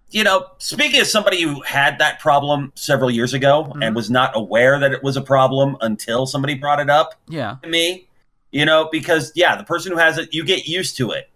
You 0.10 0.24
know, 0.26 0.48
speaking 0.58 1.00
of 1.00 1.08
somebody 1.08 1.42
who 1.42 1.62
had 1.62 2.00
that 2.00 2.20
problem 2.20 2.72
several 2.76 3.12
years 3.12 3.34
ago 3.34 3.72
Mhm. 3.76 3.86
and 3.86 3.96
was 3.96 4.10
not 4.10 4.36
aware 4.36 4.80
that 4.80 4.92
it 4.92 5.02
was 5.04 5.16
a 5.16 5.22
problem 5.22 5.78
until 5.82 6.26
somebody 6.26 6.56
brought 6.56 6.80
it 6.82 6.90
up 6.90 7.14
yeah. 7.30 7.56
to 7.64 7.70
me, 7.70 8.08
you 8.52 8.66
know, 8.66 8.90
because 8.92 9.32
yeah, 9.36 9.56
the 9.56 9.64
person 9.64 9.92
who 9.94 9.98
has 9.98 10.18
it, 10.18 10.34
you 10.34 10.44
get 10.44 10.68
used 10.68 10.98
to 10.98 11.12
it. 11.12 11.29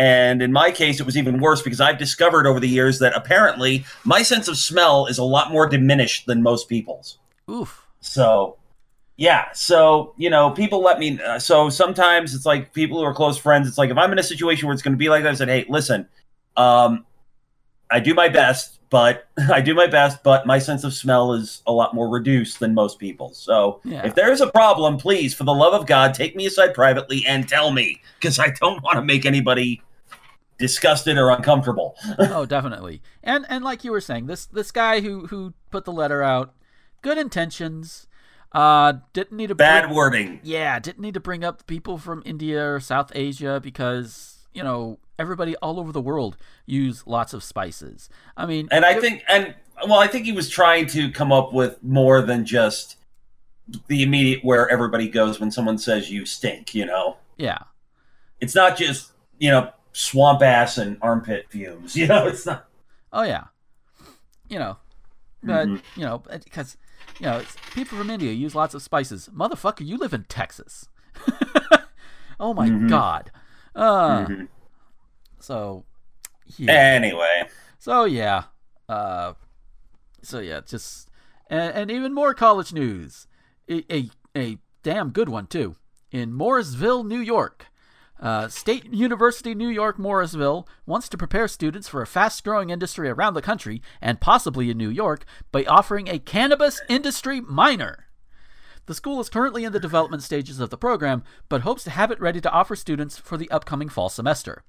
And 0.00 0.40
in 0.40 0.50
my 0.50 0.70
case, 0.70 0.98
it 0.98 1.04
was 1.04 1.18
even 1.18 1.40
worse 1.40 1.60
because 1.60 1.78
I've 1.78 1.98
discovered 1.98 2.46
over 2.46 2.58
the 2.58 2.66
years 2.68 3.00
that 3.00 3.14
apparently 3.14 3.84
my 4.02 4.22
sense 4.22 4.48
of 4.48 4.56
smell 4.56 5.04
is 5.04 5.18
a 5.18 5.22
lot 5.22 5.52
more 5.52 5.68
diminished 5.68 6.24
than 6.24 6.42
most 6.42 6.70
people's. 6.70 7.18
Oof. 7.50 7.86
So, 8.00 8.56
yeah. 9.18 9.52
So, 9.52 10.14
you 10.16 10.30
know, 10.30 10.52
people 10.52 10.80
let 10.80 10.98
me. 10.98 11.20
Uh, 11.20 11.38
so 11.38 11.68
sometimes 11.68 12.34
it's 12.34 12.46
like 12.46 12.72
people 12.72 12.98
who 12.98 13.04
are 13.04 13.12
close 13.12 13.36
friends, 13.36 13.68
it's 13.68 13.76
like 13.76 13.90
if 13.90 13.98
I'm 13.98 14.10
in 14.10 14.18
a 14.18 14.22
situation 14.22 14.66
where 14.66 14.72
it's 14.72 14.80
going 14.82 14.94
to 14.94 14.98
be 14.98 15.10
like 15.10 15.22
that, 15.24 15.32
I 15.32 15.34
said, 15.34 15.48
hey, 15.48 15.66
listen, 15.68 16.08
um, 16.56 17.04
I 17.90 18.00
do 18.00 18.14
my 18.14 18.30
best, 18.30 18.78
but 18.88 19.28
I 19.52 19.60
do 19.60 19.74
my 19.74 19.86
best, 19.86 20.22
but 20.22 20.46
my 20.46 20.58
sense 20.60 20.82
of 20.82 20.94
smell 20.94 21.34
is 21.34 21.62
a 21.66 21.72
lot 21.72 21.94
more 21.94 22.08
reduced 22.08 22.58
than 22.58 22.72
most 22.72 22.98
people. 22.98 23.34
So 23.34 23.82
Yeah. 23.84 24.06
if 24.06 24.14
there's 24.14 24.40
a 24.40 24.46
problem, 24.46 24.96
please, 24.96 25.34
for 25.34 25.44
the 25.44 25.52
love 25.52 25.74
of 25.74 25.86
God, 25.86 26.14
take 26.14 26.34
me 26.36 26.46
aside 26.46 26.72
privately 26.72 27.22
and 27.28 27.46
tell 27.46 27.70
me 27.70 28.00
because 28.18 28.38
I 28.38 28.48
don't 28.48 28.82
want 28.82 28.94
to 28.96 29.02
make 29.02 29.26
anybody 29.26 29.82
disgusted 30.60 31.18
or 31.18 31.30
uncomfortable. 31.30 31.96
oh, 32.20 32.46
definitely. 32.46 33.02
And 33.24 33.44
and 33.48 33.64
like 33.64 33.82
you 33.82 33.90
were 33.90 34.00
saying, 34.00 34.26
this 34.26 34.46
this 34.46 34.70
guy 34.70 35.00
who 35.00 35.26
who 35.26 35.54
put 35.72 35.84
the 35.84 35.92
letter 35.92 36.22
out, 36.22 36.54
good 37.02 37.18
intentions. 37.18 38.06
Uh, 38.52 38.94
didn't 39.12 39.36
need 39.36 39.46
to 39.46 39.54
Bad 39.54 39.84
bring- 39.84 39.94
wording. 39.94 40.40
Yeah, 40.42 40.78
didn't 40.80 41.00
need 41.00 41.14
to 41.14 41.20
bring 41.20 41.44
up 41.44 41.66
people 41.68 41.98
from 41.98 42.20
India 42.26 42.64
or 42.68 42.80
South 42.80 43.12
Asia 43.14 43.60
because 43.62 44.38
you 44.52 44.62
know 44.62 44.98
everybody 45.18 45.54
all 45.56 45.78
over 45.78 45.92
the 45.92 46.00
world 46.00 46.36
use 46.66 47.06
lots 47.06 47.32
of 47.32 47.42
spices. 47.44 48.08
I 48.36 48.46
mean, 48.46 48.68
And 48.72 48.84
I 48.84 48.92
it- 48.96 49.00
think, 49.00 49.22
and 49.28 49.54
well, 49.86 50.00
I 50.00 50.08
think 50.08 50.24
he 50.26 50.32
was 50.32 50.48
trying 50.48 50.86
to 50.88 51.10
come 51.12 51.30
up 51.32 51.52
with 51.52 51.80
more 51.82 52.22
than 52.22 52.44
just 52.44 52.96
the 53.86 54.02
immediate 54.02 54.44
where 54.44 54.68
everybody 54.68 55.08
goes 55.08 55.38
when 55.38 55.52
someone 55.52 55.78
says 55.78 56.10
you 56.10 56.26
stink. 56.26 56.74
You 56.74 56.86
know, 56.86 57.18
yeah, 57.36 57.58
it's 58.40 58.56
not 58.56 58.76
just 58.76 59.12
you 59.38 59.50
know 59.52 59.70
swamp 59.92 60.42
ass 60.42 60.78
and 60.78 60.96
armpit 61.02 61.46
fumes. 61.50 61.94
You 62.00 62.06
know, 62.06 62.26
it's 62.26 62.46
not. 62.46 62.68
oh 63.12 63.22
yeah, 63.22 63.44
you 64.48 64.58
know, 64.58 64.76
but 65.42 65.68
Mhm. 65.68 65.82
you 65.96 66.04
know 66.04 66.18
because 66.18 66.76
you 67.18 67.26
know 67.26 67.38
it's, 67.38 67.56
people 67.74 67.98
from 67.98 68.10
India 68.10 68.32
use 68.32 68.54
lots 68.54 68.74
of 68.74 68.82
spices. 68.82 69.28
Motherfucker, 69.34 69.86
you 69.86 69.96
live 69.96 70.12
in 70.14 70.24
Texas. 70.24 70.88
oh 72.40 72.54
my 72.54 72.68
Mhm. 72.68 72.88
god. 72.88 73.30
Uh, 73.74 74.26
Mhm. 74.26 74.48
so 75.38 75.84
yeah. 76.56 76.72
Anyway, 76.72 77.48
So 77.78 78.04
yeah, 78.04 78.44
uh, 78.88 79.34
so 80.22 80.38
yeah, 80.40 80.60
just 80.66 81.08
and, 81.48 81.74
and 81.74 81.90
even 81.90 82.12
more 82.12 82.34
college 82.34 82.72
news. 82.72 83.26
A, 83.68 83.84
a 83.94 84.10
a 84.36 84.58
damn 84.82 85.10
good 85.10 85.28
one 85.28 85.46
too. 85.46 85.76
In 86.10 86.32
Morrisville, 86.32 87.04
New 87.04 87.20
York, 87.20 87.66
uh, 88.20 88.48
State 88.48 88.92
University, 88.92 89.54
New 89.54 89.68
York, 89.68 89.98
Morrisville 89.98 90.68
wants 90.86 91.08
to 91.08 91.18
prepare 91.18 91.48
students 91.48 91.88
for 91.88 92.02
a 92.02 92.06
fast-growing 92.06 92.70
industry 92.70 93.08
around 93.08 93.34
the 93.34 93.42
country 93.42 93.82
and 94.00 94.20
possibly 94.20 94.70
in 94.70 94.76
New 94.76 94.90
York 94.90 95.24
by 95.50 95.64
offering 95.64 96.06
a 96.06 96.18
cannabis 96.18 96.80
industry 96.88 97.40
minor. 97.40 98.06
The 98.86 98.94
school 98.94 99.20
is 99.20 99.28
currently 99.28 99.64
in 99.64 99.72
the 99.72 99.80
development 99.80 100.22
stages 100.22 100.60
of 100.60 100.70
the 100.70 100.76
program, 100.76 101.22
but 101.48 101.62
hopes 101.62 101.84
to 101.84 101.90
have 101.90 102.10
it 102.10 102.20
ready 102.20 102.40
to 102.40 102.50
offer 102.50 102.76
students 102.76 103.18
for 103.18 103.36
the 103.36 103.50
upcoming 103.50 103.88
fall 103.88 104.08
semester. 104.08 104.62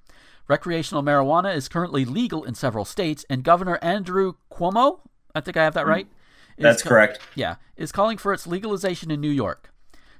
Recreational 0.47 1.03
marijuana 1.03 1.55
is 1.55 1.67
currently 1.67 2.05
legal 2.05 2.43
in 2.43 2.53
several 2.53 2.85
states, 2.85 3.25
and 3.29 3.43
Governor 3.43 3.79
Andrew 3.81 4.33
Cuomo, 4.51 4.99
I 5.33 5.41
think 5.41 5.57
I 5.57 5.63
have 5.63 5.73
that 5.73 5.87
right. 5.87 6.07
that's 6.57 6.83
ca- 6.83 6.89
correct. 6.89 7.19
Yeah, 7.35 7.55
is 7.75 7.91
calling 7.91 8.17
for 8.17 8.33
its 8.33 8.45
legalization 8.47 9.11
in 9.11 9.21
New 9.21 9.29
York. 9.29 9.70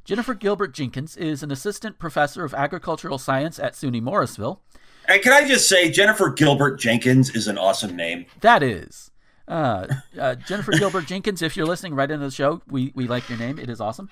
Jennifer 0.04 0.34
Gilbert 0.34 0.74
Jenkins 0.74 1.16
is 1.16 1.44
an 1.44 1.52
assistant 1.52 2.00
professor 2.00 2.44
of 2.44 2.54
agricultural 2.54 3.18
science 3.18 3.60
at 3.60 3.74
SUNY 3.74 4.02
Morrisville. 4.02 4.62
And 5.08 5.22
can 5.22 5.34
I 5.34 5.48
just 5.48 5.68
say, 5.68 5.90
Jennifer 5.92 6.30
Gilbert 6.30 6.80
Jenkins 6.80 7.36
is 7.36 7.48
an 7.48 7.58
awesome 7.58 7.96
name. 7.96 8.26
That 8.42 8.64
is. 8.64 9.12
Uh, 9.48 9.88
uh, 10.20 10.36
Jennifer 10.36 10.72
Gilbert 10.72 11.06
Jenkins, 11.06 11.42
if 11.42 11.58
you're 11.58 11.66
listening 11.66 11.94
right 11.94 12.10
into 12.10 12.26
the 12.26 12.32
show, 12.32 12.62
we, 12.68 12.92
we 12.96 13.08
like 13.08 13.28
your 13.30 13.38
name. 13.38 13.60
It 13.60 13.70
is 13.70 13.82
awesome. 13.82 14.10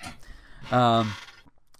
Um, 0.70 1.12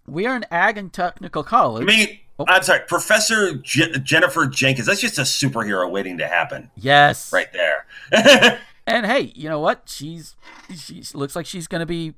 we 0.07 0.27
are 0.27 0.35
an 0.35 0.45
ag 0.51 0.79
and 0.79 0.93
technical 0.93 1.43
college. 1.43 1.83
I 1.83 1.87
mean, 1.87 2.19
Oh. 2.39 2.47
I'm 2.49 2.63
sorry, 2.63 2.81
Professor 2.89 3.53
Je- 3.57 3.93
Jennifer 3.99 4.47
Jenkins. 4.47 4.87
That's 4.87 5.03
just 5.03 5.19
a 5.19 5.23
superhero 5.23 5.91
waiting 5.91 6.17
to 6.17 6.27
happen, 6.27 6.71
yes. 6.75 7.31
right 7.35 7.53
there. 7.53 8.59
And 8.87 9.07
hey, 9.07 9.31
you 9.37 9.49
know 9.49 9.61
what? 9.61 9.83
She's 9.87 10.35
she 10.75 11.05
looks 11.15 11.37
like 11.37 11.47
she's 11.47 11.69
going 11.69 11.79
to 11.81 11.87
be 11.87 12.15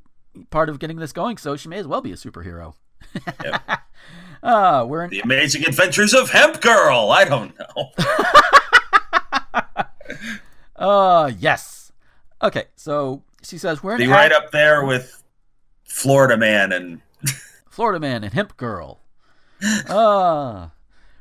part 0.51 0.69
of 0.69 0.79
getting 0.79 0.99
this 0.99 1.13
going, 1.13 1.37
so 1.37 1.57
she 1.57 1.69
may 1.69 1.79
as 1.79 1.87
well 1.87 2.01
be 2.01 2.13
a 2.13 2.17
superhero. 2.17 2.75
Yep. 3.45 3.63
uh, 4.43 4.87
we're 4.89 5.05
in 5.05 5.11
the 5.11 5.21
Amazing 5.21 5.65
Adventures 5.65 6.15
of 6.15 6.31
Hemp 6.31 6.61
Girl. 6.61 7.11
I 7.11 7.25
don't 7.25 7.55
know. 7.59 7.93
uh 10.77 11.31
yes. 11.39 11.93
Okay, 12.43 12.65
so 12.77 13.23
she 13.43 13.59
says 13.59 13.83
we're 13.83 13.99
Be 13.99 14.07
right 14.07 14.33
up 14.33 14.51
there 14.51 14.85
with 14.85 15.23
Florida 15.85 16.37
Man 16.37 16.73
and 16.73 17.01
Florida 17.71 18.01
Man 18.01 18.25
and 18.25 18.33
Hemp 18.33 18.57
Girl. 18.57 19.01
Uh, 19.89 20.69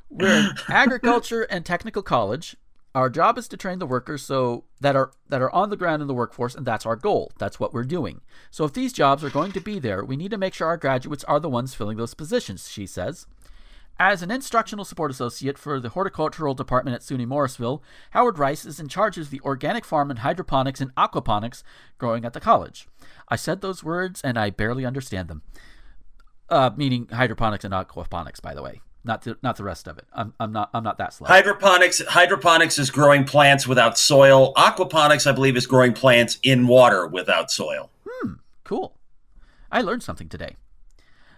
we're 0.09 0.28
in 0.28 0.49
agriculture 0.68 1.43
and 1.43 1.66
technical 1.66 2.01
college. 2.01 2.55
Our 2.94 3.10
job 3.10 3.38
is 3.38 3.48
to 3.48 3.58
train 3.58 3.80
the 3.80 3.86
workers 3.86 4.22
so 4.22 4.66
that 4.82 4.98
are 4.98 5.12
that 5.30 5.42
are 5.42 5.52
on 5.52 5.70
the 5.70 5.78
ground 5.78 6.02
in 6.02 6.10
the 6.10 6.14
workforce, 6.14 6.56
and 6.56 6.66
that's 6.66 6.86
our 6.86 6.98
goal. 6.98 7.32
That's 7.38 7.60
what 7.60 7.74
we're 7.74 7.86
doing. 7.86 8.20
So 8.50 8.66
if 8.66 8.74
these 8.74 8.92
jobs 8.92 9.24
are 9.24 9.30
going 9.30 9.54
to 9.54 9.62
be 9.62 9.80
there, 9.80 10.04
we 10.04 10.18
need 10.18 10.32
to 10.32 10.38
make 10.38 10.54
sure 10.54 10.68
our 10.68 10.78
graduates 10.78 11.24
are 11.24 11.39
the 11.39 11.50
ones 11.50 11.74
filling 11.74 11.98
those 11.98 12.14
positions, 12.14 12.70
she 12.70 12.86
says. 12.86 13.28
As 13.98 14.24
an 14.24 14.32
instructional 14.32 14.84
support 14.84 15.12
associate 15.12 15.58
for 15.58 15.80
the 15.80 15.89
horticultural 15.89 16.54
department 16.54 16.96
at 16.96 17.02
SUNY 17.02 17.28
Morrisville, 17.28 17.84
Howard 18.12 18.39
Rice 18.39 18.66
is 18.66 18.80
in 18.80 18.88
charge 18.88 19.18
of 19.18 19.30
the 19.30 19.42
organic 19.42 19.86
farm 19.86 20.10
and 20.10 20.20
hydroponics 20.20 20.82
and 20.82 20.94
aquaponics 20.96 21.62
growing 21.98 22.26
at 22.26 22.34
the 22.34 22.39
college. 22.39 22.88
I 23.30 23.36
said 23.36 23.62
those 23.62 23.84
words 23.84 24.20
and 24.22 24.39
I 24.39 24.50
barely 24.50 24.86
understand 24.86 25.28
them. 25.28 25.44
Uh, 26.50 26.72
meaning 26.76 27.08
hydroponics 27.12 27.64
and 27.64 27.74
aquaponics, 27.74 28.42
by 28.42 28.56
the 28.56 28.64
way, 28.64 28.82
not 29.04 29.24
the, 29.24 29.38
not 29.41 29.56
the 29.58 29.64
rest 29.64 29.88
of 29.88 29.97
it. 29.97 30.06
I'm, 30.14 30.34
I'm 30.39 30.52
not 30.52 30.70
I'm 30.74 30.84
not 30.84 30.97
that 30.97 31.14
slow. 31.14 31.28
hydroponics. 31.28 32.02
Hydroponics 32.06 32.78
is 32.78 32.91
growing 32.91 33.24
plants 33.24 33.68
without 33.68 33.97
soil. 33.97 34.54
Aquaponics, 34.56 35.26
I 35.26 35.32
believe, 35.32 35.58
is 35.58 35.66
growing 35.66 35.93
plants 35.93 36.38
in 36.43 36.68
water 36.68 37.08
without 37.08 37.52
soil. 37.52 37.89
Hmm. 38.08 38.34
Cool. 38.64 38.95
I 39.72 39.82
learned 39.82 40.04
something 40.04 40.30
today. 40.30 40.56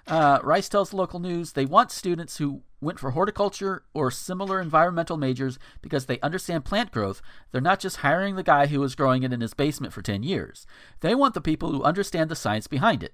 Uh, 0.05 0.39
Rice 0.43 0.67
tells 0.67 0.89
the 0.89 0.97
local 0.97 1.19
news 1.19 1.53
they 1.53 1.65
want 1.65 1.89
students 1.91 2.37
who 2.37 2.61
went 2.81 2.99
for 2.99 3.11
horticulture 3.11 3.83
or 3.93 4.11
similar 4.11 4.59
environmental 4.59 5.15
majors 5.15 5.57
because 5.81 6.05
they 6.07 6.19
understand 6.19 6.65
plant 6.65 6.91
growth. 6.91 7.21
They're 7.51 7.61
not 7.61 7.79
just 7.79 7.97
hiring 7.97 8.35
the 8.35 8.43
guy 8.43 8.67
who 8.67 8.81
was 8.81 8.95
growing 8.95 9.23
it 9.23 9.31
in 9.31 9.39
his 9.39 9.53
basement 9.53 9.93
for 9.93 10.01
10 10.01 10.21
years. 10.21 10.67
They 10.99 11.15
want 11.15 11.33
the 11.33 11.39
people 11.41 11.71
who 11.71 11.83
understand 11.83 12.29
the 12.29 12.35
science 12.35 12.67
behind 12.67 13.01
it. 13.01 13.13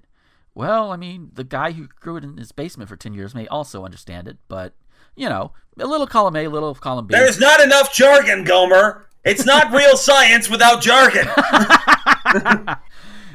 Well, 0.60 0.92
I 0.92 0.98
mean, 0.98 1.32
the 1.36 1.46
guy 1.46 1.72
who 1.72 1.88
grew 2.02 2.18
it 2.18 2.26
in 2.26 2.36
his 2.36 2.52
basement 2.52 2.90
for 2.90 2.98
10 2.98 3.14
years 3.14 3.34
may 3.34 3.48
also 3.48 3.86
understand 3.86 4.28
it, 4.28 4.36
but, 4.50 4.74
you 5.16 5.30
know, 5.30 5.54
a 5.80 5.88
little 5.88 6.06
column 6.06 6.36
A, 6.36 6.44
a 6.44 6.50
little 6.50 6.76
column 6.76 7.08
B. 7.08 7.16
There's 7.16 7.40
not 7.40 7.62
enough 7.62 7.94
jargon, 7.94 8.44
Gomer. 8.44 9.08
It's 9.24 9.46
not 9.46 9.72
real 9.74 9.96
science 9.96 10.50
without 10.50 10.82
jargon. 10.82 11.30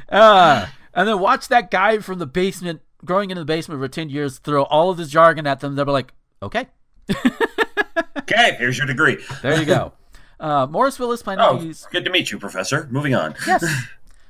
Uh, 0.07 0.67
and 0.93 1.07
then 1.07 1.19
watch 1.19 1.47
that 1.47 1.71
guy 1.71 1.97
from 1.97 2.19
the 2.19 2.27
basement, 2.27 2.81
growing 3.03 3.31
into 3.31 3.41
the 3.41 3.45
basement 3.45 3.81
for 3.81 3.87
10 3.87 4.09
years, 4.11 4.37
throw 4.37 4.61
all 4.65 4.91
of 4.91 4.97
this 4.97 5.09
jargon 5.09 5.47
at 5.47 5.61
them. 5.61 5.75
They'll 5.75 5.85
be 5.85 5.91
like, 5.91 6.13
okay, 6.43 6.67
Okay, 8.19 8.55
here's 8.59 8.77
your 8.77 8.85
degree. 8.85 9.17
there 9.41 9.59
you 9.59 9.65
go. 9.65 9.93
Uh, 10.39 10.67
Morrisville 10.67 11.11
is 11.11 11.23
planning 11.23 11.43
Oh, 11.43 11.57
to 11.57 11.65
use. 11.65 11.87
good 11.91 12.05
to 12.05 12.11
meet 12.11 12.29
you, 12.31 12.37
Professor. 12.37 12.87
Moving 12.91 13.15
on. 13.15 13.33
Yes. 13.47 13.65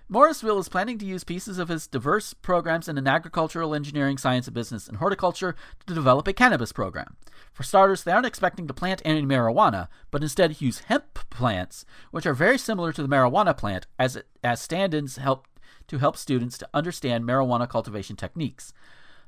Morrisville 0.08 0.60
is 0.60 0.70
planning 0.70 1.00
to 1.00 1.06
use 1.06 1.24
pieces 1.24 1.58
of 1.58 1.68
his 1.68 1.88
diverse 1.88 2.36
programs 2.36 2.88
in 2.88 3.08
agricultural, 3.08 3.74
engineering, 3.74 4.20
science, 4.20 4.46
and 4.46 4.54
business, 4.54 4.88
and 4.88 4.98
horticulture 4.98 5.56
to 5.88 5.96
develop 5.96 6.28
a 6.28 6.34
cannabis 6.34 6.72
program. 6.72 7.18
For 7.52 7.64
starters, 7.64 8.04
they 8.04 8.12
aren't 8.12 8.28
expecting 8.28 8.68
to 8.68 8.74
plant 8.74 9.02
any 9.04 9.24
marijuana, 9.24 9.88
but 10.12 10.22
instead 10.22 10.62
use 10.62 10.80
hemp 10.80 11.28
plants, 11.32 11.86
which 12.12 12.28
are 12.28 12.36
very 12.36 12.60
similar 12.60 12.94
to 12.94 13.02
the 13.02 13.08
marijuana 13.08 13.58
plant, 13.58 13.88
as 13.98 14.22
as 14.44 14.62
stand-ins 14.62 15.18
help 15.18 15.48
to 15.88 15.98
help 15.98 16.18
students 16.18 16.60
to 16.60 16.70
understand 16.72 17.24
marijuana 17.24 17.68
cultivation 17.68 18.16
techniques. 18.16 18.74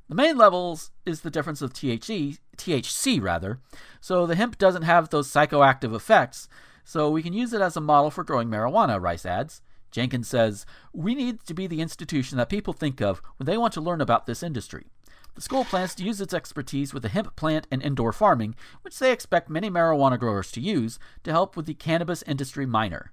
The 0.10 0.16
main 0.16 0.38
levels 0.38 0.92
is 1.08 1.22
the 1.22 1.32
difference 1.32 1.64
of 1.64 1.74
THC, 1.74 2.38
THC 2.56 3.20
rather. 3.20 3.60
So 4.00 4.28
the 4.28 4.36
hemp 4.36 4.60
doesn't 4.60 4.84
have 4.84 5.10
those 5.10 5.28
psychoactive 5.28 5.96
effects, 5.96 6.48
so 6.86 7.10
we 7.10 7.24
can 7.24 7.34
use 7.34 7.52
it 7.52 7.62
as 7.62 7.76
a 7.76 7.82
model 7.82 8.12
for 8.12 8.24
growing 8.24 8.48
marijuana, 8.48 9.02
Rice 9.02 9.26
adds. 9.26 9.64
Jenkins 9.92 10.28
says, 10.28 10.66
We 10.94 11.16
need 11.16 11.44
to 11.46 11.54
be 11.54 11.68
the 11.68 11.82
institution 11.82 12.38
that 12.38 12.50
people 12.50 12.74
think 12.74 13.02
of 13.02 13.22
when 13.38 13.46
they 13.46 13.58
want 13.58 13.74
to 13.74 13.82
learn 13.82 14.02
about 14.02 14.26
this 14.26 14.44
industry. 14.44 14.88
The 15.36 15.42
school 15.42 15.66
plans 15.66 15.94
to 15.96 16.04
use 16.04 16.20
its 16.20 16.34
expertise 16.34 16.94
with 16.94 17.04
the 17.04 17.10
hemp 17.10 17.36
plant 17.36 17.68
and 17.70 17.82
indoor 17.82 18.12
farming, 18.12 18.56
which 18.82 18.98
they 18.98 19.12
expect 19.12 19.52
many 19.52 19.70
marijuana 19.70 20.18
growers 20.18 20.52
to 20.54 20.62
use, 20.62 20.98
to 21.24 21.32
help 21.32 21.56
with 21.56 21.68
the 21.68 21.76
cannabis 21.76 22.24
industry 22.24 22.66
minor. 22.66 23.12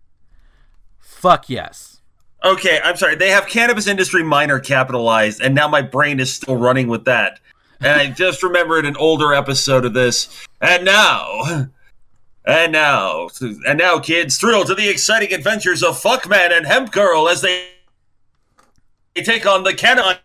Fuck 0.98 1.50
yes. 1.50 2.00
Okay, 2.42 2.80
I'm 2.82 2.96
sorry. 2.96 3.14
They 3.14 3.28
have 3.30 3.46
cannabis 3.46 3.86
industry 3.86 4.22
minor 4.22 4.58
capitalized, 4.58 5.40
and 5.42 5.54
now 5.54 5.68
my 5.68 5.82
brain 5.82 6.18
is 6.18 6.32
still 6.32 6.56
running 6.56 6.88
with 6.88 7.04
that. 7.04 7.40
and 7.80 8.00
I 8.00 8.10
just 8.10 8.42
remembered 8.42 8.86
an 8.86 8.96
older 8.96 9.34
episode 9.34 9.84
of 9.84 9.92
this. 9.92 10.46
And 10.62 10.84
now, 10.84 11.68
and 12.46 12.72
now, 12.72 13.28
and 13.66 13.78
now, 13.78 13.98
kids, 13.98 14.36
thrill 14.36 14.64
to 14.64 14.74
the 14.74 14.88
exciting 14.88 15.32
adventures 15.32 15.82
of 15.82 16.00
Fuckman 16.00 16.54
and 16.54 16.66
Hemp 16.66 16.92
Girl 16.92 17.28
as 17.28 17.40
they, 17.40 17.68
they 19.14 19.22
take 19.22 19.46
on 19.46 19.64
the 19.64 19.72
Canon. 19.72 20.16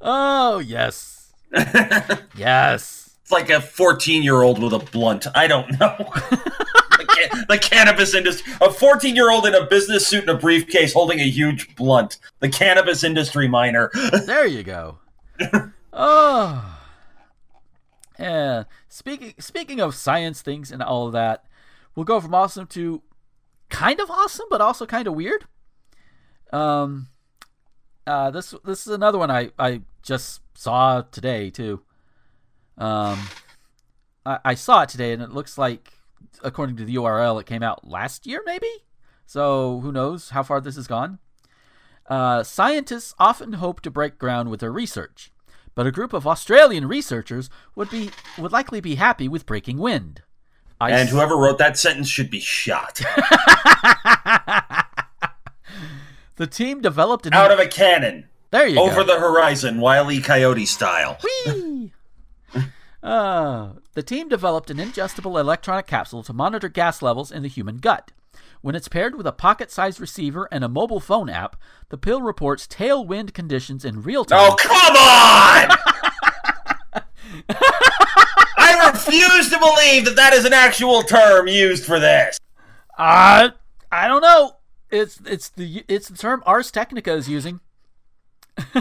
oh 0.00 0.58
yes, 0.60 1.32
yes. 2.36 3.10
It's 3.22 3.32
like 3.32 3.50
a 3.50 3.60
14 3.60 4.22
year 4.22 4.42
old 4.42 4.62
with 4.62 4.72
a 4.72 4.78
blunt. 4.78 5.26
I 5.34 5.46
don't 5.46 5.70
know. 5.78 5.96
the, 5.98 7.06
ca- 7.08 7.44
the 7.48 7.58
cannabis 7.58 8.14
industry. 8.14 8.52
A 8.60 8.70
14 8.70 9.14
year 9.14 9.30
old 9.30 9.46
in 9.46 9.54
a 9.54 9.66
business 9.66 10.06
suit 10.06 10.22
and 10.22 10.30
a 10.30 10.38
briefcase 10.38 10.92
holding 10.92 11.20
a 11.20 11.28
huge 11.28 11.74
blunt. 11.76 12.18
The 12.40 12.48
cannabis 12.48 13.04
industry 13.04 13.48
minor. 13.48 13.90
There 14.26 14.46
you 14.46 14.62
go. 14.62 14.98
oh. 15.92 16.78
Yeah. 18.22 18.64
Speaking 18.88 19.34
speaking 19.38 19.80
of 19.80 19.94
science 19.94 20.42
things 20.42 20.70
and 20.70 20.82
all 20.82 21.06
of 21.06 21.12
that, 21.12 21.44
we'll 21.94 22.04
go 22.04 22.20
from 22.20 22.34
awesome 22.34 22.66
to 22.68 23.02
kind 23.68 23.98
of 23.98 24.10
awesome, 24.10 24.46
but 24.48 24.60
also 24.60 24.86
kind 24.86 25.08
of 25.08 25.14
weird. 25.14 25.46
Um, 26.52 27.08
uh, 28.06 28.30
this 28.30 28.54
this 28.64 28.86
is 28.86 28.92
another 28.92 29.18
one 29.18 29.30
I 29.30 29.50
I 29.58 29.82
just 30.02 30.40
saw 30.54 31.02
today 31.02 31.50
too. 31.50 31.82
Um, 32.78 33.18
I, 34.24 34.38
I 34.44 34.54
saw 34.54 34.82
it 34.82 34.88
today, 34.88 35.12
and 35.12 35.22
it 35.22 35.30
looks 35.30 35.58
like, 35.58 35.92
according 36.42 36.76
to 36.76 36.84
the 36.84 36.94
URL, 36.94 37.40
it 37.40 37.46
came 37.46 37.62
out 37.62 37.88
last 37.88 38.26
year, 38.26 38.42
maybe. 38.46 38.70
So 39.26 39.80
who 39.80 39.90
knows 39.90 40.30
how 40.30 40.44
far 40.44 40.60
this 40.60 40.76
has 40.76 40.86
gone? 40.86 41.18
Uh, 42.06 42.42
scientists 42.44 43.14
often 43.18 43.54
hope 43.54 43.80
to 43.80 43.90
break 43.90 44.18
ground 44.18 44.50
with 44.50 44.60
their 44.60 44.72
research, 44.72 45.31
but 45.74 45.86
a 45.86 45.92
group 45.92 46.12
of 46.12 46.26
Australian 46.26 46.86
researchers 46.86 47.48
would 47.74 47.90
be 47.90 48.10
would 48.38 48.52
likely 48.52 48.80
be 48.80 48.96
happy 48.96 49.28
with 49.28 49.46
breaking 49.46 49.78
wind. 49.78 50.22
I 50.80 50.90
and 50.90 51.08
whoever 51.08 51.36
wrote 51.36 51.58
that 51.58 51.78
sentence 51.78 52.08
should 52.08 52.28
be 52.28 52.40
shot 52.40 52.96
the 56.36 56.46
team 56.48 56.80
developed 56.80 57.24
an 57.24 57.34
out 57.34 57.52
of 57.52 57.60
a 57.60 57.68
cannon 57.68 58.24
there 58.52 58.66
you 58.66 58.74
go. 58.76 58.82
over 58.82 59.02
go. 59.02 59.14
the 59.14 59.18
horizon, 59.18 59.80
Wile 59.80 60.12
E. 60.12 60.20
Coyote 60.20 60.66
style. 60.66 61.18
Whee! 61.46 61.92
Uh, 63.02 63.72
the 63.94 64.02
team 64.04 64.28
developed 64.28 64.70
an 64.70 64.76
ingestible 64.76 65.40
electronic 65.40 65.88
capsule 65.88 66.22
to 66.22 66.32
monitor 66.32 66.68
gas 66.68 67.02
levels 67.02 67.32
in 67.32 67.42
the 67.42 67.48
human 67.48 67.78
gut. 67.78 68.12
When 68.62 68.74
it's 68.74 68.88
paired 68.88 69.16
with 69.16 69.26
a 69.26 69.32
pocket 69.32 69.70
sized 69.70 70.00
receiver 70.00 70.48
and 70.52 70.62
a 70.64 70.68
mobile 70.68 71.00
phone 71.00 71.28
app, 71.28 71.56
the 71.90 71.98
pill 71.98 72.22
reports 72.22 72.66
tailwind 72.66 73.34
conditions 73.34 73.84
in 73.84 74.02
real 74.02 74.24
time. 74.24 74.38
Oh, 74.40 74.54
come 74.58 74.96
on! 74.96 75.76
I 78.56 78.90
refuse 78.92 79.50
to 79.50 79.58
believe 79.58 80.04
that 80.04 80.14
that 80.16 80.32
is 80.32 80.44
an 80.44 80.52
actual 80.52 81.02
term 81.02 81.48
used 81.48 81.84
for 81.84 81.98
this. 81.98 82.38
Uh, 82.96 83.50
I 83.90 84.08
don't 84.08 84.22
know. 84.22 84.56
It's 84.90 85.18
it's 85.26 85.48
the 85.48 85.84
it's 85.88 86.08
the 86.08 86.16
term 86.16 86.42
Ars 86.46 86.70
Technica 86.70 87.12
is 87.14 87.28
using. 87.28 87.60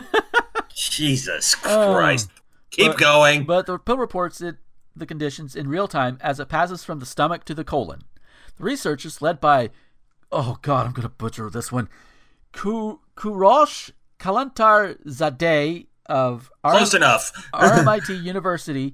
Jesus 0.75 1.55
Oh. 1.65 1.93
Christ. 1.93 2.29
Keep 2.71 2.93
But- 2.93 2.99
going. 2.99 3.45
But 3.45 3.65
the 3.65 3.79
pill 3.79 3.97
reports 3.97 4.41
it 4.41 4.57
the 4.95 5.05
conditions 5.05 5.55
in 5.55 5.69
real 5.69 5.88
time 5.88 6.17
as 6.21 6.39
it 6.39 6.49
passes 6.49 6.84
from 6.84 6.99
the 6.99 7.05
stomach 7.05 7.45
to 7.45 7.53
the 7.55 7.63
colon. 7.63 8.01
Researchers, 8.62 9.22
led 9.22 9.39
by 9.41 9.70
oh 10.32 10.57
god, 10.62 10.86
I'm 10.88 10.93
gonna 10.93 11.09
butcher 11.09 11.49
this 11.49 11.72
one, 11.72 11.89
Ku- 12.53 12.99
Kurosh 13.16 13.91
Kalantar 14.20 15.01
Zadeh 15.05 15.88
of 16.05 16.51
Close 16.64 16.93
enough. 16.93 17.32
RMIT 17.53 18.24
University, 18.24 18.93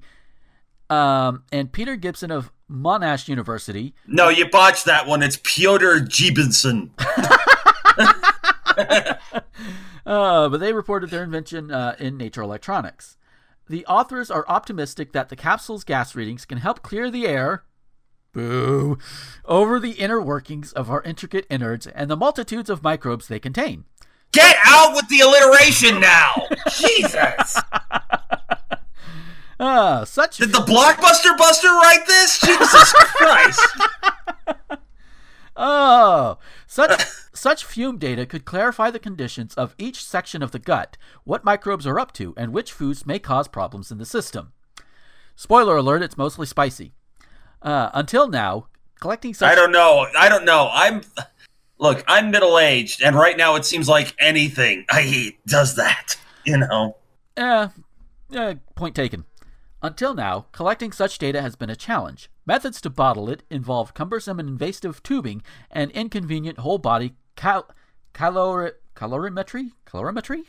um, 0.90 1.44
and 1.52 1.70
Peter 1.72 1.96
Gibson 1.96 2.30
of 2.30 2.50
Monash 2.70 3.28
University, 3.28 3.94
No, 4.06 4.28
you 4.28 4.48
botched 4.48 4.84
that 4.84 5.06
one. 5.06 5.22
It's 5.22 5.38
Piotr 5.42 5.98
Gibson. 6.00 6.90
Uh, 10.06 10.48
but 10.48 10.58
they 10.58 10.72
reported 10.72 11.10
their 11.10 11.22
invention 11.22 11.70
uh, 11.70 11.94
in 11.98 12.16
Nature 12.16 12.40
Electronics. 12.40 13.18
The 13.68 13.84
authors 13.84 14.30
are 14.30 14.46
optimistic 14.48 15.12
that 15.12 15.28
the 15.28 15.36
capsule's 15.36 15.84
gas 15.84 16.14
readings 16.14 16.46
can 16.46 16.56
help 16.56 16.80
clear 16.80 17.10
the 17.10 17.26
air. 17.26 17.64
Boo! 18.38 18.98
Over 19.46 19.80
the 19.80 19.94
inner 19.94 20.20
workings 20.22 20.72
of 20.74 20.88
our 20.88 21.02
intricate 21.02 21.44
innards 21.50 21.88
and 21.88 22.08
the 22.08 22.16
multitudes 22.16 22.70
of 22.70 22.84
microbes 22.84 23.26
they 23.26 23.40
contain. 23.40 23.84
Get 24.30 24.56
out 24.64 24.94
with 24.94 25.08
the 25.08 25.18
alliteration 25.18 26.00
now! 26.00 26.46
Jesus! 26.70 27.56
Ah, 29.60 30.04
such 30.04 30.36
Did 30.36 30.52
the 30.52 30.58
Blockbuster 30.58 31.36
Buster 31.36 31.66
write 31.66 32.06
this? 32.06 32.40
Jesus 32.40 32.92
Christ! 32.92 33.68
oh, 35.56 36.38
such 36.68 37.02
such 37.34 37.64
fume 37.64 37.98
data 37.98 38.24
could 38.24 38.44
clarify 38.44 38.92
the 38.92 39.00
conditions 39.00 39.54
of 39.54 39.74
each 39.76 40.04
section 40.04 40.44
of 40.44 40.52
the 40.52 40.60
gut, 40.60 40.96
what 41.24 41.42
microbes 41.42 41.88
are 41.88 41.98
up 41.98 42.12
to, 42.12 42.34
and 42.36 42.52
which 42.52 42.70
foods 42.70 43.04
may 43.04 43.18
cause 43.18 43.48
problems 43.48 43.90
in 43.90 43.98
the 43.98 44.06
system. 44.06 44.52
Spoiler 45.34 45.76
alert: 45.76 46.04
it's 46.04 46.16
mostly 46.16 46.46
spicy. 46.46 46.94
Uh, 47.62 47.90
until 47.94 48.28
now, 48.28 48.66
collecting 49.00 49.34
such 49.34 49.50
I 49.50 49.54
don't 49.54 49.72
know. 49.72 50.06
I 50.16 50.28
don't 50.28 50.44
know. 50.44 50.70
I'm. 50.72 51.02
Look, 51.80 52.02
I'm 52.08 52.32
middle 52.32 52.58
aged, 52.58 53.02
and 53.02 53.14
right 53.14 53.36
now 53.36 53.54
it 53.54 53.64
seems 53.64 53.88
like 53.88 54.14
anything 54.18 54.84
I 54.90 55.02
eat 55.02 55.38
does 55.46 55.76
that. 55.76 56.16
You 56.44 56.58
know? 56.58 56.96
Eh, 57.36 57.68
eh, 58.34 58.54
point 58.74 58.96
taken. 58.96 59.24
Until 59.80 60.12
now, 60.12 60.46
collecting 60.50 60.90
such 60.90 61.18
data 61.18 61.40
has 61.40 61.54
been 61.54 61.70
a 61.70 61.76
challenge. 61.76 62.30
Methods 62.44 62.80
to 62.80 62.90
bottle 62.90 63.28
it 63.28 63.44
involve 63.48 63.94
cumbersome 63.94 64.40
and 64.40 64.48
invasive 64.48 65.02
tubing 65.04 65.42
and 65.70 65.92
inconvenient 65.92 66.58
whole 66.58 66.78
body 66.78 67.14
cal- 67.36 67.70
calori- 68.12 68.72
calorimetry? 68.96 69.70
Calorimetry? 69.86 70.44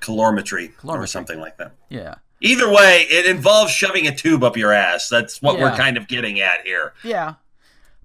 Calorimetry, 0.00 0.72
or 0.84 1.06
something 1.08 1.40
like 1.40 1.56
that. 1.56 1.72
Yeah. 1.88 2.16
Either 2.44 2.68
way, 2.70 3.06
it 3.10 3.26
involves 3.26 3.72
shoving 3.72 4.06
a 4.06 4.14
tube 4.14 4.44
up 4.44 4.56
your 4.56 4.72
ass. 4.72 5.08
That's 5.08 5.40
what 5.42 5.58
we're 5.58 5.74
kind 5.76 5.96
of 5.96 6.06
getting 6.08 6.38
at 6.40 6.60
here. 6.64 6.92
Yeah. 7.02 7.34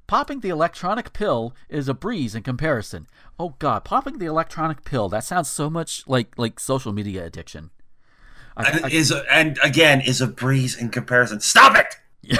Popping 0.08 0.40
the 0.40 0.50
electronic 0.50 1.14
pill 1.14 1.54
is 1.68 1.88
a 1.88 1.94
breeze 1.94 2.34
in 2.34 2.42
comparison. 2.44 3.06
Oh 3.38 3.56
god, 3.60 3.84
popping 3.86 4.18
the 4.18 4.26
electronic 4.26 4.84
pill, 4.84 5.08
that 5.10 5.24
sounds 5.24 5.50
so 5.50 5.70
much 5.70 6.04
like 6.08 6.38
like 6.38 6.60
social 6.60 6.92
media 6.94 7.26
addiction. 7.26 7.70
I, 8.58 8.70
And, 8.72 8.86
I- 8.86 8.90
is 8.90 9.14
and 9.30 9.60
again 9.64 10.02
is 10.02 10.20
a 10.22 10.28
breeze 10.28 10.76
in 10.76 10.90
comparison. 10.90 11.42
Stop 11.42 11.76
it! 11.78 12.40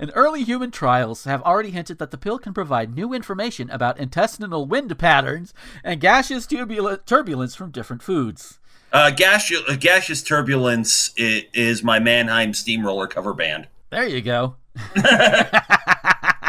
And 0.00 0.12
early 0.14 0.44
human 0.44 0.70
trials 0.70 1.24
have 1.24 1.42
already 1.42 1.70
hinted 1.72 1.98
that 1.98 2.12
the 2.12 2.18
pill 2.18 2.38
can 2.38 2.54
provide 2.54 2.94
new 2.94 3.12
information 3.12 3.68
about 3.70 3.98
intestinal 3.98 4.64
wind 4.64 4.96
patterns 4.96 5.52
and 5.82 6.00
gaseous 6.00 6.46
tubula- 6.46 7.04
turbulence 7.04 7.56
from 7.56 7.72
different 7.72 8.04
foods. 8.04 8.60
Uh, 8.92 9.10
gaseous, 9.10 9.62
uh, 9.68 9.76
gaseous 9.78 10.22
turbulence 10.22 11.12
is, 11.16 11.44
is 11.52 11.82
my 11.82 11.98
Mannheim 11.98 12.54
steamroller 12.54 13.06
cover 13.06 13.34
band. 13.34 13.68
There 13.90 14.06
you 14.06 14.20
go. 14.20 14.56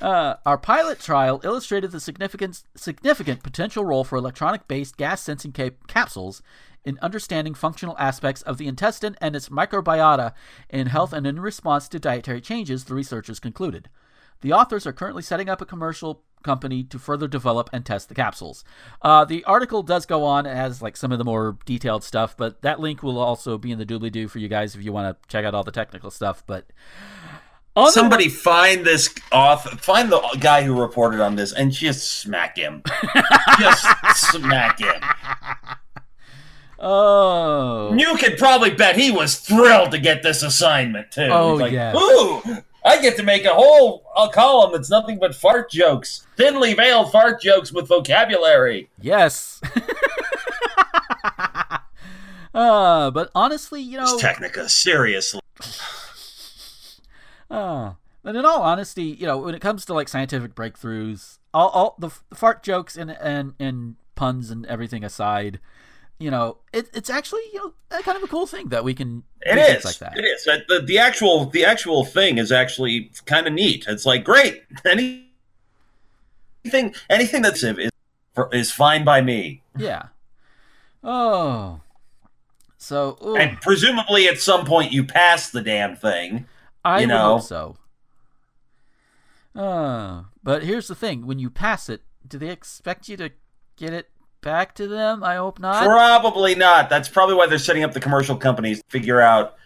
Uh, 0.00 0.36
our 0.46 0.56
pilot 0.56 1.00
trial 1.00 1.40
illustrated 1.42 1.90
the 1.90 1.98
significant, 1.98 2.62
significant 2.76 3.42
potential 3.42 3.84
role 3.84 4.04
for 4.04 4.16
electronic 4.16 4.68
based 4.68 4.96
gas 4.96 5.22
sensing 5.22 5.50
cap- 5.50 5.88
capsules 5.88 6.40
in 6.84 6.98
understanding 7.02 7.52
functional 7.52 7.96
aspects 7.98 8.42
of 8.42 8.58
the 8.58 8.68
intestine 8.68 9.16
and 9.20 9.34
its 9.34 9.48
microbiota 9.48 10.32
in 10.70 10.86
health 10.86 11.12
and 11.12 11.26
in 11.26 11.40
response 11.40 11.88
to 11.88 11.98
dietary 11.98 12.40
changes, 12.40 12.84
the 12.84 12.94
researchers 12.94 13.40
concluded. 13.40 13.88
The 14.40 14.52
authors 14.52 14.86
are 14.86 14.92
currently 14.92 15.22
setting 15.22 15.48
up 15.48 15.60
a 15.60 15.66
commercial 15.66 16.22
company 16.42 16.82
to 16.84 16.98
further 16.98 17.28
develop 17.28 17.70
and 17.72 17.84
test 17.84 18.08
the 18.08 18.14
capsules. 18.14 18.64
Uh, 19.02 19.24
the 19.24 19.44
article 19.44 19.82
does 19.82 20.06
go 20.06 20.24
on, 20.24 20.46
it 20.46 20.54
has 20.54 20.82
like 20.82 20.96
some 20.96 21.12
of 21.12 21.18
the 21.18 21.24
more 21.24 21.58
detailed 21.66 22.04
stuff, 22.04 22.36
but 22.36 22.62
that 22.62 22.80
link 22.80 23.02
will 23.02 23.18
also 23.18 23.58
be 23.58 23.70
in 23.72 23.78
the 23.78 23.86
doobly 23.86 24.10
doo 24.10 24.28
for 24.28 24.38
you 24.38 24.48
guys 24.48 24.74
if 24.74 24.82
you 24.82 24.92
want 24.92 25.20
to 25.22 25.28
check 25.28 25.44
out 25.44 25.54
all 25.54 25.64
the 25.64 25.72
technical 25.72 26.10
stuff. 26.10 26.42
But 26.46 26.66
Somebody 27.86 28.28
find 28.28 28.84
this 28.84 29.14
author, 29.30 29.76
find 29.76 30.10
the 30.10 30.20
guy 30.40 30.62
who 30.62 30.78
reported 30.78 31.20
on 31.20 31.36
this, 31.36 31.52
and 31.52 31.70
just 31.70 32.20
smack 32.20 32.56
him. 32.56 32.82
just 33.60 33.86
smack 34.16 34.80
him. 34.80 35.00
Oh. 36.80 37.94
You 37.96 38.16
could 38.16 38.38
probably 38.38 38.70
bet 38.70 38.96
he 38.96 39.10
was 39.10 39.38
thrilled 39.38 39.92
to 39.92 39.98
get 39.98 40.22
this 40.22 40.42
assignment 40.42 41.12
too. 41.12 41.28
Oh, 41.30 41.52
He's 41.52 41.60
like, 41.60 41.72
yes. 41.72 41.96
Ooh, 41.96 42.42
I 42.88 43.02
get 43.02 43.16
to 43.18 43.22
make 43.22 43.44
a 43.44 43.52
whole 43.52 44.10
a 44.16 44.30
column 44.30 44.72
that's 44.72 44.88
nothing 44.88 45.18
but 45.18 45.34
fart 45.34 45.70
jokes, 45.70 46.26
thinly 46.36 46.72
veiled 46.72 47.12
fart 47.12 47.42
jokes 47.42 47.70
with 47.70 47.86
vocabulary. 47.86 48.88
Yes. 48.98 49.60
uh, 52.54 53.10
but 53.10 53.30
honestly, 53.34 53.82
you 53.82 53.98
know, 53.98 54.14
It's 54.14 54.22
Technica, 54.22 54.70
seriously. 54.70 55.42
uh, 57.50 57.92
but 58.22 58.34
in 58.34 58.46
all 58.46 58.62
honesty, 58.62 59.04
you 59.04 59.26
know, 59.26 59.36
when 59.36 59.54
it 59.54 59.60
comes 59.60 59.84
to 59.84 59.92
like 59.92 60.08
scientific 60.08 60.54
breakthroughs, 60.54 61.38
all, 61.52 61.68
all 61.68 61.94
the, 61.98 62.08
fart 62.34 62.62
jokes 62.62 62.96
and 62.96 63.10
and 63.10 63.52
and 63.60 63.96
puns 64.14 64.50
and 64.50 64.64
everything 64.64 65.04
aside, 65.04 65.60
you 66.18 66.30
know, 66.30 66.58
it, 66.72 66.88
it's 66.92 67.10
actually 67.10 67.42
you 67.52 67.72
know 67.90 68.00
kind 68.02 68.16
of 68.16 68.24
a 68.24 68.26
cool 68.26 68.46
thing 68.46 68.68
that 68.68 68.84
we 68.84 68.94
can. 68.94 69.22
It 69.42 69.54
do 69.54 69.88
like 69.88 69.98
that. 69.98 70.18
It 70.18 70.24
is. 70.24 70.44
The, 70.44 70.82
the 70.84 70.98
actual 70.98 71.46
the 71.46 71.64
actual 71.64 72.04
thing 72.04 72.38
is 72.38 72.50
actually 72.50 73.12
kind 73.24 73.46
of 73.46 73.52
neat. 73.52 73.86
It's 73.88 74.04
like 74.04 74.24
great. 74.24 74.62
Any 74.84 75.30
anything 76.64 76.94
anything 77.08 77.42
that's 77.42 77.62
is 77.62 77.90
is 78.52 78.72
fine 78.72 79.04
by 79.04 79.20
me. 79.20 79.62
Yeah. 79.76 80.08
Oh. 81.04 81.80
So 82.78 83.18
ooh, 83.24 83.36
And 83.36 83.60
presumably 83.60 84.28
at 84.28 84.38
some 84.38 84.64
point 84.64 84.92
you 84.92 85.04
pass 85.04 85.50
the 85.50 85.62
damn 85.62 85.96
thing. 85.96 86.46
I 86.84 87.00
you 87.00 87.06
know. 87.06 87.38
hope 87.38 87.42
so. 87.42 87.76
Uh, 89.54 90.24
but 90.42 90.62
here's 90.62 90.88
the 90.88 90.94
thing: 90.94 91.26
when 91.26 91.38
you 91.38 91.50
pass 91.50 91.88
it, 91.88 92.02
do 92.26 92.38
they 92.38 92.50
expect 92.50 93.08
you 93.08 93.16
to 93.16 93.30
get 93.76 93.92
it 93.92 94.08
back 94.40 94.74
to 94.76 94.86
them? 94.88 95.22
I 95.22 95.36
hope 95.36 95.58
not. 95.58 95.84
Probably 95.84 96.54
not. 96.54 96.88
That's 96.90 97.08
probably 97.08 97.34
why 97.34 97.46
they're 97.46 97.58
setting 97.58 97.84
up 97.84 97.92
the 97.92 98.00
commercial 98.00 98.36
companies 98.36 98.78
to 98.78 98.84
figure 98.88 99.20
out 99.20 99.56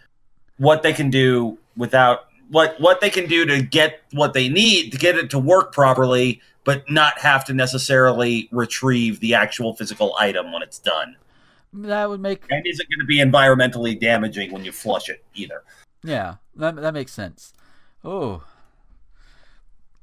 what 0.58 0.82
they 0.82 0.92
can 0.92 1.10
do 1.10 1.58
without 1.76 2.26
what 2.50 2.78
what 2.80 3.00
they 3.00 3.10
can 3.10 3.26
do 3.28 3.46
to 3.46 3.62
get 3.62 4.00
what 4.12 4.34
they 4.34 4.48
need 4.48 4.92
to 4.92 4.98
get 4.98 5.16
it 5.16 5.30
to 5.30 5.38
work 5.38 5.72
properly, 5.72 6.40
but 6.64 6.88
not 6.90 7.18
have 7.18 7.44
to 7.46 7.54
necessarily 7.54 8.48
retrieve 8.52 9.20
the 9.20 9.34
actual 9.34 9.74
physical 9.74 10.14
item 10.18 10.52
when 10.52 10.62
it's 10.62 10.78
done. 10.78 11.16
That 11.72 12.10
would 12.10 12.20
make 12.20 12.42
And 12.50 12.66
isn't 12.66 12.88
going 12.90 13.00
to 13.00 13.06
be 13.06 13.18
environmentally 13.18 13.98
damaging 13.98 14.52
when 14.52 14.62
you 14.64 14.72
flush 14.72 15.08
it 15.08 15.24
either. 15.34 15.62
yeah, 16.04 16.34
that 16.56 16.76
that 16.76 16.92
makes 16.92 17.12
sense. 17.12 17.54
Oh. 18.04 18.42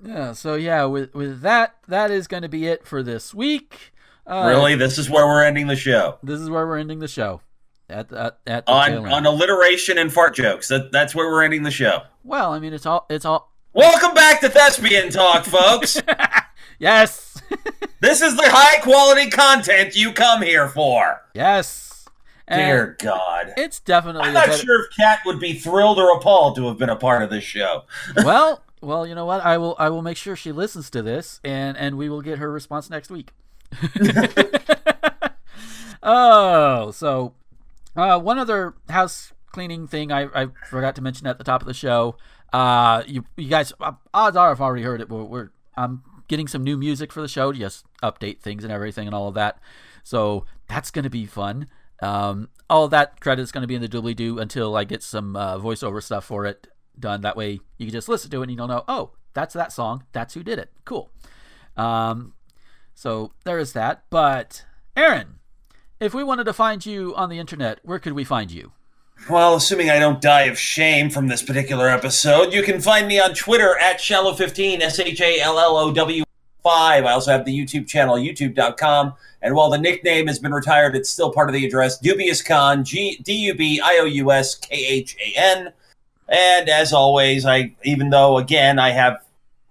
Yeah, 0.04 0.32
so 0.32 0.56
yeah, 0.56 0.86
with 0.86 1.14
with 1.14 1.42
that, 1.42 1.76
that 1.88 2.10
is 2.10 2.28
going 2.28 2.44
to 2.44 2.50
be 2.50 2.66
it 2.68 2.88
for 2.88 3.04
this 3.04 3.34
week. 3.34 3.92
Uh, 4.30 4.46
really, 4.48 4.76
this 4.76 4.98
is 5.00 5.10
where 5.10 5.26
we're 5.26 5.44
ending 5.44 5.66
the 5.66 5.76
show 5.76 6.20
This 6.22 6.40
is 6.40 6.50
where 6.50 6.68
we're 6.68 6.78
ending 6.78 7.00
the 7.00 7.08
show. 7.08 7.42
At 7.90 8.14
at, 8.14 8.38
at 8.46 8.66
the 8.68 8.72
on 8.72 9.08
on 9.12 9.26
alliteration 9.26 9.98
and 9.98 10.14
fart 10.14 10.36
jokes. 10.36 10.68
That 10.68 10.92
that's 10.92 11.16
where 11.16 11.28
we're 11.28 11.42
ending 11.44 11.64
the 11.64 11.72
show. 11.72 12.04
well, 12.24 12.54
I 12.54 12.60
mean, 12.60 12.74
it's 12.74 12.86
all 12.86 13.06
it's 13.10 13.26
all 13.26 13.52
Welcome 13.74 14.16
back 14.16 14.42
to 14.42 14.50
Thespian 14.50 15.10
Talk, 15.12 15.46
folks. 15.46 16.02
yes, 16.80 17.40
this 18.02 18.22
is 18.22 18.36
the 18.36 18.50
high 18.50 18.80
quality 18.82 19.30
content 19.30 19.96
you 19.96 20.12
come 20.12 20.42
here 20.42 20.68
for. 20.68 21.22
yes. 21.34 21.86
And 22.48 22.62
Dear 22.62 22.98
God. 23.00 23.54
it's 23.58 23.80
definitely 23.80 24.24
I'm 24.24 24.34
not 24.34 24.48
better- 24.48 24.58
sure 24.58 24.84
if 24.84 24.88
Kat 24.98 25.20
would 25.28 25.40
be 25.40 25.54
thrilled 25.54 26.00
or 26.00 26.18
appalled 26.18 26.56
to 26.56 26.68
have 26.68 26.80
been 26.80 26.90
a 26.90 26.96
part 26.96 27.22
of 27.22 27.30
this 27.30 27.44
show. 27.44 27.84
well, 28.24 28.64
well, 28.82 29.06
you 29.06 29.14
know 29.14 29.28
what? 29.28 29.46
I 29.46 29.60
will 29.60 29.76
I 29.78 29.90
will 29.90 30.02
make 30.02 30.18
sure 30.18 30.36
she 30.36 30.52
listens 30.52 30.90
to 30.92 31.04
this 31.04 31.40
and 31.44 31.78
and 31.78 31.96
we 31.96 32.10
will 32.10 32.24
get 32.24 32.40
her 32.40 32.52
response 32.52 32.90
next 32.90 33.12
week. 33.12 33.34
Oh, 36.04 36.92
so 36.92 37.34
uh, 37.96 38.20
one 38.20 38.40
other 38.40 38.76
house 38.90 39.34
cleaning 39.52 39.88
thing 39.88 40.12
I, 40.12 40.28
I 40.34 40.48
forgot 40.70 40.96
to 40.96 41.02
mention 41.02 41.28
at 41.28 41.38
the 41.38 41.44
top 41.44 41.62
of 41.62 41.68
the 41.68 41.74
show. 41.74 42.16
Uh, 42.52 43.04
you 43.08 43.26
you 43.38 43.50
guys 43.50 43.74
uh, 43.80 43.94
odds 44.14 44.36
are 44.38 44.52
I've 44.52 44.62
already 44.62 44.84
heard 44.84 45.02
it. 45.02 45.10
But 45.10 45.26
we're 45.26 45.50
I'm 45.76 46.04
getting 46.28 46.48
some 46.48 46.64
new 46.64 46.78
music 46.78 47.12
for 47.12 47.22
the 47.22 47.28
show, 47.28 47.52
to 47.52 47.58
just 47.58 47.86
update 48.04 48.40
things 48.40 48.64
and 48.64 48.72
everything 48.74 49.08
and 49.08 49.16
all 49.16 49.28
of 49.28 49.34
that. 49.36 49.60
So 50.04 50.46
that's 50.68 50.92
gonna 50.92 51.10
be 51.10 51.26
fun. 51.26 51.68
Um, 52.02 52.50
all 52.70 52.88
that 52.88 53.20
credit 53.20 53.42
is 53.42 53.52
going 53.52 53.64
to 53.64 53.68
be 53.68 53.76
in 53.76 53.82
the 53.82 53.90
doobly 53.90 54.16
doo 54.16 54.40
until 54.40 54.76
I 54.76 54.84
get 54.84 55.04
some 55.04 55.36
uh, 55.36 55.58
voiceover 55.58 56.02
stuff 56.02 56.26
for 56.26 56.46
it 56.46 56.68
done. 56.98 57.22
That 57.22 57.36
way 57.36 57.60
you 57.78 57.86
can 57.86 57.92
just 57.92 58.10
listen 58.10 58.30
to 58.32 58.42
it 58.42 58.50
and 58.50 58.58
you'll 58.58 58.68
know, 58.68 58.84
oh, 58.88 59.12
that's 59.34 59.54
that 59.54 59.72
song. 59.72 60.04
That's 60.12 60.34
who 60.34 60.44
did 60.44 60.60
it. 60.60 60.72
Cool. 60.86 61.10
Um, 61.76 62.34
so 63.00 63.32
there 63.46 63.58
is 63.58 63.72
that. 63.72 64.04
But 64.10 64.66
Aaron, 64.98 65.40
if 66.02 66.14
we 66.14 66.22
wanted 66.22 66.44
to 66.44 66.54
find 66.54 66.86
you 66.86 67.16
on 67.16 67.30
the 67.30 67.40
internet, 67.40 67.80
where 67.82 67.98
could 67.98 68.12
we 68.12 68.26
find 68.26 68.52
you? 68.52 68.74
Well, 69.30 69.56
assuming 69.56 69.90
I 69.90 70.00
don't 70.00 70.20
die 70.20 70.44
of 70.44 70.60
shame 70.60 71.10
from 71.10 71.28
this 71.28 71.42
particular 71.42 71.88
episode, 71.88 72.52
you 72.52 72.62
can 72.62 72.82
find 72.82 73.08
me 73.08 73.18
on 73.18 73.34
Twitter 73.34 73.78
at 73.80 74.00
Shallow15, 74.00 74.82
S 74.82 75.00
H 75.00 75.22
A 75.22 75.40
L 75.40 75.58
L 75.58 75.78
O 75.78 75.94
W 75.94 76.26
5. 76.62 77.06
I 77.06 77.12
also 77.14 77.32
have 77.32 77.46
the 77.46 77.58
YouTube 77.58 77.88
channel, 77.88 78.18
youtube.com. 78.18 79.14
And 79.42 79.56
while 79.56 79.70
the 79.70 79.78
nickname 79.78 80.28
has 80.28 80.40
been 80.40 80.54
retired, 80.54 80.94
it's 80.94 81.10
still 81.10 81.32
part 81.32 81.48
of 81.48 81.54
the 81.54 81.66
address, 81.66 81.98
Dubious 81.98 82.42
Khan, 82.42 82.84
G 82.84 83.18
D 83.24 83.32
U 83.32 83.56
B 83.56 83.80
I 83.82 84.00
O 84.00 84.04
U 84.04 84.30
S 84.34 84.56
K 84.56 84.76
H 84.76 85.16
A 85.22 85.40
N. 85.40 85.72
And 86.28 86.68
as 86.68 86.92
always, 86.92 87.46
I 87.46 87.78
even 87.86 88.10
though 88.10 88.38
again 88.38 88.78
I 88.78 88.90
have 88.90 89.24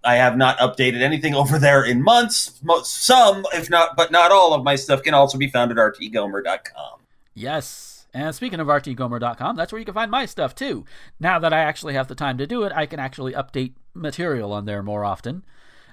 I 0.05 0.17
have 0.17 0.37
not 0.37 0.59
updated 0.59 1.03
anything 1.03 1.35
over 1.35 1.59
there 1.59 1.85
in 1.85 2.03
months, 2.03 2.61
most, 2.63 2.93
some, 3.05 3.45
if 3.53 3.69
not, 3.69 3.97
but 3.97 4.11
not 4.11 4.31
all 4.31 4.55
of 4.55 4.65
my 4.65 4.77
stuff 4.77 5.03
can 5.03 5.15
also 5.15 5.39
be 5.39 5.49
found 5.49 5.71
at 5.71 5.77
rtgomer.com. 5.77 7.01
Yes. 7.35 8.07
And 8.15 8.35
speaking 8.35 8.61
of 8.61 8.69
rtgomer.com, 8.69 9.57
that's 9.57 9.73
where 9.73 9.79
you 9.79 9.85
can 9.85 9.95
find 9.95 10.11
my 10.11 10.25
stuff 10.27 10.55
too. 10.55 10.85
Now 11.21 11.39
that 11.39 11.53
I 11.53 11.61
actually 11.61 11.95
have 11.95 12.09
the 12.09 12.15
time 12.15 12.39
to 12.39 12.47
do 12.47 12.63
it, 12.65 12.73
I 12.75 12.87
can 12.87 12.99
actually 12.99 13.33
update 13.33 13.75
material 13.95 14.53
on 14.53 14.65
there 14.65 14.83
more 14.83 15.05
often. 15.05 15.45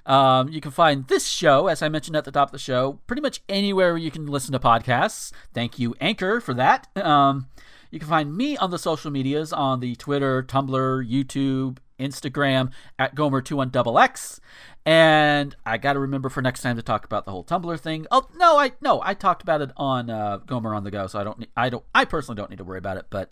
Um, 0.05 0.49
you 0.49 0.61
can 0.61 0.71
find 0.71 1.07
this 1.07 1.25
show, 1.25 1.67
as 1.67 1.81
I 1.81 1.89
mentioned 1.89 2.15
at 2.15 2.25
the 2.25 2.31
top 2.31 2.49
of 2.49 2.51
the 2.51 2.59
show, 2.59 2.99
pretty 3.07 3.21
much 3.21 3.41
anywhere 3.49 3.97
you 3.97 4.11
can 4.11 4.27
listen 4.27 4.53
to 4.53 4.59
podcasts. 4.59 5.31
Thank 5.53 5.79
you, 5.79 5.95
Anchor, 5.99 6.39
for 6.39 6.53
that. 6.53 6.87
Um, 6.95 7.47
you 7.89 7.99
can 7.99 8.07
find 8.07 8.35
me 8.35 8.55
on 8.57 8.71
the 8.71 8.77
social 8.77 9.09
medias 9.09 9.51
on 9.51 9.79
the 9.79 9.95
Twitter, 9.95 10.43
Tumblr, 10.43 11.09
YouTube, 11.09 11.77
Instagram 11.99 12.71
at 12.99 13.15
Gomer21XX. 13.15 14.39
And 14.85 15.55
I 15.65 15.77
got 15.77 15.93
to 15.93 15.99
remember 15.99 16.29
for 16.29 16.41
next 16.41 16.61
time 16.61 16.75
to 16.75 16.83
talk 16.83 17.05
about 17.05 17.25
the 17.25 17.31
whole 17.31 17.43
Tumblr 17.43 17.79
thing. 17.79 18.05
Oh 18.11 18.27
no, 18.35 18.57
I 18.59 18.73
no, 18.81 19.01
I 19.03 19.15
talked 19.15 19.41
about 19.41 19.61
it 19.61 19.71
on 19.77 20.09
uh, 20.11 20.37
Gomer 20.37 20.75
on 20.75 20.83
the 20.83 20.91
Go, 20.91 21.07
so 21.07 21.19
I 21.19 21.23
don't, 21.23 21.45
I 21.57 21.69
don't, 21.69 21.83
I 21.95 22.05
personally 22.05 22.37
don't 22.37 22.51
need 22.51 22.57
to 22.59 22.63
worry 22.63 22.77
about 22.77 22.97
it. 22.97 23.05
But 23.09 23.31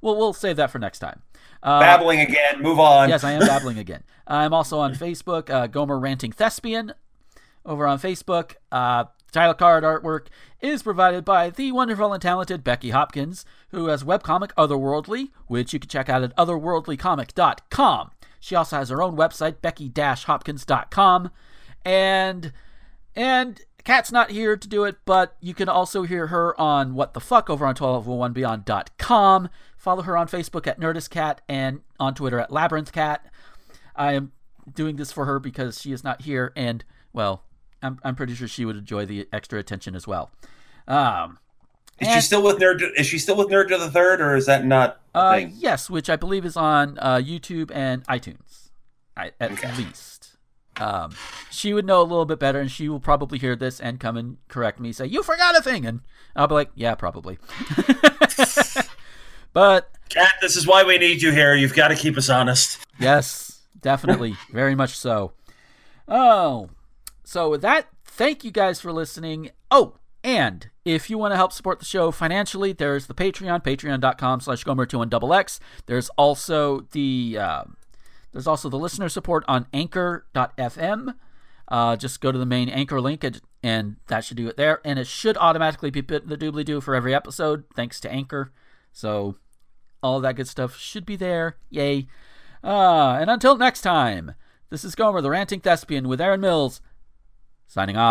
we'll 0.00 0.16
we'll 0.16 0.32
save 0.32 0.56
that 0.56 0.70
for 0.70 0.78
next 0.78 1.00
time. 1.00 1.22
Uh, 1.60 1.80
Babbling 1.80 2.20
again, 2.20 2.60
move 2.62 2.78
on. 2.78 3.08
yes, 3.08 3.24
I 3.24 3.32
am 3.32 3.40
babbling 3.46 3.78
again. 3.78 4.04
I'm 4.28 4.54
also 4.54 4.78
on 4.78 4.94
Facebook, 4.94 5.50
uh, 5.50 5.66
Gomer 5.66 5.98
Ranting 5.98 6.30
Thespian, 6.30 6.92
over 7.66 7.84
on 7.86 7.98
Facebook. 7.98 8.54
Title 9.32 9.54
card 9.54 9.82
artwork 9.82 10.26
is 10.60 10.82
provided 10.82 11.24
by 11.24 11.48
the 11.50 11.72
wonderful 11.72 12.12
and 12.12 12.20
talented 12.20 12.62
Becky 12.62 12.90
Hopkins, 12.90 13.44
who 13.70 13.86
has 13.86 14.04
webcomic 14.04 14.52
Otherworldly, 14.58 15.30
which 15.46 15.72
you 15.72 15.80
can 15.80 15.88
check 15.88 16.08
out 16.08 16.22
at 16.22 16.36
otherworldlycomic.com. 16.36 18.10
She 18.38 18.54
also 18.54 18.76
has 18.76 18.90
her 18.90 19.02
own 19.02 19.16
website, 19.16 19.62
becky-hopkins.com. 19.62 21.30
And 21.84 22.52
and 23.16 23.60
Kat's 23.84 24.12
not 24.12 24.30
here 24.30 24.56
to 24.56 24.68
do 24.68 24.84
it, 24.84 24.96
but 25.04 25.36
you 25.40 25.54
can 25.54 25.68
also 25.68 26.02
hear 26.02 26.28
her 26.28 26.58
on 26.60 26.94
What 26.94 27.14
the 27.14 27.20
Fuck 27.20 27.50
over 27.50 27.66
on 27.66 27.74
1201beyond.com. 27.74 29.48
Follow 29.76 30.02
her 30.02 30.16
on 30.16 30.28
Facebook 30.28 30.66
at 30.66 30.78
NerdistCat 30.78 31.38
and 31.48 31.80
on 31.98 32.14
Twitter 32.14 32.38
at 32.38 32.50
LabyrinthCat. 32.50 33.18
I 33.96 34.12
am 34.12 34.32
doing 34.72 34.96
this 34.96 35.10
for 35.10 35.24
her 35.24 35.38
because 35.38 35.80
she 35.80 35.92
is 35.92 36.04
not 36.04 36.22
here, 36.22 36.52
and, 36.54 36.84
well, 37.12 37.42
I'm, 37.82 37.98
I'm 38.04 38.14
pretty 38.14 38.34
sure 38.34 38.48
she 38.48 38.64
would 38.64 38.76
enjoy 38.76 39.06
the 39.06 39.28
extra 39.32 39.58
attention 39.58 39.94
as 39.94 40.06
well. 40.06 40.30
Um, 40.88 41.38
Is 42.00 42.08
she 42.12 42.20
still 42.20 42.42
with 42.42 42.58
Nerd? 42.58 42.80
Is 42.96 43.06
she 43.06 43.18
still 43.18 43.36
with 43.36 43.48
Nerd 43.48 43.68
to 43.68 43.78
the 43.78 43.90
Third, 43.90 44.20
or 44.20 44.34
is 44.36 44.46
that 44.46 44.64
not 44.64 45.00
a 45.14 45.18
uh, 45.18 45.34
thing? 45.36 45.52
yes, 45.56 45.88
which 45.90 46.08
I 46.10 46.16
believe 46.16 46.44
is 46.44 46.56
on 46.56 46.98
uh, 47.00 47.16
YouTube 47.16 47.70
and 47.74 48.04
iTunes, 48.06 48.70
I, 49.16 49.32
at 49.40 49.52
Okay. 49.52 49.72
least. 49.76 50.36
Um, 50.80 51.12
she 51.50 51.74
would 51.74 51.84
know 51.84 52.00
a 52.00 52.02
little 52.02 52.24
bit 52.24 52.38
better, 52.38 52.58
and 52.58 52.70
she 52.70 52.88
will 52.88 52.98
probably 52.98 53.38
hear 53.38 53.54
this 53.54 53.78
and 53.78 54.00
come 54.00 54.16
and 54.16 54.38
correct 54.48 54.80
me, 54.80 54.90
say 54.92 55.06
you 55.06 55.22
forgot 55.22 55.56
a 55.56 55.60
thing, 55.62 55.84
and 55.86 56.00
I'll 56.34 56.48
be 56.48 56.54
like, 56.54 56.70
yeah, 56.74 56.94
probably. 56.94 57.38
but 59.52 59.90
Kat, 60.08 60.32
this 60.40 60.56
is 60.56 60.66
why 60.66 60.82
we 60.82 60.98
need 60.98 61.22
you 61.22 61.30
here. 61.30 61.54
You've 61.54 61.74
got 61.74 61.88
to 61.88 61.94
keep 61.94 62.16
us 62.16 62.28
honest. 62.28 62.78
yes, 62.98 63.60
definitely, 63.80 64.34
very 64.50 64.74
much 64.74 64.96
so. 64.96 65.32
Oh, 66.08 66.70
so 67.32 67.48
with 67.48 67.62
that, 67.62 67.86
thank 68.04 68.44
you 68.44 68.50
guys 68.50 68.78
for 68.78 68.92
listening. 68.92 69.52
Oh, 69.70 69.94
and 70.22 70.68
if 70.84 71.08
you 71.08 71.16
want 71.16 71.32
to 71.32 71.36
help 71.36 71.50
support 71.54 71.78
the 71.78 71.86
show 71.86 72.10
financially, 72.10 72.74
there's 72.74 73.06
the 73.06 73.14
Patreon, 73.14 73.64
patreon.com 73.64 74.40
slash 74.40 74.64
gomer21xx. 74.64 75.58
There's 75.86 76.10
also 76.10 76.80
the 76.92 77.38
um, 77.40 77.78
there's 78.32 78.46
also 78.46 78.68
the 78.68 78.78
listener 78.78 79.08
support 79.08 79.46
on 79.48 79.66
anchor.fm. 79.72 81.14
Uh, 81.68 81.96
just 81.96 82.20
go 82.20 82.32
to 82.32 82.38
the 82.38 82.44
main 82.44 82.68
anchor 82.68 83.00
link 83.00 83.24
and, 83.24 83.40
and 83.62 83.96
that 84.08 84.26
should 84.26 84.36
do 84.36 84.46
it 84.46 84.58
there. 84.58 84.82
And 84.84 84.98
it 84.98 85.06
should 85.06 85.38
automatically 85.38 85.90
be 85.90 86.02
put 86.02 86.24
in 86.24 86.28
the 86.28 86.36
doobly 86.36 86.66
doo 86.66 86.82
for 86.82 86.94
every 86.94 87.14
episode, 87.14 87.64
thanks 87.74 87.98
to 88.00 88.12
Anchor. 88.12 88.52
So 88.92 89.36
all 90.02 90.20
that 90.20 90.36
good 90.36 90.48
stuff 90.48 90.76
should 90.76 91.06
be 91.06 91.16
there. 91.16 91.56
Yay. 91.70 92.08
Uh, 92.62 93.16
and 93.18 93.30
until 93.30 93.56
next 93.56 93.80
time, 93.80 94.34
this 94.68 94.84
is 94.84 94.94
Gomer, 94.94 95.22
the 95.22 95.30
Ranting 95.30 95.60
Thespian, 95.60 96.08
with 96.08 96.20
Aaron 96.20 96.40
Mills, 96.40 96.80
signing 97.72 97.96
off. 97.96 98.02